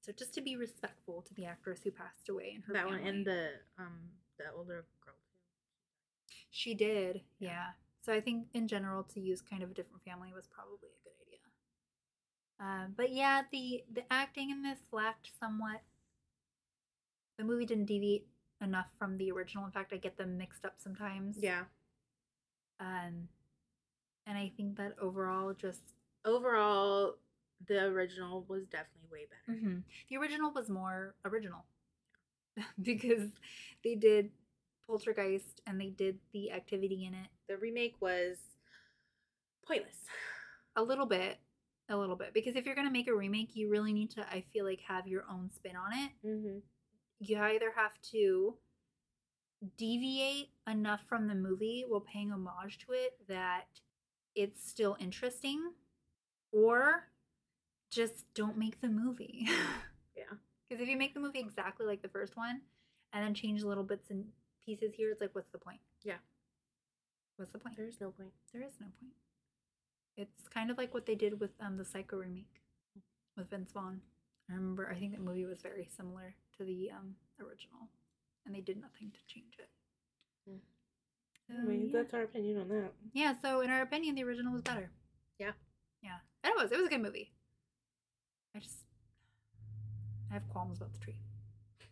So 0.01 0.11
just 0.11 0.33
to 0.35 0.41
be 0.41 0.55
respectful 0.55 1.21
to 1.27 1.33
the 1.33 1.45
actress 1.45 1.81
who 1.83 1.91
passed 1.91 2.29
away 2.29 2.51
and 2.55 2.63
her 2.65 2.73
that 2.73 2.83
family. 2.85 2.99
one 2.99 3.07
and 3.09 3.25
the 3.27 3.49
um 3.77 3.99
the 4.37 4.45
older 4.55 4.85
girl 5.05 5.13
too. 6.27 6.35
she 6.51 6.73
did, 6.73 7.21
Yeah. 7.39 7.49
yeah. 7.49 7.65
So 8.01 8.11
I 8.13 8.19
think 8.19 8.47
in 8.53 8.67
general 8.67 9.03
to 9.13 9.19
use 9.21 9.41
kind 9.41 9.63
of 9.63 9.71
a 9.71 9.73
different 9.73 10.03
family 10.03 10.31
was 10.35 10.47
probably 10.47 10.89
a 10.89 11.03
good 11.03 11.15
idea. 11.25 11.39
Uh, 12.59 12.87
but 12.95 13.11
yeah, 13.13 13.43
the 13.51 13.83
the 13.93 14.03
acting 14.11 14.49
in 14.49 14.61
this 14.61 14.79
lacked 14.91 15.29
somewhat. 15.39 15.81
The 17.37 17.43
movie 17.45 17.65
didn't 17.65 17.85
deviate 17.85 18.27
enough 18.61 18.87
from 18.99 19.17
the 19.17 19.31
original. 19.31 19.65
In 19.65 19.71
fact, 19.71 19.91
I 19.93 19.97
get 19.97 20.17
them 20.17 20.37
mixed 20.37 20.65
up 20.65 20.75
sometimes. 20.77 21.37
Yeah. 21.39 21.63
Um, 22.79 23.27
and 24.27 24.37
I 24.37 24.51
think 24.55 24.77
that 24.77 24.95
overall, 25.01 25.53
just 25.53 25.81
Overall, 26.25 27.15
the 27.67 27.83
original 27.83 28.45
was 28.47 28.63
definitely 28.67 29.09
way 29.11 29.25
better. 29.29 29.59
hmm 29.59 29.79
The 30.09 30.17
original 30.17 30.51
was 30.53 30.69
more 30.69 31.15
original 31.25 31.65
because 32.81 33.29
they 33.83 33.95
did 33.95 34.29
Poltergeist 34.87 35.61
and 35.67 35.79
they 35.79 35.89
did 35.89 36.19
the 36.33 36.51
activity 36.51 37.05
in 37.05 37.13
it 37.13 37.27
The 37.47 37.57
remake 37.57 37.95
was 38.01 38.37
pointless. 39.67 39.97
a 40.75 40.83
little 40.83 41.05
bit, 41.05 41.37
a 41.89 41.97
little 41.97 42.15
bit. 42.15 42.33
Because 42.33 42.55
if 42.55 42.65
you're 42.65 42.75
gonna 42.75 42.91
make 42.91 43.07
a 43.07 43.13
remake, 43.15 43.55
you 43.55 43.69
really 43.69 43.93
need 43.93 44.11
to, 44.11 44.21
I 44.29 44.43
feel 44.53 44.65
like, 44.65 44.79
have 44.87 45.07
your 45.07 45.23
own 45.29 45.49
spin 45.53 45.75
on 45.75 45.93
it. 45.93 46.11
Mm-hmm. 46.25 46.57
You 47.19 47.39
either 47.39 47.71
have 47.75 47.93
to 48.11 48.55
deviate 49.77 50.49
enough 50.69 51.01
from 51.07 51.27
the 51.27 51.35
movie 51.35 51.85
while 51.87 52.01
paying 52.01 52.31
homage 52.31 52.79
to 52.85 52.91
it 52.93 53.13
that 53.27 53.67
it's 54.35 54.67
still 54.67 54.97
interesting, 54.99 55.71
or 56.51 57.07
just 57.91 58.25
don't 58.35 58.57
make 58.57 58.81
the 58.81 58.89
movie. 58.89 59.47
Yeah. 60.15 60.37
Because 60.69 60.81
if 60.83 60.87
you 60.89 60.97
make 60.97 61.15
the 61.15 61.19
movie 61.19 61.39
exactly 61.39 61.85
like 61.87 62.01
the 62.03 62.07
first 62.07 62.37
one 62.37 62.61
and 63.13 63.23
then 63.25 63.33
change 63.33 63.63
little 63.63 63.83
bits 63.83 64.11
and 64.11 64.25
pieces 64.63 64.93
here, 64.95 65.09
it's 65.11 65.21
like, 65.21 65.33
what's 65.33 65.51
the 65.51 65.57
point? 65.57 65.79
Yeah. 66.03 66.17
What's 67.37 67.51
the 67.51 67.59
point? 67.59 67.75
There's 67.77 67.99
no 68.01 68.11
point. 68.11 68.31
There 68.51 68.61
is 68.63 68.73
no 68.79 68.87
point. 68.99 69.13
It's 70.17 70.47
kind 70.47 70.69
of 70.71 70.77
like 70.77 70.93
what 70.93 71.05
they 71.05 71.15
did 71.15 71.39
with 71.39 71.51
um 71.59 71.77
the 71.77 71.85
Psycho 71.85 72.17
remake 72.17 72.61
with 73.37 73.49
Vince 73.49 73.71
Vaughn. 73.71 74.01
I 74.49 74.53
remember 74.53 74.89
I 74.89 74.95
think 74.99 75.11
that 75.11 75.21
movie 75.21 75.45
was 75.45 75.61
very 75.61 75.87
similar 75.95 76.35
to 76.57 76.63
the 76.63 76.91
um 76.91 77.15
original, 77.39 77.89
and 78.45 78.53
they 78.55 78.61
did 78.61 78.79
nothing 78.81 79.11
to 79.11 79.19
change 79.33 79.55
it. 79.59 79.69
Hmm. 80.47 80.57
So, 81.49 81.55
I 81.59 81.65
mean, 81.65 81.89
yeah. 81.91 81.99
that's 82.01 82.13
our 82.13 82.23
opinion 82.23 82.59
on 82.61 82.69
that. 82.69 82.91
yeah. 83.13 83.33
So 83.41 83.61
in 83.61 83.69
our 83.69 83.81
opinion, 83.81 84.15
the 84.15 84.23
original 84.23 84.53
was 84.53 84.61
better. 84.61 84.89
Yeah. 85.39 85.51
Yeah, 86.01 86.17
and 86.43 86.51
it 86.51 86.61
was. 86.61 86.71
It 86.71 86.77
was 86.77 86.87
a 86.87 86.89
good 86.89 87.01
movie. 87.01 87.31
I 88.55 88.59
just 88.59 88.79
I 90.29 90.33
have 90.33 90.47
qualms 90.49 90.77
about 90.77 90.93
the 90.93 90.99
tree, 90.99 91.19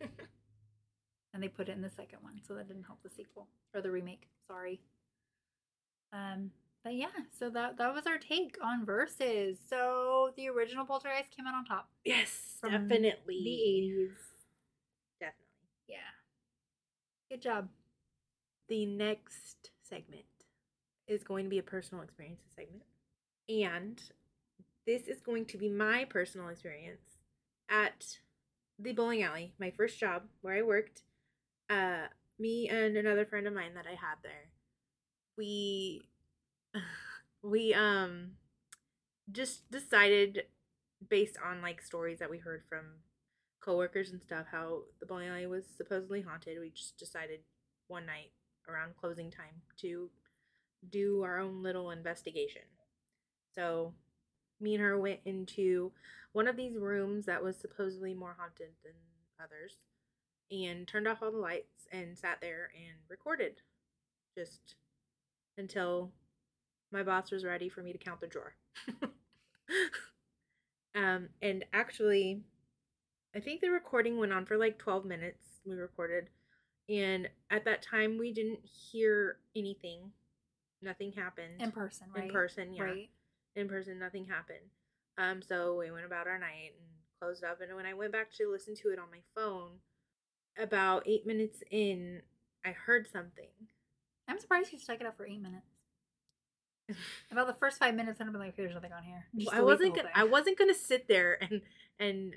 and 1.34 1.42
they 1.42 1.48
put 1.48 1.68
it 1.68 1.72
in 1.72 1.82
the 1.82 1.90
second 1.90 2.18
one, 2.22 2.40
so 2.46 2.54
that 2.54 2.68
didn't 2.68 2.84
help 2.84 3.02
the 3.02 3.10
sequel 3.10 3.48
or 3.74 3.80
the 3.80 3.90
remake. 3.90 4.28
Sorry. 4.48 4.80
Um. 6.12 6.50
but 6.84 6.94
yeah, 6.94 7.06
so 7.38 7.48
that 7.50 7.78
that 7.78 7.94
was 7.94 8.06
our 8.06 8.18
take 8.18 8.56
on 8.62 8.84
verses. 8.84 9.56
So 9.70 10.32
the 10.36 10.48
original 10.50 10.84
Poltergeist 10.84 11.30
came 11.34 11.46
out 11.46 11.54
on 11.54 11.64
top. 11.64 11.88
Yes, 12.04 12.56
definitely. 12.62 13.40
The 13.44 13.62
eighties. 13.62 14.18
Definitely. 15.20 15.46
Yeah. 15.88 15.96
Good 17.30 17.40
job. 17.42 17.68
The 18.72 18.86
next 18.86 19.68
segment 19.82 20.24
is 21.06 21.22
going 21.22 21.44
to 21.44 21.50
be 21.50 21.58
a 21.58 21.62
personal 21.62 22.02
experiences 22.02 22.46
segment. 22.56 22.84
And 23.46 24.00
this 24.86 25.08
is 25.08 25.20
going 25.20 25.44
to 25.44 25.58
be 25.58 25.68
my 25.68 26.06
personal 26.06 26.48
experience 26.48 27.18
at 27.68 28.16
the 28.78 28.94
bowling 28.94 29.22
alley, 29.22 29.52
my 29.60 29.72
first 29.72 30.00
job 30.00 30.22
where 30.40 30.54
I 30.54 30.62
worked. 30.62 31.02
Uh, 31.68 32.04
me 32.38 32.66
and 32.70 32.96
another 32.96 33.26
friend 33.26 33.46
of 33.46 33.52
mine 33.52 33.74
that 33.74 33.84
I 33.86 33.90
had 33.90 34.16
there, 34.22 34.48
we 35.36 36.08
we 37.42 37.74
um 37.74 38.30
just 39.30 39.70
decided 39.70 40.44
based 41.10 41.36
on 41.46 41.60
like 41.60 41.82
stories 41.82 42.20
that 42.20 42.30
we 42.30 42.38
heard 42.38 42.62
from 42.70 42.86
coworkers 43.60 44.12
and 44.12 44.22
stuff 44.22 44.46
how 44.50 44.84
the 44.98 45.04
bowling 45.04 45.28
alley 45.28 45.46
was 45.46 45.66
supposedly 45.76 46.22
haunted. 46.22 46.56
We 46.58 46.70
just 46.70 46.96
decided 46.96 47.40
one 47.86 48.06
night 48.06 48.30
around 48.68 48.96
closing 48.96 49.30
time 49.30 49.62
to 49.80 50.10
do 50.90 51.22
our 51.22 51.38
own 51.38 51.62
little 51.62 51.90
investigation. 51.90 52.62
So 53.54 53.92
me 54.60 54.74
and 54.74 54.82
her 54.82 54.98
went 54.98 55.20
into 55.24 55.92
one 56.32 56.48
of 56.48 56.56
these 56.56 56.76
rooms 56.76 57.26
that 57.26 57.42
was 57.42 57.56
supposedly 57.56 58.14
more 58.14 58.36
haunted 58.38 58.70
than 58.82 58.92
others 59.42 59.76
and 60.50 60.86
turned 60.86 61.08
off 61.08 61.22
all 61.22 61.30
the 61.32 61.38
lights 61.38 61.86
and 61.90 62.16
sat 62.16 62.38
there 62.40 62.70
and 62.74 62.98
recorded 63.08 63.60
just 64.36 64.76
until 65.58 66.10
my 66.90 67.02
boss 67.02 67.30
was 67.30 67.44
ready 67.44 67.68
for 67.68 67.82
me 67.82 67.92
to 67.92 67.98
count 67.98 68.20
the 68.20 68.26
drawer. 68.26 68.54
um, 70.94 71.28
and 71.40 71.64
actually, 71.72 72.42
I 73.34 73.40
think 73.40 73.60
the 73.60 73.70
recording 73.70 74.18
went 74.18 74.32
on 74.32 74.44
for 74.44 74.56
like 74.56 74.78
12 74.78 75.04
minutes. 75.04 75.44
We 75.64 75.74
recorded. 75.74 76.28
And 76.88 77.28
at 77.50 77.64
that 77.64 77.82
time, 77.82 78.18
we 78.18 78.32
didn't 78.32 78.60
hear 78.64 79.38
anything. 79.56 80.12
Nothing 80.82 81.12
happened. 81.12 81.60
In 81.60 81.70
person, 81.72 82.08
right? 82.14 82.24
In 82.24 82.30
person, 82.32 82.74
yeah. 82.74 82.82
Right. 82.84 83.10
In 83.54 83.68
person, 83.68 83.98
nothing 83.98 84.24
happened. 84.26 84.70
Um, 85.18 85.42
so 85.42 85.76
we 85.78 85.90
went 85.90 86.06
about 86.06 86.26
our 86.26 86.38
night 86.38 86.72
and 86.76 86.86
closed 87.20 87.44
up. 87.44 87.60
And 87.60 87.76
when 87.76 87.86
I 87.86 87.94
went 87.94 88.12
back 88.12 88.32
to 88.38 88.50
listen 88.50 88.74
to 88.76 88.88
it 88.88 88.98
on 88.98 89.06
my 89.10 89.20
phone, 89.34 89.78
about 90.58 91.04
eight 91.06 91.26
minutes 91.26 91.62
in, 91.70 92.22
I 92.64 92.70
heard 92.72 93.06
something. 93.10 93.48
I'm 94.28 94.38
surprised 94.40 94.72
you 94.72 94.78
stuck 94.78 95.00
it 95.00 95.06
up 95.06 95.16
for 95.16 95.26
eight 95.26 95.40
minutes. 95.40 95.66
About 97.30 97.46
the 97.46 97.54
first 97.54 97.78
five 97.78 97.94
minutes, 97.94 98.20
I'd 98.20 98.24
have 98.24 98.32
been 98.32 98.40
like, 98.42 98.56
"There's 98.56 98.74
nothing 98.74 98.92
on 98.92 99.02
here." 99.04 99.26
Just 99.38 99.52
I 99.54 99.62
wasn't 99.62 99.94
gonna. 99.94 100.10
I 100.14 100.24
wasn't 100.24 100.58
gonna 100.58 100.74
sit 100.74 101.08
there 101.08 101.38
and 101.40 101.62
and 101.98 102.34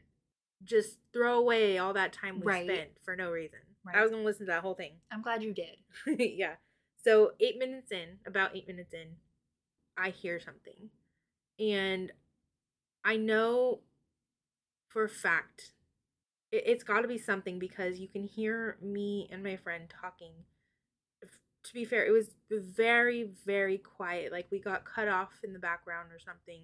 just 0.64 1.00
throw 1.12 1.38
away 1.40 1.78
all 1.78 1.94
that 1.94 2.14
time 2.14 2.40
we 2.40 2.46
Right. 2.46 2.70
spent 2.70 2.90
for 3.04 3.16
no 3.16 3.32
reason. 3.32 3.60
Right. 3.86 3.96
I 3.96 4.02
was 4.02 4.12
gonna 4.12 4.24
listen 4.24 4.46
to 4.48 4.52
that 4.52 4.62
whole 4.62 4.74
thing. 4.76 4.94
I'm 5.12 5.22
glad 5.22 5.44
you 5.44 5.54
did. 5.54 5.78
yeah. 6.20 6.56
So 7.04 7.34
eight 7.40 7.58
minutes 7.60 7.92
in, 7.92 8.20
about 8.26 8.56
eight 8.56 8.68
minutes 8.68 8.94
in, 8.94 9.08
I 9.98 10.10
hear 10.10 10.40
something, 10.40 10.90
and 11.60 12.12
I 13.04 13.18
know 13.18 13.82
for 14.88 15.04
a 15.04 15.10
fact 15.10 15.74
it, 16.52 16.64
it's 16.68 16.84
got 16.84 17.02
to 17.02 17.08
be 17.08 17.18
something 17.18 17.60
because 17.60 18.00
you 18.00 18.08
can 18.08 18.24
hear 18.24 18.78
me 18.82 19.28
and 19.32 19.44
my 19.44 19.58
friend 19.58 19.86
talking. 20.02 20.34
To 21.64 21.74
be 21.74 21.84
fair, 21.86 22.06
it 22.06 22.12
was 22.12 22.30
very, 22.52 23.32
very 23.46 23.80
quiet. 23.80 24.32
Like 24.32 24.48
we 24.52 24.60
got 24.60 24.86
cut 24.86 25.08
off 25.08 25.40
in 25.44 25.52
the 25.54 25.60
background 25.60 26.12
or 26.12 26.20
something. 26.20 26.62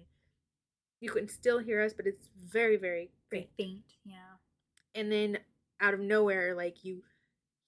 You 1.00 1.10
can 1.10 1.28
still 1.28 1.58
hear 1.58 1.82
us, 1.82 1.92
but 1.92 2.06
it's 2.06 2.28
very, 2.38 2.76
very 2.76 3.10
Very 3.30 3.48
faint 3.56 3.56
faint. 3.56 3.94
Yeah. 4.04 4.36
and 4.94 5.10
then 5.10 5.38
out 5.80 5.94
of 5.94 6.00
nowhere 6.00 6.54
like 6.54 6.84
you 6.84 7.02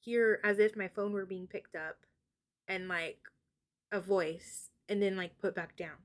hear 0.04 0.40
as 0.44 0.58
if 0.58 0.76
my 0.76 0.88
phone 0.88 1.12
were 1.12 1.26
being 1.26 1.46
picked 1.46 1.74
up 1.76 1.96
and 2.68 2.88
like 2.88 3.18
a 3.92 4.00
voice 4.00 4.70
and 4.88 5.00
then 5.00 5.16
like 5.16 5.38
put 5.38 5.54
back 5.54 5.76
down 5.76 5.96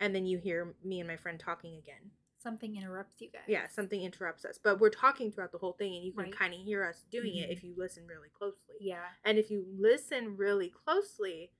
and 0.00 0.14
then 0.14 0.26
you 0.26 0.38
hear 0.38 0.74
me 0.84 1.00
and 1.00 1.08
my 1.08 1.16
friend 1.16 1.38
talking 1.40 1.76
again 1.76 2.10
Something 2.40 2.76
interrupts 2.76 3.20
you 3.20 3.30
guys. 3.32 3.42
yeah 3.48 3.66
something 3.68 4.00
interrupts 4.02 4.44
us 4.44 4.58
but 4.62 4.78
we're 4.80 4.90
talking 4.90 5.32
throughout 5.32 5.52
the 5.52 5.58
whole 5.58 5.72
thing 5.72 5.94
and 5.96 6.04
you 6.04 6.12
can 6.12 6.24
Right. 6.24 6.36
kind 6.38 6.54
of 6.54 6.60
hear 6.60 6.84
us 6.84 7.04
doing 7.10 7.36
it 7.36 7.48
Mhm. 7.48 7.52
if 7.52 7.64
you 7.64 7.74
listen 7.76 8.06
really 8.06 8.28
closely 8.30 8.76
Yeah. 8.80 9.04
and 9.24 9.38
if 9.38 9.50
you 9.50 9.64
listen 9.78 10.36
really 10.36 10.70
closely, 10.70 11.52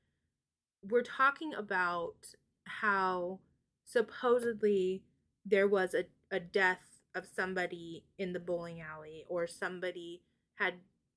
we're 0.83 1.03
talking 1.03 1.53
about 1.55 2.35
how 2.65 3.41
supposedly 3.85 5.03
there 5.45 5.67
was 5.67 5.95
a, 5.95 6.05
a 6.31 6.39
death 6.39 7.01
of 7.15 7.27
somebody 7.27 8.05
in 8.19 8.33
the 8.33 8.39
bowling 8.41 8.81
alley 8.81 9.25
or 9.29 9.47
somebody 9.49 10.23
had 10.55 10.75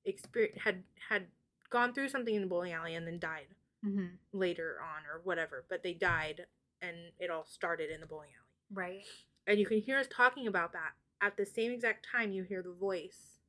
exper- 0.08 0.56
had 0.58 0.82
had 1.08 1.26
gone 1.70 1.92
through 1.94 2.08
something 2.08 2.34
in 2.34 2.42
the 2.42 2.46
bowling 2.46 2.72
alley 2.72 2.94
and 2.94 3.06
then 3.06 3.18
died 3.18 3.46
Mm-hmm. 3.84 4.14
later 4.32 4.76
on 4.80 5.02
or 5.12 5.20
whatever, 5.24 5.64
but 5.68 5.82
they 5.82 5.92
died 5.92 6.46
and 6.80 6.96
it 7.18 7.30
all 7.30 7.44
started 7.44 7.90
in 7.90 8.00
the 8.00 8.06
bowling 8.06 8.28
alley. 8.28 8.48
Right. 8.72 9.04
And 9.44 9.58
you 9.58 9.66
can 9.66 9.80
hear 9.80 9.98
us 9.98 10.06
talking 10.08 10.46
about 10.46 10.72
that 10.72 10.92
at 11.20 11.36
the 11.36 11.44
same 11.44 11.72
exact 11.72 12.06
time 12.08 12.30
you 12.30 12.44
hear 12.44 12.62
the 12.62 12.72
voice 12.72 13.40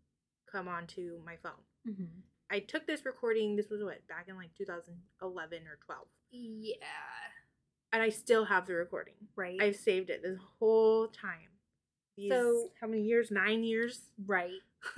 come 0.51 0.67
onto 0.67 1.19
my 1.23 1.35
phone. 1.43 1.51
Mm-hmm. 1.87 2.05
I 2.49 2.59
took 2.61 2.87
this 2.87 3.05
recording. 3.05 3.55
This 3.55 3.69
was 3.69 3.83
what 3.83 4.07
back 4.07 4.25
in 4.27 4.35
like 4.35 4.55
2011 4.57 5.59
or 5.67 5.77
12, 5.85 6.07
Yeah. 6.31 6.75
and 7.91 8.01
I 8.01 8.09
still 8.09 8.45
have 8.45 8.65
the 8.65 8.73
recording. 8.73 9.13
Right. 9.35 9.61
I've 9.61 9.75
saved 9.75 10.09
it 10.09 10.23
this 10.23 10.39
whole 10.57 11.09
time. 11.09 11.51
These, 12.17 12.31
So- 12.31 12.69
how 12.81 12.87
many 12.87 13.03
years? 13.03 13.29
Nine 13.29 13.63
years. 13.63 14.09
right. 14.25 14.49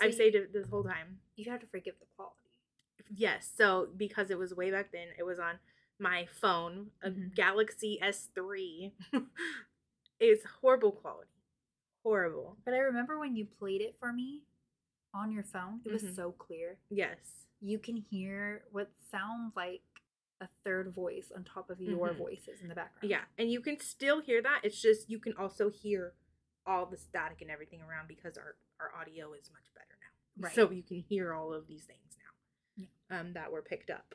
I've 0.00 0.10
you- 0.10 0.16
saved 0.16 0.34
it 0.36 0.52
this 0.52 0.66
whole 0.68 0.84
time. 0.84 1.20
You 1.36 1.50
have 1.50 1.60
to 1.60 1.66
forgive 1.66 1.94
the 2.00 2.06
quality. 2.16 2.34
Yes. 3.14 3.50
So 3.56 3.88
because 3.96 4.30
it 4.30 4.38
was 4.38 4.54
way 4.54 4.70
back 4.70 4.92
then, 4.92 5.08
it 5.18 5.22
was 5.24 5.38
on 5.38 5.58
my 5.98 6.26
phone, 6.26 6.90
a 7.02 7.10
Mhm. 7.10 7.34
Galaxy 7.34 7.98
S3. 8.02 8.92
it's 10.20 10.44
horrible 10.60 10.92
quality. 10.92 11.30
Horrible. 12.02 12.56
But 12.64 12.74
I 12.74 12.78
remember 12.78 13.18
when 13.18 13.34
you 13.36 13.46
played 13.46 13.80
it 13.80 13.96
for 13.98 14.12
me 14.12 14.42
on 15.14 15.32
your 15.32 15.42
phone, 15.42 15.80
it 15.84 15.92
was 15.92 16.02
Mhm. 16.02 16.14
so 16.14 16.32
clear. 16.32 16.78
Yes. 16.90 17.46
You 17.60 17.78
can 17.78 17.96
hear 17.96 18.64
what 18.70 18.90
sounds 19.10 19.56
like 19.56 19.82
a 20.40 20.48
third 20.64 20.92
voice 20.94 21.32
on 21.34 21.42
top 21.44 21.70
of 21.70 21.80
your 21.80 22.10
Mhm. 22.10 22.16
voices 22.16 22.60
in 22.60 22.68
the 22.68 22.74
background. 22.74 23.10
Yeah, 23.10 23.24
and 23.36 23.50
you 23.50 23.60
can 23.60 23.80
still 23.80 24.20
hear 24.20 24.40
that. 24.42 24.64
It's 24.64 24.80
just 24.80 25.10
you 25.10 25.18
can 25.18 25.34
also 25.36 25.68
hear 25.70 26.14
all 26.64 26.86
the 26.86 26.96
static 26.96 27.40
and 27.40 27.50
everything 27.50 27.82
around 27.82 28.06
because 28.08 28.36
our 28.38 28.56
our 28.80 28.94
audio 28.94 29.32
is 29.32 29.50
much 29.50 29.74
better. 29.74 29.77
Right. 30.38 30.54
So 30.54 30.70
you 30.70 30.82
can 30.82 31.04
hear 31.08 31.32
all 31.34 31.52
of 31.52 31.66
these 31.66 31.82
things 31.82 32.16
now. 32.18 32.86
Yeah. 33.10 33.20
Um, 33.20 33.32
that 33.34 33.50
were 33.50 33.62
picked 33.62 33.90
up. 33.90 34.14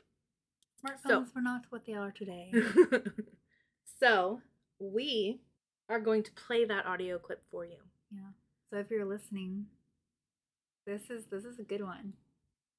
Smartphones 0.84 1.34
were 1.34 1.40
not 1.40 1.62
what 1.70 1.86
they 1.86 1.94
are 1.94 2.10
today. 2.10 2.52
so 4.00 4.40
we 4.78 5.40
are 5.88 6.00
going 6.00 6.22
to 6.22 6.32
play 6.32 6.64
that 6.64 6.86
audio 6.86 7.18
clip 7.18 7.42
for 7.50 7.64
you. 7.64 7.78
yeah. 8.10 8.30
So 8.70 8.78
if 8.78 8.90
you're 8.90 9.04
listening, 9.04 9.66
this 10.86 11.10
is 11.10 11.26
this 11.26 11.44
is 11.44 11.58
a 11.58 11.62
good 11.62 11.82
one. 11.82 12.14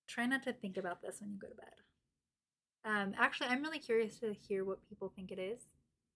Try 0.08 0.26
not 0.26 0.44
to 0.44 0.54
think 0.54 0.78
about 0.78 1.02
this 1.02 1.18
when 1.22 1.32
you 1.32 1.38
go 1.40 1.48
to 1.48 1.56
bed. 1.56 1.66
Um, 2.84 3.14
actually, 3.18 3.48
I'm 3.48 3.64
really 3.64 3.80
curious 3.80 4.20
to 4.20 4.34
hear 4.34 4.64
what 4.64 4.88
people 4.88 5.12
think 5.16 5.32
it 5.32 5.40
is. 5.40 5.62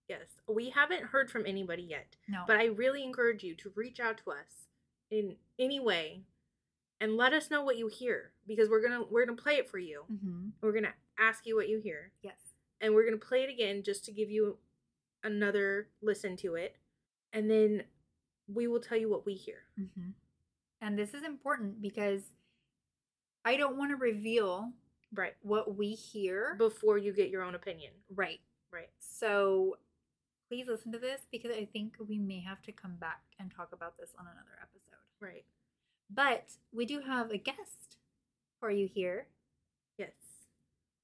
Yes, 0.07 0.25
we 0.47 0.69
haven't 0.69 1.03
heard 1.05 1.31
from 1.31 1.45
anybody 1.45 1.83
yet, 1.83 2.15
No, 2.27 2.43
but 2.47 2.57
I 2.57 2.65
really 2.65 3.03
encourage 3.03 3.43
you 3.43 3.55
to 3.55 3.71
reach 3.75 3.99
out 3.99 4.17
to 4.23 4.31
us 4.31 4.67
in 5.11 5.35
any 5.59 5.79
way 5.79 6.21
and 7.01 7.15
let 7.17 7.33
us 7.33 7.49
know 7.49 7.63
what 7.63 7.77
you 7.77 7.87
hear 7.87 8.31
because 8.47 8.69
we're 8.69 8.81
gonna 8.81 9.03
we're 9.09 9.25
gonna 9.25 9.37
play 9.41 9.55
it 9.55 9.69
for 9.69 9.77
you. 9.79 10.03
hmm 10.07 10.49
We're 10.61 10.73
gonna 10.73 10.93
ask 11.17 11.45
you 11.45 11.55
what 11.55 11.69
you 11.69 11.79
hear. 11.79 12.11
yes, 12.21 12.37
and 12.81 12.93
we're 12.93 13.09
to 13.09 13.17
play 13.17 13.43
it 13.43 13.49
again 13.49 13.83
just 13.83 14.05
to 14.05 14.11
give 14.11 14.29
you 14.29 14.57
another 15.23 15.89
listen 16.01 16.37
to 16.37 16.55
it 16.55 16.77
and 17.33 17.51
then 17.51 17.83
we 18.47 18.67
will 18.67 18.79
tell 18.79 18.97
you 18.97 19.09
what 19.09 19.25
we 19.25 19.33
hear 19.33 19.63
hmm 19.75 20.11
and 20.81 20.97
this 20.97 21.13
is 21.13 21.23
important 21.25 21.81
because 21.81 22.21
I 23.43 23.57
don't 23.57 23.77
want 23.77 23.91
to 23.91 23.97
reveal 23.97 24.71
right 25.13 25.35
what 25.41 25.75
we 25.77 25.89
hear. 25.91 26.55
before 26.57 26.97
you 26.97 27.11
get 27.11 27.29
your 27.29 27.43
own 27.43 27.53
opinion 27.55 27.91
right. 28.15 28.39
right 28.71 28.89
So 28.99 29.77
please 30.47 30.67
listen 30.67 30.91
to 30.93 30.99
this 30.99 31.21
because 31.31 31.51
I 31.51 31.65
think 31.65 31.95
we 32.07 32.17
may 32.17 32.39
have 32.39 32.61
to 32.63 32.71
come 32.71 32.95
back 32.95 33.21
and 33.39 33.51
talk 33.51 33.69
about 33.73 33.97
this 33.97 34.11
on 34.17 34.25
another 34.25 34.57
episode. 34.61 35.03
right 35.19 35.43
But 36.09 36.45
we 36.73 36.85
do 36.85 37.01
have 37.01 37.31
a 37.31 37.37
guest 37.37 37.97
for 38.59 38.71
you 38.71 38.87
here. 38.93 39.27
yes 39.97 40.09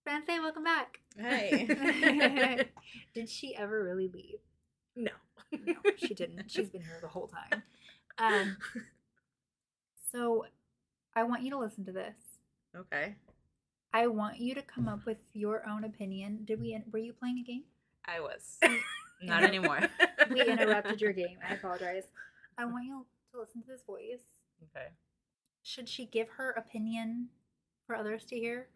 Beyonce, 0.08 0.40
welcome 0.42 0.64
back. 0.64 1.00
Hey. 1.18 2.68
Did 3.14 3.30
she 3.30 3.56
ever 3.56 3.84
really 3.84 4.08
leave? 4.08 4.40
no 4.96 5.12
No, 5.52 5.74
she 5.98 6.14
didn't. 6.14 6.50
She's 6.52 6.70
been 6.70 6.82
here 6.82 7.00
the 7.02 7.08
whole 7.08 7.28
time. 7.28 7.64
Um, 8.18 8.58
so 10.12 10.46
I 11.16 11.24
want 11.24 11.44
you 11.44 11.52
to 11.52 11.58
listen 11.60 11.86
to 11.86 11.92
this. 11.92 12.16
okay 12.76 13.16
I 13.94 14.08
want 14.08 14.40
you 14.40 14.54
to 14.56 14.62
come 14.62 14.90
up 14.90 15.06
with 15.06 15.20
your 15.34 15.66
own 15.68 15.86
opinion. 15.86 16.40
Did 16.44 16.60
we? 16.60 16.78
Were 16.92 17.00
you 17.00 17.14
playing 17.14 17.40
a 17.40 17.44
game? 17.44 17.64
I 18.06 18.20
was. 18.20 18.60
Not 19.22 19.44
anymore. 19.44 19.80
We 20.30 20.42
interrupted 20.42 21.00
your 21.02 21.14
game. 21.14 21.38
I 21.48 21.54
apologize. 21.54 22.04
I 22.58 22.66
want 22.66 22.86
you 22.86 23.06
to 23.32 23.40
listen 23.40 23.62
to 23.62 23.68
this 23.68 23.84
voice. 23.86 24.24
Okay. 24.72 24.88
Should 25.64 25.90
she 25.90 26.06
give 26.06 26.30
her 26.30 26.52
opinion 26.52 27.30
for 27.88 27.96
others 27.96 28.26
to 28.26 28.36
hear? 28.36 28.68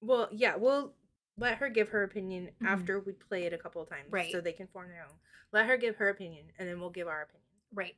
Well, 0.00 0.28
yeah, 0.32 0.56
we'll 0.56 0.94
let 1.38 1.58
her 1.58 1.68
give 1.68 1.88
her 1.90 2.02
opinion 2.02 2.50
Mhm. 2.60 2.66
after 2.66 3.00
we 3.00 3.12
play 3.12 3.44
it 3.44 3.52
a 3.52 3.58
couple 3.58 3.82
of 3.82 3.88
times, 3.88 4.10
Right. 4.10 4.32
So 4.32 4.40
they 4.40 4.52
can 4.52 4.66
form 4.68 4.88
their 4.88 5.04
own. 5.04 5.18
Let 5.52 5.66
her 5.66 5.76
give 5.76 5.96
her 5.96 6.08
opinion, 6.08 6.52
and 6.58 6.68
then 6.68 6.80
we'll 6.80 6.90
give 6.90 7.08
our 7.08 7.22
opinion, 7.22 7.48
Right. 7.72 7.96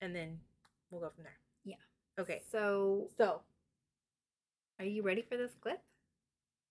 and 0.00 0.14
then 0.14 0.40
we'll 0.90 1.00
go 1.00 1.10
from 1.10 1.24
there. 1.24 1.38
Yeah. 1.64 1.76
Okay. 2.18 2.40
So, 2.40 3.08
So 3.16 3.42
are 4.78 4.84
you 4.84 5.02
ready 5.02 5.22
for 5.22 5.36
this 5.36 5.54
clip? 5.56 5.82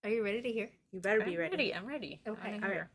Are 0.04 0.10
you 0.10 0.24
ready 0.24 0.42
to 0.42 0.52
hear? 0.52 0.72
you 0.92 1.00
better 1.02 1.22
I'm 1.22 1.30
be 1.30 1.38
ready. 1.38 1.74
I'm 1.74 1.86
ready. 1.86 2.22
I 2.26 2.30
Okay. 2.30 2.52
wanna 2.52 2.56
All 2.64 2.70
right. 2.70 2.74
hear. 2.74 2.92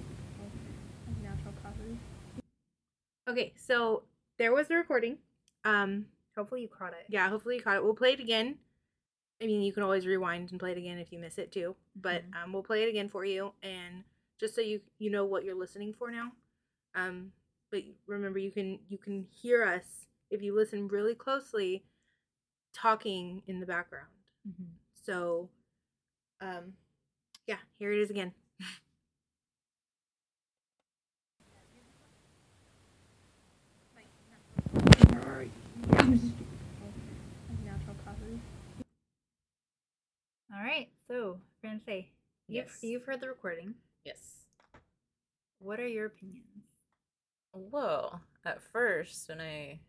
Okay. 3.29 3.53
So 3.57 4.03
there 4.39 4.53
was 4.53 4.69
the 4.69 4.77
recording. 4.77 5.19
Um. 5.65 6.07
Hopefully 6.37 6.63
you 6.63 6.69
caught 6.69 6.93
it. 6.93 7.05
Yeah. 7.09 7.29
Hopefully 7.29 7.57
you 7.57 7.63
caught 7.63 7.77
it. 7.77 7.85
We'll 7.85 7.95
play 7.95 8.13
it 8.15 8.21
again. 8.21 8.57
I 9.43 9.47
mean, 9.47 9.61
you 9.63 9.73
can 9.73 9.83
always 9.83 10.07
rewind 10.07 10.51
and 10.51 10.61
play 10.61 10.73
it 10.73 10.79
again 10.79 10.99
if 10.99 11.13
you 11.13 11.19
miss 11.19 11.39
it 11.39 11.53
too. 11.53 11.77
But 11.97 12.23
Mhm. 12.31 12.45
um, 12.45 12.53
we'll 12.53 12.63
play 12.63 12.85
it 12.85 12.89
again 12.89 13.09
for 13.09 13.25
you, 13.25 13.53
and 13.63 14.05
just 14.39 14.55
so 14.55 14.61
you 14.61 14.81
you 14.99 15.11
know 15.11 15.25
what 15.25 15.45
you're 15.45 15.55
listening 15.55 15.93
for 15.93 16.11
now. 16.11 16.33
Um, 16.95 17.33
but 17.71 17.85
remember, 18.07 18.39
you 18.39 18.51
can 18.51 18.79
you 18.89 18.99
can 18.99 19.25
hear 19.25 19.63
us 19.65 20.07
if 20.31 20.43
you 20.43 20.55
listen 20.55 20.89
really 20.89 21.15
closely, 21.15 21.85
talking 22.73 23.43
in 23.47 23.61
the 23.61 23.67
background. 23.67 24.11
Mhm. 24.49 24.69
So, 24.93 25.51
um, 26.41 26.77
yeah, 27.47 27.59
here 27.79 27.93
it 27.93 27.99
is 28.01 28.11
again. 28.11 28.35
All 40.53 40.63
right. 40.63 40.91
So, 41.09 41.41
Francais, 41.61 42.11
you've 42.47 42.67
Yes. 42.67 42.83
you've 42.83 43.05
heard 43.05 43.21
the 43.21 43.29
recording. 43.29 43.75
Yes. 44.05 44.45
What 45.59 45.81
are 45.81 45.87
your 45.87 46.07
opinions? 46.07 46.67
Well, 47.55 48.23
at 48.45 48.61
first, 48.63 49.29
when 49.29 49.41
I 49.41 49.81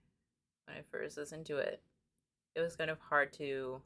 when 0.66 0.78
I 0.78 0.82
first 0.90 1.18
listened 1.18 1.46
to 1.48 1.58
it, 1.58 1.82
it 2.56 2.62
was 2.62 2.76
kind 2.76 2.90
of 2.90 3.00
hard 3.00 3.34
to 3.34 3.82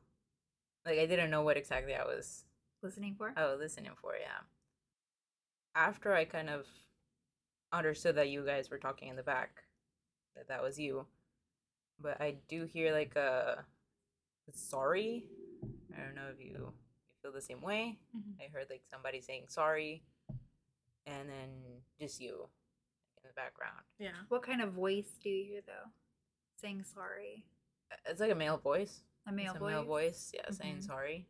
like 0.86 1.00
I 1.00 1.06
didn't 1.08 1.32
know 1.32 1.42
what 1.42 1.58
exactly 1.58 1.96
I 1.96 2.06
was 2.06 2.46
Listening 2.84 3.16
for? 3.16 3.34
Oh, 3.36 3.56
listening 3.60 3.92
for, 4.00 4.16
yeah. 4.16 4.42
After 5.76 6.14
I 6.14 6.26
kind 6.26 6.50
of 6.50 6.68
understood 7.74 8.16
that 8.16 8.30
you 8.30 8.46
guys 8.46 8.70
were 8.70 8.78
talking 8.78 9.10
in 9.10 9.16
the 9.16 9.24
back, 9.24 9.64
that 10.36 10.48
that 10.48 10.62
was 10.62 10.80
you. 10.80 11.08
But 12.02 12.22
I 12.22 12.36
do 12.48 12.66
hear 12.66 12.94
like 12.94 13.16
a 13.16 13.66
sorry. 14.54 15.26
I 15.96 16.02
don't 16.02 16.16
know 16.16 16.30
if 16.34 16.40
you 16.40 16.52
you 16.54 16.74
feel 17.22 17.32
the 17.32 17.42
same 17.42 17.62
way. 17.62 17.98
Mhm. 18.16 18.40
I 18.40 18.48
heard 18.52 18.68
like 18.70 18.84
somebody 18.90 19.20
saying 19.22 19.46
sorry, 19.50 20.04
and 21.06 21.30
then 21.30 21.82
just 22.00 22.22
you 22.22 22.48
in 23.24 23.28
the 23.28 23.34
background. 23.36 23.84
Yeah. 24.00 24.12
What 24.30 24.44
kind 24.44 24.62
of 24.62 24.74
voice 24.74 25.10
do 25.22 25.30
you 25.30 25.46
hear 25.46 25.62
though? 25.66 25.90
Saying 26.62 26.84
sorry. 26.84 27.46
It's 28.06 28.20
like 28.20 28.32
a 28.32 28.36
male 28.36 28.58
voice. 28.58 29.02
A 29.28 29.32
male 29.32 29.52
it's 29.52 29.60
voice. 29.60 29.68
a 29.74 29.76
male 29.76 29.84
voice, 29.84 30.32
yeah, 30.34 30.52
saying 30.52 30.78
Mhm. 30.78 30.84
sorry. 30.84 31.28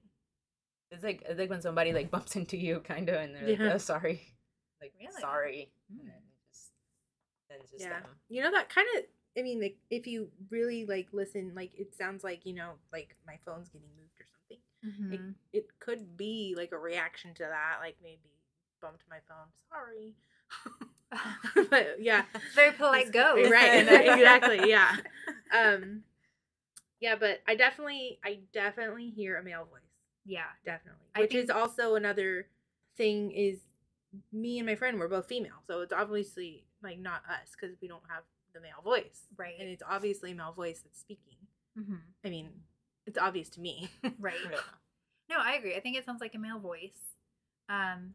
It's 0.91 1.03
like 1.03 1.22
it's 1.24 1.39
like 1.39 1.49
when 1.49 1.61
somebody 1.61 1.93
like 1.93 2.11
bumps 2.11 2.36
into 2.36 2.57
you, 2.57 2.80
kind 2.82 3.09
of, 3.09 3.15
and 3.15 3.36
they're 3.36 3.47
like, 3.47 3.59
"Oh, 3.59 3.78
sorry," 3.78 4.22
like 4.82 4.93
Really? 4.99 5.22
sorry, 5.22 5.72
Mm. 5.91 5.99
and 6.01 6.09
then 6.09 6.22
just 6.49 6.72
then 7.49 7.59
just 7.61 7.80
yeah. 7.80 8.01
them. 8.01 8.20
You 8.30 8.41
know 8.43 8.51
that 8.51 8.70
kind 8.70 8.88
of. 8.97 9.05
I 9.38 9.42
mean, 9.44 9.62
like 9.62 9.78
if 9.90 10.08
you 10.08 10.30
really 10.50 10.86
like 10.86 11.08
listen, 11.12 11.54
like 11.56 11.72
it 11.78 11.96
sounds 11.96 12.24
like 12.24 12.46
you 12.46 12.54
know, 12.54 12.72
like 12.92 13.16
my 13.26 13.38
phone's 13.46 13.70
getting 13.70 13.90
moved 13.98 14.20
or 14.20 14.26
something. 14.34 15.20
Mhm. 15.20 15.34
It 15.54 15.68
could 15.80 16.18
be 16.18 16.56
like 16.58 16.72
a 16.72 16.78
reaction 16.78 17.34
to 17.36 17.44
that, 17.44 17.78
like 17.82 17.98
maybe 18.02 18.32
bumped 18.82 19.04
my 19.10 19.18
phone. 19.28 19.48
Sorry. 19.70 20.14
but 21.70 22.02
yeah, 22.02 22.24
Very 22.56 22.72
polite 22.74 23.12
ghost. 23.12 23.50
right 23.52 23.88
exactly 23.88 24.70
yeah 24.70 24.96
um 25.54 26.04
yeah 27.00 27.16
but 27.16 27.42
i 27.48 27.56
definitely 27.56 28.20
i 28.26 28.40
definitely 28.54 29.10
hear 29.10 29.38
a 29.38 29.44
male 29.44 29.66
voice 29.66 29.82
Yeah. 30.26 30.44
definitely 30.66 31.06
I 31.16 31.22
which 31.22 31.36
is 31.36 31.50
also 31.50 31.96
another 31.96 32.48
thing 32.98 33.32
is 33.32 33.60
me 34.32 34.58
and 34.60 34.66
my 34.66 34.76
friend 34.76 35.00
we're 35.00 35.08
both 35.08 35.28
female 35.28 35.62
so 35.66 35.82
it's 35.82 35.94
obviously 35.94 36.66
like 36.84 37.00
not 37.00 37.22
us 37.30 37.52
because 37.60 37.76
we 37.82 37.88
don't 37.88 38.04
have 38.10 38.24
the 38.58 38.62
male 38.62 38.82
voice 38.84 39.22
Right. 39.38 39.55
and 39.60 39.70
it's 39.70 39.84
obviously 39.88 40.32
a 40.32 40.36
male 40.36 40.51
voice 40.53 40.82
that's 40.82 40.99
speaking 40.99 41.38
Mhm. 41.78 41.99
i 42.26 42.30
mean 42.30 42.49
it's 43.05 43.18
obvious 43.18 43.49
to 43.49 43.62
me 43.62 43.89
Right. 44.20 44.36
Yeah. 44.43 44.60
No, 45.30 45.38
I 45.39 45.53
agree. 45.55 45.76
I 45.76 45.82
think 45.82 45.97
it 45.97 46.05
sounds 46.05 46.22
like 46.22 46.36
a 46.36 46.38
male 46.39 46.60
voice. 46.60 46.99
Um, 47.68 48.14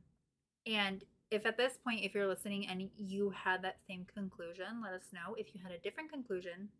and 0.67 1.05
if 1.31 1.45
at 1.45 1.59
this 1.59 1.75
point, 1.85 2.01
if 2.05 2.15
you're 2.15 2.27
listening 2.27 2.67
and 2.69 2.89
you 2.97 3.29
had 3.31 3.61
that 3.65 3.77
same 3.87 4.07
conclusion, 4.15 4.81
let 4.83 4.95
us 4.95 5.05
know. 5.13 5.35
If 5.37 5.55
you 5.55 5.61
had 5.63 5.73
a 5.73 5.79
different 5.79 6.11
conclusion, 6.11 6.71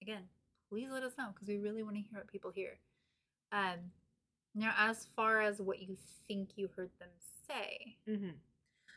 again, 0.00 0.22
please 0.68 0.88
let 0.90 1.02
us 1.02 1.14
know 1.18 1.30
because 1.34 1.48
we 1.48 1.58
really 1.58 1.82
want 1.82 1.96
to 1.96 2.02
hear 2.02 2.18
what 2.20 2.28
people 2.28 2.52
hear. 2.52 2.78
Um, 3.50 3.90
now, 4.54 4.72
as 4.78 5.06
far 5.16 5.40
as 5.40 5.60
what 5.60 5.82
you 5.82 5.96
think 6.28 6.50
you 6.56 6.68
heard 6.76 6.90
them 7.00 7.08
say, 7.48 7.96
hmm 8.06 8.30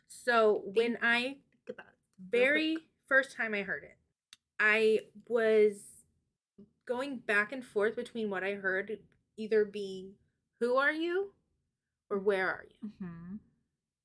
so 0.08 0.62
when 0.74 0.96
i 1.02 1.20
think 1.22 1.68
about 1.68 1.86
it. 1.88 2.30
very 2.30 2.76
first 3.08 3.36
time 3.36 3.54
I 3.54 3.62
heard 3.62 3.82
it, 3.82 3.96
I 4.58 5.00
was 5.28 6.04
going 6.86 7.18
back 7.18 7.52
and 7.52 7.64
forth 7.64 7.96
between 7.96 8.30
what 8.30 8.44
I 8.44 8.54
heard 8.54 8.98
either 9.36 9.64
being 9.64 10.14
"Who 10.60 10.76
are 10.76 10.92
you?" 10.92 11.32
or 12.10 12.18
"Where 12.18 12.48
are 12.48 12.64
you?" 12.64 12.88
Mhm. 13.00 13.40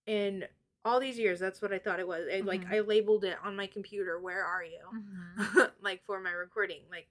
And 0.07 0.49
all 0.83 0.99
these 0.99 1.19
years, 1.19 1.39
that's 1.39 1.61
what 1.61 1.71
I 1.73 1.79
thought 1.79 1.99
it 1.99 2.07
was. 2.07 2.27
I, 2.31 2.41
Like 2.41 2.65
Mhm. 2.65 2.71
I 2.73 2.79
labeled 2.81 3.23
it 3.23 3.37
on 3.43 3.55
my 3.55 3.67
computer, 3.67 4.19
"Where 4.19 4.43
are 4.43 4.63
you?" 4.63 4.87
Mhm. 4.91 5.35
like 5.81 6.03
for 6.05 6.19
my 6.19 6.31
recording. 6.31 6.89
Like, 6.89 7.07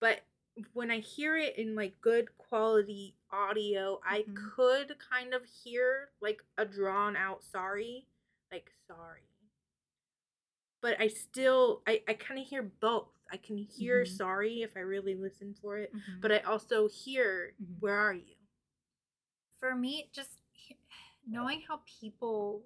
but 0.00 0.22
when 0.72 0.90
I 0.90 0.98
hear 0.98 1.36
it 1.36 1.56
in 1.56 1.74
like 1.76 2.00
good 2.00 2.36
quality 2.38 3.14
audio, 3.30 4.00
I 4.04 4.22
Mhm. 4.24 4.34
could 4.34 4.98
kind 4.98 5.32
of 5.34 5.44
hear 5.44 6.10
like 6.20 6.44
a 6.56 6.64
drawn 6.64 7.16
out 7.16 7.44
sorry, 7.44 8.06
like 8.50 8.72
sorry. 8.86 9.22
But 10.80 11.00
I 11.00 11.08
still, 11.08 11.82
I, 11.86 12.02
I 12.08 12.14
kind 12.14 12.40
of 12.40 12.46
hear 12.46 12.62
both. 12.62 13.08
I 13.30 13.36
can 13.36 13.56
hear 13.58 14.04
Mhm. 14.04 14.08
sorry 14.16 14.62
if 14.62 14.76
I 14.76 14.80
really 14.80 15.14
listen 15.14 15.54
for 15.60 15.78
it, 15.78 15.92
Mhm. 15.92 16.20
but 16.20 16.32
I 16.32 16.38
also 16.40 16.88
hear 16.88 17.54
Mhm. 17.60 17.80
where 17.80 17.96
are 17.96 18.14
you? 18.14 18.34
for 19.58 19.74
me, 19.74 20.08
just 20.12 20.38
knowing 21.26 21.60
how 21.62 21.80
people 22.00 22.62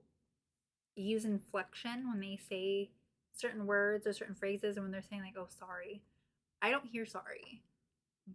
use 0.94 1.24
inflection 1.24 2.06
when 2.08 2.20
they 2.20 2.36
say 2.36 2.90
certain 3.34 3.66
words 3.66 4.06
or 4.06 4.12
certain 4.12 4.34
phrases, 4.34 4.76
and 4.76 4.84
when 4.84 4.92
they're 4.92 5.02
saying 5.02 5.22
like, 5.22 5.36
"Oh, 5.38 5.46
sorry," 5.48 6.02
I 6.60 6.70
don't 6.70 6.84
hear 6.86 7.06
sorry, 7.06 7.62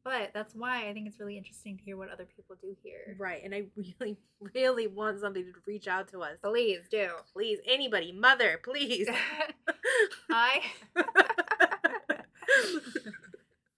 but 0.04 0.32
that's 0.34 0.54
why 0.54 0.88
I 0.88 0.94
think 0.94 1.08
it's 1.08 1.20
really 1.20 1.38
interesting 1.38 1.78
to 1.78 1.84
hear 1.84 1.98
what 1.98 2.10
other 2.10 2.26
people 2.26 2.56
do 2.62 2.76
here. 2.84 3.16
Right. 3.18 3.42
And 3.44 3.54
I 3.54 3.66
really, 4.00 4.18
really 4.54 4.88
want 4.88 5.20
somebody 5.20 5.46
to 5.46 5.52
reach 5.66 5.88
out 5.88 6.10
to 6.10 6.22
us. 6.22 6.38
Please 6.44 6.82
do. 6.90 7.10
Please, 7.34 7.60
anybody, 7.68 8.12
mother, 8.12 8.60
please. 8.64 9.08
I 10.30 10.62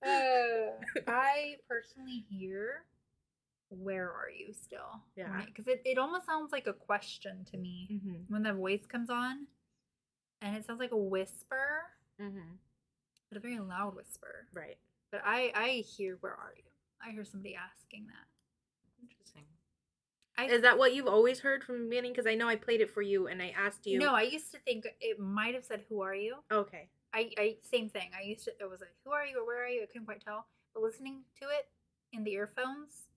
uh, 0.06 0.72
I 1.08 1.56
personally 1.68 2.26
hear 2.30 2.84
where 3.70 4.10
are 4.10 4.30
you 4.36 4.54
still? 4.54 5.04
Yeah. 5.16 5.42
Because 5.46 5.68
it, 5.68 5.82
it 5.86 5.98
almost 5.98 6.26
sounds 6.26 6.52
like 6.52 6.68
a 6.68 6.74
question 6.74 7.46
to 7.52 7.58
me 7.58 8.02
hmm 8.04 8.14
when 8.28 8.44
the 8.44 8.54
voice 8.54 8.86
comes 8.88 9.10
on. 9.10 9.48
And 10.42 10.56
it 10.56 10.66
sounds 10.66 10.80
like 10.80 10.92
a 10.92 10.98
whisper, 10.98 11.84
hmm 12.20 12.56
but 13.30 13.38
a 13.38 13.42
very 13.42 13.60
loud 13.60 13.96
whisper. 13.96 14.48
Right. 14.54 14.78
But 15.12 15.22
I, 15.26 15.52
I 15.56 15.70
hear 15.98 16.18
where 16.22 16.34
are 16.34 16.54
you? 16.56 16.64
I 17.06 17.12
hear 17.12 17.24
somebody 17.24 17.56
asking 17.56 18.08
that. 18.08 18.28
Interesting. 19.02 19.44
I 20.38 20.46
Is 20.46 20.62
that 20.62 20.78
what 20.78 20.94
you've 20.94 21.08
always 21.08 21.40
heard 21.40 21.64
from 21.64 21.84
the 21.84 21.90
beginning? 21.90 22.12
Because 22.12 22.28
I 22.28 22.36
know 22.36 22.48
I 22.48 22.56
played 22.56 22.82
it 22.82 22.92
for 22.92 23.02
you 23.02 23.28
and 23.28 23.42
I 23.42 23.54
asked 23.58 23.86
you. 23.86 24.00
No, 24.00 24.14
I 24.14 24.24
used 24.24 24.52
to 24.52 24.60
think 24.60 24.86
it 25.00 25.20
might 25.20 25.56
have 25.56 25.66
said 25.66 25.84
who 25.90 26.02
are 26.02 26.16
you? 26.16 26.36
Okay. 26.52 26.90
I, 27.14 27.32
I 27.38 27.56
same 27.64 27.90
thing. 27.90 28.12
I 28.18 28.24
used 28.24 28.46
to 28.46 28.52
it 28.60 28.70
was 28.70 28.82
like 28.82 28.94
who 29.04 29.12
are 29.12 29.26
you 29.26 29.42
or 29.42 29.46
where 29.46 29.64
are 29.64 29.68
you? 29.68 29.82
I 29.82 29.86
couldn't 29.88 30.06
quite 30.06 30.24
tell. 30.24 30.46
But 30.74 30.84
listening 30.84 31.22
to 31.42 31.48
it 31.48 31.68
in 32.14 32.24
the 32.24 32.34
earphones, 32.34 33.08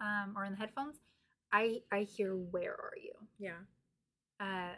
um, 0.00 0.34
or 0.36 0.44
in 0.44 0.52
the 0.52 0.58
headphones, 0.58 0.96
I 1.52 1.82
I 1.92 2.00
hear 2.00 2.34
where 2.34 2.72
are 2.72 2.96
you? 3.02 3.12
Yeah. 3.38 3.60
Uh, 4.40 4.74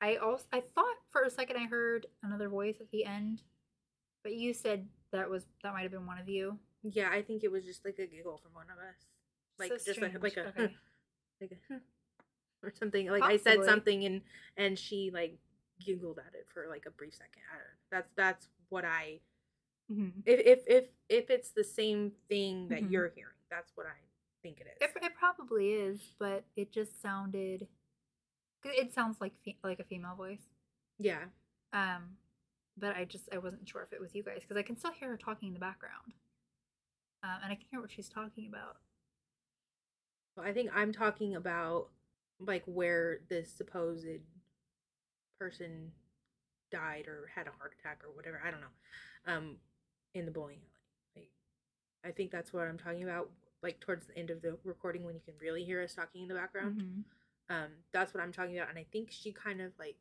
I 0.00 0.16
also 0.16 0.44
I 0.52 0.60
thought 0.60 0.96
for 1.10 1.22
a 1.22 1.30
second 1.30 1.56
I 1.56 1.66
heard 1.66 2.06
another 2.22 2.48
voice 2.48 2.76
at 2.80 2.90
the 2.90 3.04
end, 3.04 3.42
but 4.22 4.34
you 4.34 4.52
said 4.52 4.88
that 5.12 5.28
was 5.30 5.46
that 5.62 5.72
might 5.72 5.82
have 5.82 5.92
been 5.92 6.06
one 6.06 6.18
of 6.18 6.28
you. 6.28 6.58
Yeah, 6.82 7.10
I 7.10 7.22
think 7.22 7.42
it 7.44 7.50
was 7.50 7.64
just 7.64 7.84
like 7.84 7.98
a 7.98 8.06
giggle 8.06 8.38
from 8.42 8.52
one 8.54 8.66
of 8.70 8.78
us. 8.78 8.96
Like 9.58 9.70
So 9.70 9.76
just 9.76 10.00
like, 10.00 10.10
strange. 10.10 10.22
like 10.22 10.36
a 10.36 10.48
Okay. 10.48 10.74
like 11.40 11.52
a 11.70 11.74
or 12.66 12.72
something. 12.78 13.08
Like 13.08 13.22
I 13.22 13.36
said 13.36 13.64
something 13.64 14.04
and 14.04 14.20
and 14.56 14.78
she 14.78 15.10
like 15.12 15.38
giggled 15.84 16.18
at 16.18 16.34
it 16.34 16.46
for 16.52 16.66
like 16.68 16.84
a 16.86 16.90
brief 16.90 17.14
second. 17.14 17.42
I 17.52 17.54
don't 17.56 17.64
know. 17.64 17.78
That's 17.90 18.10
that's 18.16 18.48
what 18.68 18.84
I 18.84 19.20
Mm-hmm. 19.90 20.20
if 20.26 20.40
if 20.40 20.64
if 20.66 20.84
if 21.08 21.30
it's 21.30 21.50
the 21.52 21.64
same 21.64 22.12
thing 22.28 22.68
that 22.68 22.82
Mhm. 22.82 22.90
you're 22.90 23.08
hearing, 23.08 23.32
that's 23.50 23.72
what 23.74 23.86
I 23.86 23.96
think 24.42 24.60
it 24.60 24.66
is. 24.66 24.82
It, 24.82 25.02
it 25.02 25.12
probably 25.14 25.70
is, 25.72 25.98
but 26.18 26.44
it 26.56 26.70
just 26.72 27.00
sounded. 27.00 27.66
It 28.64 28.92
sounds 28.92 29.18
like 29.18 29.32
fe- 29.46 29.56
like 29.64 29.78
a 29.80 29.84
female 29.84 30.14
voice. 30.14 30.42
yeah. 30.98 31.24
Um, 31.72 32.18
but 32.78 32.96
I 32.96 33.04
just 33.04 33.28
I 33.32 33.38
wasn't 33.38 33.68
sure 33.68 33.82
if 33.82 33.92
it 33.92 34.00
was 34.00 34.14
you 34.14 34.22
guys 34.22 34.40
because 34.42 34.56
I 34.56 34.62
can 34.62 34.76
still 34.76 34.92
hear 34.92 35.08
her 35.10 35.16
talking 35.16 35.48
in 35.48 35.54
the 35.54 35.60
background, 35.60 36.14
um, 37.22 37.38
and 37.42 37.52
I 37.52 37.56
can 37.56 37.66
hear 37.70 37.80
what 37.80 37.90
she's 37.90 38.08
talking 38.08 38.46
about. 38.48 38.76
Well, 40.36 40.46
I 40.46 40.52
think 40.52 40.70
I'm 40.74 40.92
talking 40.92 41.34
about 41.36 41.88
like 42.40 42.62
where 42.66 43.20
this 43.28 43.50
supposed 43.50 44.06
person 45.40 45.92
died 46.70 47.06
or 47.08 47.30
had 47.34 47.46
a 47.46 47.50
heart 47.58 47.74
attack 47.78 48.02
or 48.04 48.14
whatever. 48.14 48.40
I 48.44 48.50
don't 48.50 48.60
know. 48.60 48.66
Um, 49.26 49.56
in 50.14 50.24
the 50.24 50.30
bowling 50.30 50.58
alley. 51.16 51.30
Like, 52.04 52.10
I 52.10 52.12
think 52.14 52.30
that's 52.30 52.52
what 52.52 52.66
I'm 52.68 52.78
talking 52.78 53.02
about. 53.04 53.30
Like 53.62 53.80
towards 53.80 54.06
the 54.06 54.16
end 54.16 54.30
of 54.30 54.40
the 54.42 54.56
recording 54.64 55.04
when 55.04 55.14
you 55.14 55.20
can 55.24 55.34
really 55.40 55.64
hear 55.64 55.82
us 55.82 55.94
talking 55.94 56.22
in 56.22 56.28
the 56.28 56.34
background. 56.34 56.80
Mhm. 56.80 57.04
Um, 57.50 57.70
that's 57.92 58.14
what 58.14 58.22
I'm 58.22 58.32
talking 58.32 58.56
about. 58.56 58.68
And 58.70 58.78
I 58.78 58.84
think 58.92 59.10
she 59.10 59.32
kind 59.32 59.60
of 59.60 59.72
like, 59.78 59.96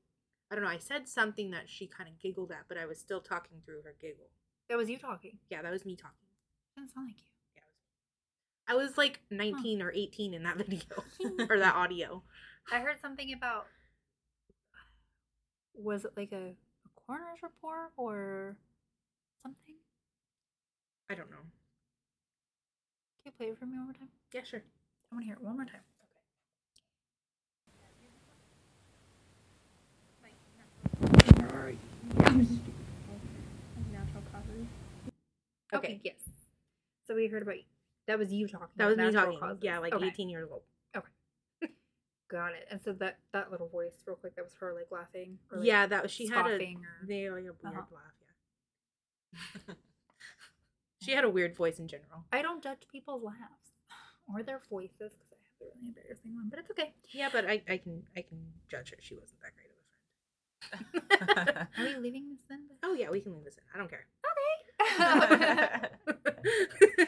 I 0.49 0.55
don't 0.55 0.63
know. 0.63 0.69
I 0.69 0.77
said 0.77 1.07
something 1.07 1.51
that 1.51 1.69
she 1.69 1.87
kind 1.87 2.09
of 2.09 2.17
giggled 2.19 2.51
at, 2.51 2.65
but 2.67 2.77
I 2.77 2.85
was 2.85 2.99
still 2.99 3.19
talking 3.19 3.57
through 3.65 3.81
her 3.83 3.95
giggle. 3.99 4.29
That 4.69 4.77
was 4.77 4.89
you 4.89 4.97
talking. 4.97 5.37
Yeah, 5.49 5.61
that 5.61 5.71
was 5.71 5.85
me 5.85 5.95
talking. 5.95 6.15
Doesn't 6.75 6.93
sound 6.93 7.07
like 7.07 7.17
you. 7.17 7.31
Yeah, 7.55 7.63
it 8.69 8.75
was. 8.75 8.83
I 8.83 8.87
was 8.87 8.97
like 8.97 9.19
19 9.29 9.81
or 9.81 9.91
18 9.91 10.33
in 10.33 10.43
that 10.43 10.57
video 10.65 11.03
or 11.49 11.59
that 11.59 11.75
audio. 11.75 12.23
I 12.71 12.79
heard 12.79 12.99
something 13.01 13.33
about. 13.33 13.67
Was 15.73 16.05
it 16.05 16.11
like 16.17 16.31
a, 16.31 16.53
a 16.55 17.01
coroner's 17.05 17.43
report 17.43 17.91
or 17.97 18.55
something? 19.41 19.75
I 21.09 21.15
don't 21.15 21.29
know. 21.29 21.37
Can 23.23 23.25
you 23.25 23.31
play 23.37 23.47
it 23.47 23.59
for 23.59 23.65
me 23.65 23.77
one 23.77 23.85
more 23.85 23.93
time? 23.93 24.09
Yeah, 24.33 24.41
sure. 24.43 24.63
I 25.11 25.15
want 25.15 25.23
to 25.23 25.25
hear 25.27 25.35
it 25.35 25.41
one 25.41 25.55
more 25.55 25.65
time. 25.65 25.81
Natural 32.19 32.43
causes. 34.31 34.67
Okay. 35.73 35.87
Okay. 35.87 35.99
yes. 36.03 36.15
So 37.05 37.15
we 37.15 37.27
heard 37.27 37.43
about 37.43 37.55
that 38.07 38.17
was 38.19 38.31
you 38.31 38.47
talking. 38.47 38.67
That 38.77 38.87
was 38.87 38.97
me 38.97 39.11
talking. 39.11 39.39
causes. 39.39 39.59
Yeah, 39.61 39.79
like 39.79 39.93
Okay. 39.93 40.07
18 40.07 40.29
years 40.29 40.49
old. 40.51 40.61
Okay. 40.95 41.07
Got 42.29 42.53
it. 42.53 42.67
And 42.71 42.81
so 42.81 42.93
that 42.93 43.17
that 43.33 43.51
little 43.51 43.67
voice, 43.67 43.93
real 44.05 44.15
quick, 44.15 44.35
that 44.35 44.43
was 44.43 44.53
her 44.59 44.73
like 44.73 44.87
laughing. 44.91 45.37
Or, 45.51 45.59
like, 45.59 45.67
yeah, 45.67 45.85
that 45.87 46.03
was 46.03 46.11
she 46.11 46.27
had 46.27 46.45
a 46.47 46.55
or 46.55 46.59
they 47.05 47.29
like 47.29 47.41
a 47.43 47.43
weird 47.43 47.55
Uh-huh. 47.65 47.81
laugh. 47.91 48.13
Yeah. 49.67 49.73
she 51.01 51.11
had 51.11 51.23
a 51.23 51.29
weird 51.29 51.55
voice 51.55 51.79
in 51.79 51.87
general. 51.87 52.25
I 52.31 52.41
don't 52.41 52.63
judge 52.63 52.87
people's 52.91 53.23
laughs 53.23 53.71
or 54.33 54.43
their 54.43 54.59
voices 54.69 55.13
because 55.15 55.27
I 55.31 55.35
have 55.43 55.53
a 55.61 55.65
really 55.65 55.87
embarrassing 55.87 56.35
one, 56.35 56.49
but 56.49 56.59
it's 56.59 56.71
okay. 56.71 56.93
Yeah, 57.11 57.29
but 57.31 57.45
I, 57.45 57.61
I 57.69 57.77
can 57.77 58.03
I 58.15 58.21
can 58.21 58.39
judge 58.69 58.89
her. 58.91 58.97
She 58.99 59.15
wasn't 59.15 59.39
that 59.41 59.53
great 59.55 59.67
of 59.67 59.71
a 59.71 59.73
friend. 59.73 59.76
Are 61.37 61.67
we 61.77 61.95
leaving 61.95 62.29
this 62.29 62.41
then? 62.49 62.61
oh 62.83 62.93
yeah, 62.93 63.09
we 63.09 63.21
can 63.21 63.33
leave 63.35 63.45
this 63.45 63.57
in. 63.57 63.63
I 63.73 63.77
don't 63.77 63.89
care. 63.89 64.05
Okay. 64.27 65.87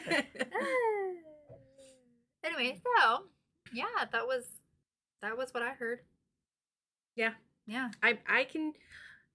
anyway, 2.44 2.76
so 2.82 3.24
yeah, 3.72 3.84
that 4.12 4.26
was 4.26 4.44
that 5.22 5.36
was 5.36 5.52
what 5.52 5.62
I 5.62 5.70
heard. 5.72 6.00
yeah, 7.16 7.32
Yeah. 7.66 7.90
I 8.02 8.18
I 8.28 8.44
can 8.44 8.72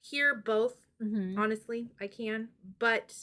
hear 0.01 0.35
both. 0.35 0.75
Mm-hmm. 1.01 1.37
Honestly, 1.37 1.91
I 1.99 2.07
can, 2.07 2.49
but 2.79 3.13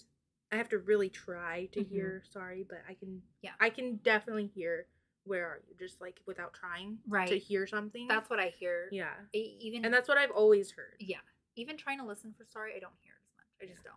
I 0.53 0.57
have 0.57 0.69
to 0.71 0.79
really 0.79 1.09
try 1.09 1.67
to 1.73 1.81
Mhm. 1.81 1.89
hear. 1.89 2.23
Sorry, 2.31 2.65
but 2.69 2.83
I 2.89 2.95
can. 2.95 3.23
Yeah. 3.41 3.53
I 3.61 3.71
can 3.71 3.97
definitely 3.97 4.47
hear. 4.55 4.87
Where 5.25 5.47
are 5.47 5.61
you? 5.69 5.75
Just 5.79 6.01
like 6.01 6.21
without 6.27 6.53
trying 6.55 6.99
right? 7.09 7.29
to 7.29 7.39
hear 7.39 7.67
something. 7.67 8.07
That's 8.09 8.29
what 8.29 8.41
I 8.41 8.53
hear. 8.59 8.89
yeah, 8.91 9.13
Even 9.33 9.85
and 9.85 9.93
that's 9.95 10.09
what 10.09 10.19
I've 10.19 10.31
always 10.31 10.71
heard. 10.71 10.97
yeah. 11.01 11.19
Even 11.57 11.77
trying 11.77 11.99
to 11.99 12.07
listen 12.07 12.33
for 12.37 12.45
sorry, 12.51 12.73
I 12.77 12.81
don't 12.81 12.93
hear 13.03 13.13
it 13.13 13.23
as 13.29 13.37
much. 13.37 13.69
I 13.69 13.73
just 13.73 13.85
don't. 13.85 13.97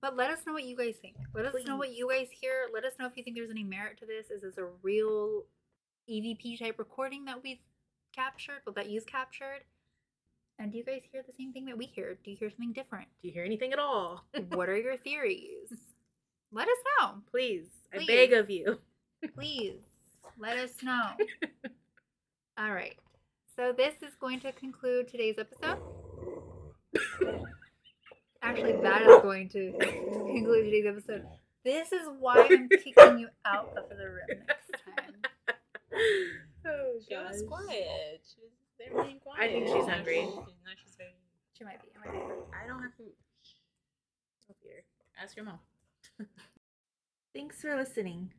But 0.00 0.16
let 0.16 0.30
us 0.30 0.46
know 0.46 0.52
what 0.52 0.62
you 0.64 0.76
guys 0.76 0.94
think. 1.02 1.16
Let 1.34 1.46
us 1.46 1.54
know 1.66 1.76
what 1.76 1.92
you 1.96 2.08
guys 2.08 2.28
hear. 2.30 2.66
Let 2.72 2.84
us 2.84 2.92
know 3.00 3.06
if 3.06 3.16
you 3.16 3.24
think 3.24 3.36
there's 3.36 3.50
any 3.50 3.64
merit 3.64 3.98
to 3.98 4.06
this. 4.06 4.30
Is 4.30 4.42
this 4.42 4.56
a 4.58 4.66
real 4.82 5.42
EVP 6.08 6.60
type 6.60 6.76
recording 6.78 7.24
that 7.24 7.42
we've 7.42 7.58
captured, 8.14 8.60
well, 8.64 8.74
that 8.74 8.88
you've 8.88 9.06
captured? 9.06 9.64
And 10.60 10.70
do 10.70 10.78
you 10.78 10.84
guys 10.84 11.02
hear 11.10 11.22
the 11.26 11.32
same 11.36 11.52
thing 11.52 11.64
that 11.66 11.76
we 11.76 11.86
hear? 11.86 12.16
Do 12.22 12.30
you 12.30 12.36
hear 12.36 12.50
something 12.50 12.72
different? 12.72 13.08
Do 13.20 13.28
you 13.28 13.34
hear 13.34 13.44
anything 13.44 13.72
at 13.72 13.78
all? 13.80 14.24
what 14.50 14.68
are 14.68 14.76
your 14.78 14.96
theories? 15.04 15.72
Let 16.52 16.68
us 16.68 16.78
know. 17.00 17.14
Please, 17.30 17.66
I 17.92 18.04
beg 18.06 18.32
of 18.32 18.48
you. 18.50 18.78
Please 19.34 19.80
let 20.38 20.58
us 20.58 20.70
know. 20.82 21.10
All 22.58 22.72
right. 22.72 22.96
So 23.56 23.72
this 23.76 23.94
is 24.02 24.14
going 24.20 24.40
to 24.40 24.52
conclude 24.52 25.08
today's 25.08 25.36
episode. 25.38 25.78
Actually, 28.42 28.76
that 28.82 29.02
is 29.02 29.20
going 29.22 29.48
to 29.50 29.72
conclude 29.78 30.64
today's 30.66 30.86
episode. 30.86 31.26
This 31.64 31.92
is 31.92 32.02
why 32.20 32.46
I'm 32.50 32.68
kicking 32.68 33.18
you 33.18 33.28
out 33.44 33.72
of 33.76 33.88
the 33.90 34.04
room 34.04 34.44
next 34.46 34.70
time. 34.86 35.14
oh, 36.66 36.92
She 37.08 37.14
was 37.16 37.42
quiet. 37.48 38.22
She 38.24 38.40
was 38.40 38.52
there 38.78 39.02
being 39.02 39.18
quiet. 39.18 39.42
I 39.42 39.48
think 39.52 39.66
she's 39.66 39.86
Now 39.86 39.94
hungry. 39.94 40.20
she- 40.22 40.26
now 40.36 40.72
she's 40.82 40.94
very. 40.96 41.10
She 41.56 41.64
might 41.64 41.82
be. 41.82 41.88
I 41.96 42.06
might 42.06 42.12
be. 42.28 42.34
I 42.62 42.66
don't 42.68 42.80
have 42.82 42.94
food. 42.96 43.12
Oh, 44.50 44.54
dear. 44.62 44.84
Ask 45.20 45.36
your 45.36 45.44
mom. 45.46 45.58
Thanks 47.34 47.60
for 47.60 47.74
listening. 47.76 48.32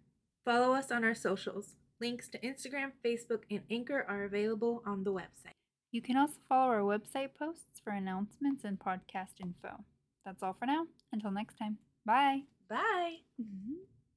Follow 0.49 0.73
us 0.73 0.89
on 0.89 1.03
our 1.03 1.13
socials. 1.13 1.75
Links 2.01 2.27
to 2.29 2.39
Instagram, 2.39 2.93
Facebook, 3.05 3.43
and 3.51 3.61
Anchor 3.69 4.03
are 4.09 4.23
available 4.23 4.81
on 4.83 5.03
the 5.03 5.13
website. 5.13 5.53
You 5.91 6.01
can 6.01 6.17
also 6.17 6.39
follow 6.49 6.71
our 6.71 6.79
website 6.79 7.35
posts 7.37 7.79
for 7.83 7.91
announcements 7.93 8.63
and 8.63 8.79
podcast 8.79 9.39
info. 9.39 9.85
That's 10.25 10.41
all 10.41 10.53
for 10.57 10.65
now. 10.65 10.87
Until 11.13 11.29
next 11.29 11.57
time. 11.57 11.77
Bye. 12.03 12.45
Bye. 12.67 13.17
Mhm. 13.39 13.85